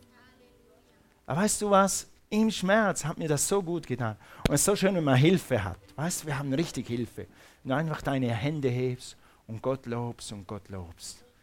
Aber 1.25 1.41
weißt 1.41 1.63
du 1.63 1.69
was? 1.71 2.07
Im 2.29 2.51
Schmerz 2.51 3.03
hat 3.03 3.17
mir 3.17 3.27
das 3.27 3.47
so 3.47 3.61
gut 3.61 3.87
getan. 3.87 4.15
Und 4.47 4.53
es 4.53 4.61
ist 4.61 4.65
so 4.65 4.75
schön, 4.75 4.95
wenn 4.95 5.03
man 5.03 5.15
Hilfe 5.15 5.63
hat. 5.63 5.79
Weißt 5.95 6.23
du, 6.23 6.27
wir 6.27 6.37
haben 6.37 6.53
richtig 6.53 6.87
Hilfe. 6.87 7.25
Du 7.63 7.73
einfach 7.73 8.01
deine 8.01 8.33
Hände 8.33 8.69
hebst 8.69 9.15
und 9.47 9.61
Gott 9.61 9.85
lobst 9.85 10.31
und 10.31 10.47
Gott 10.47 10.69
lobst. 10.69 11.23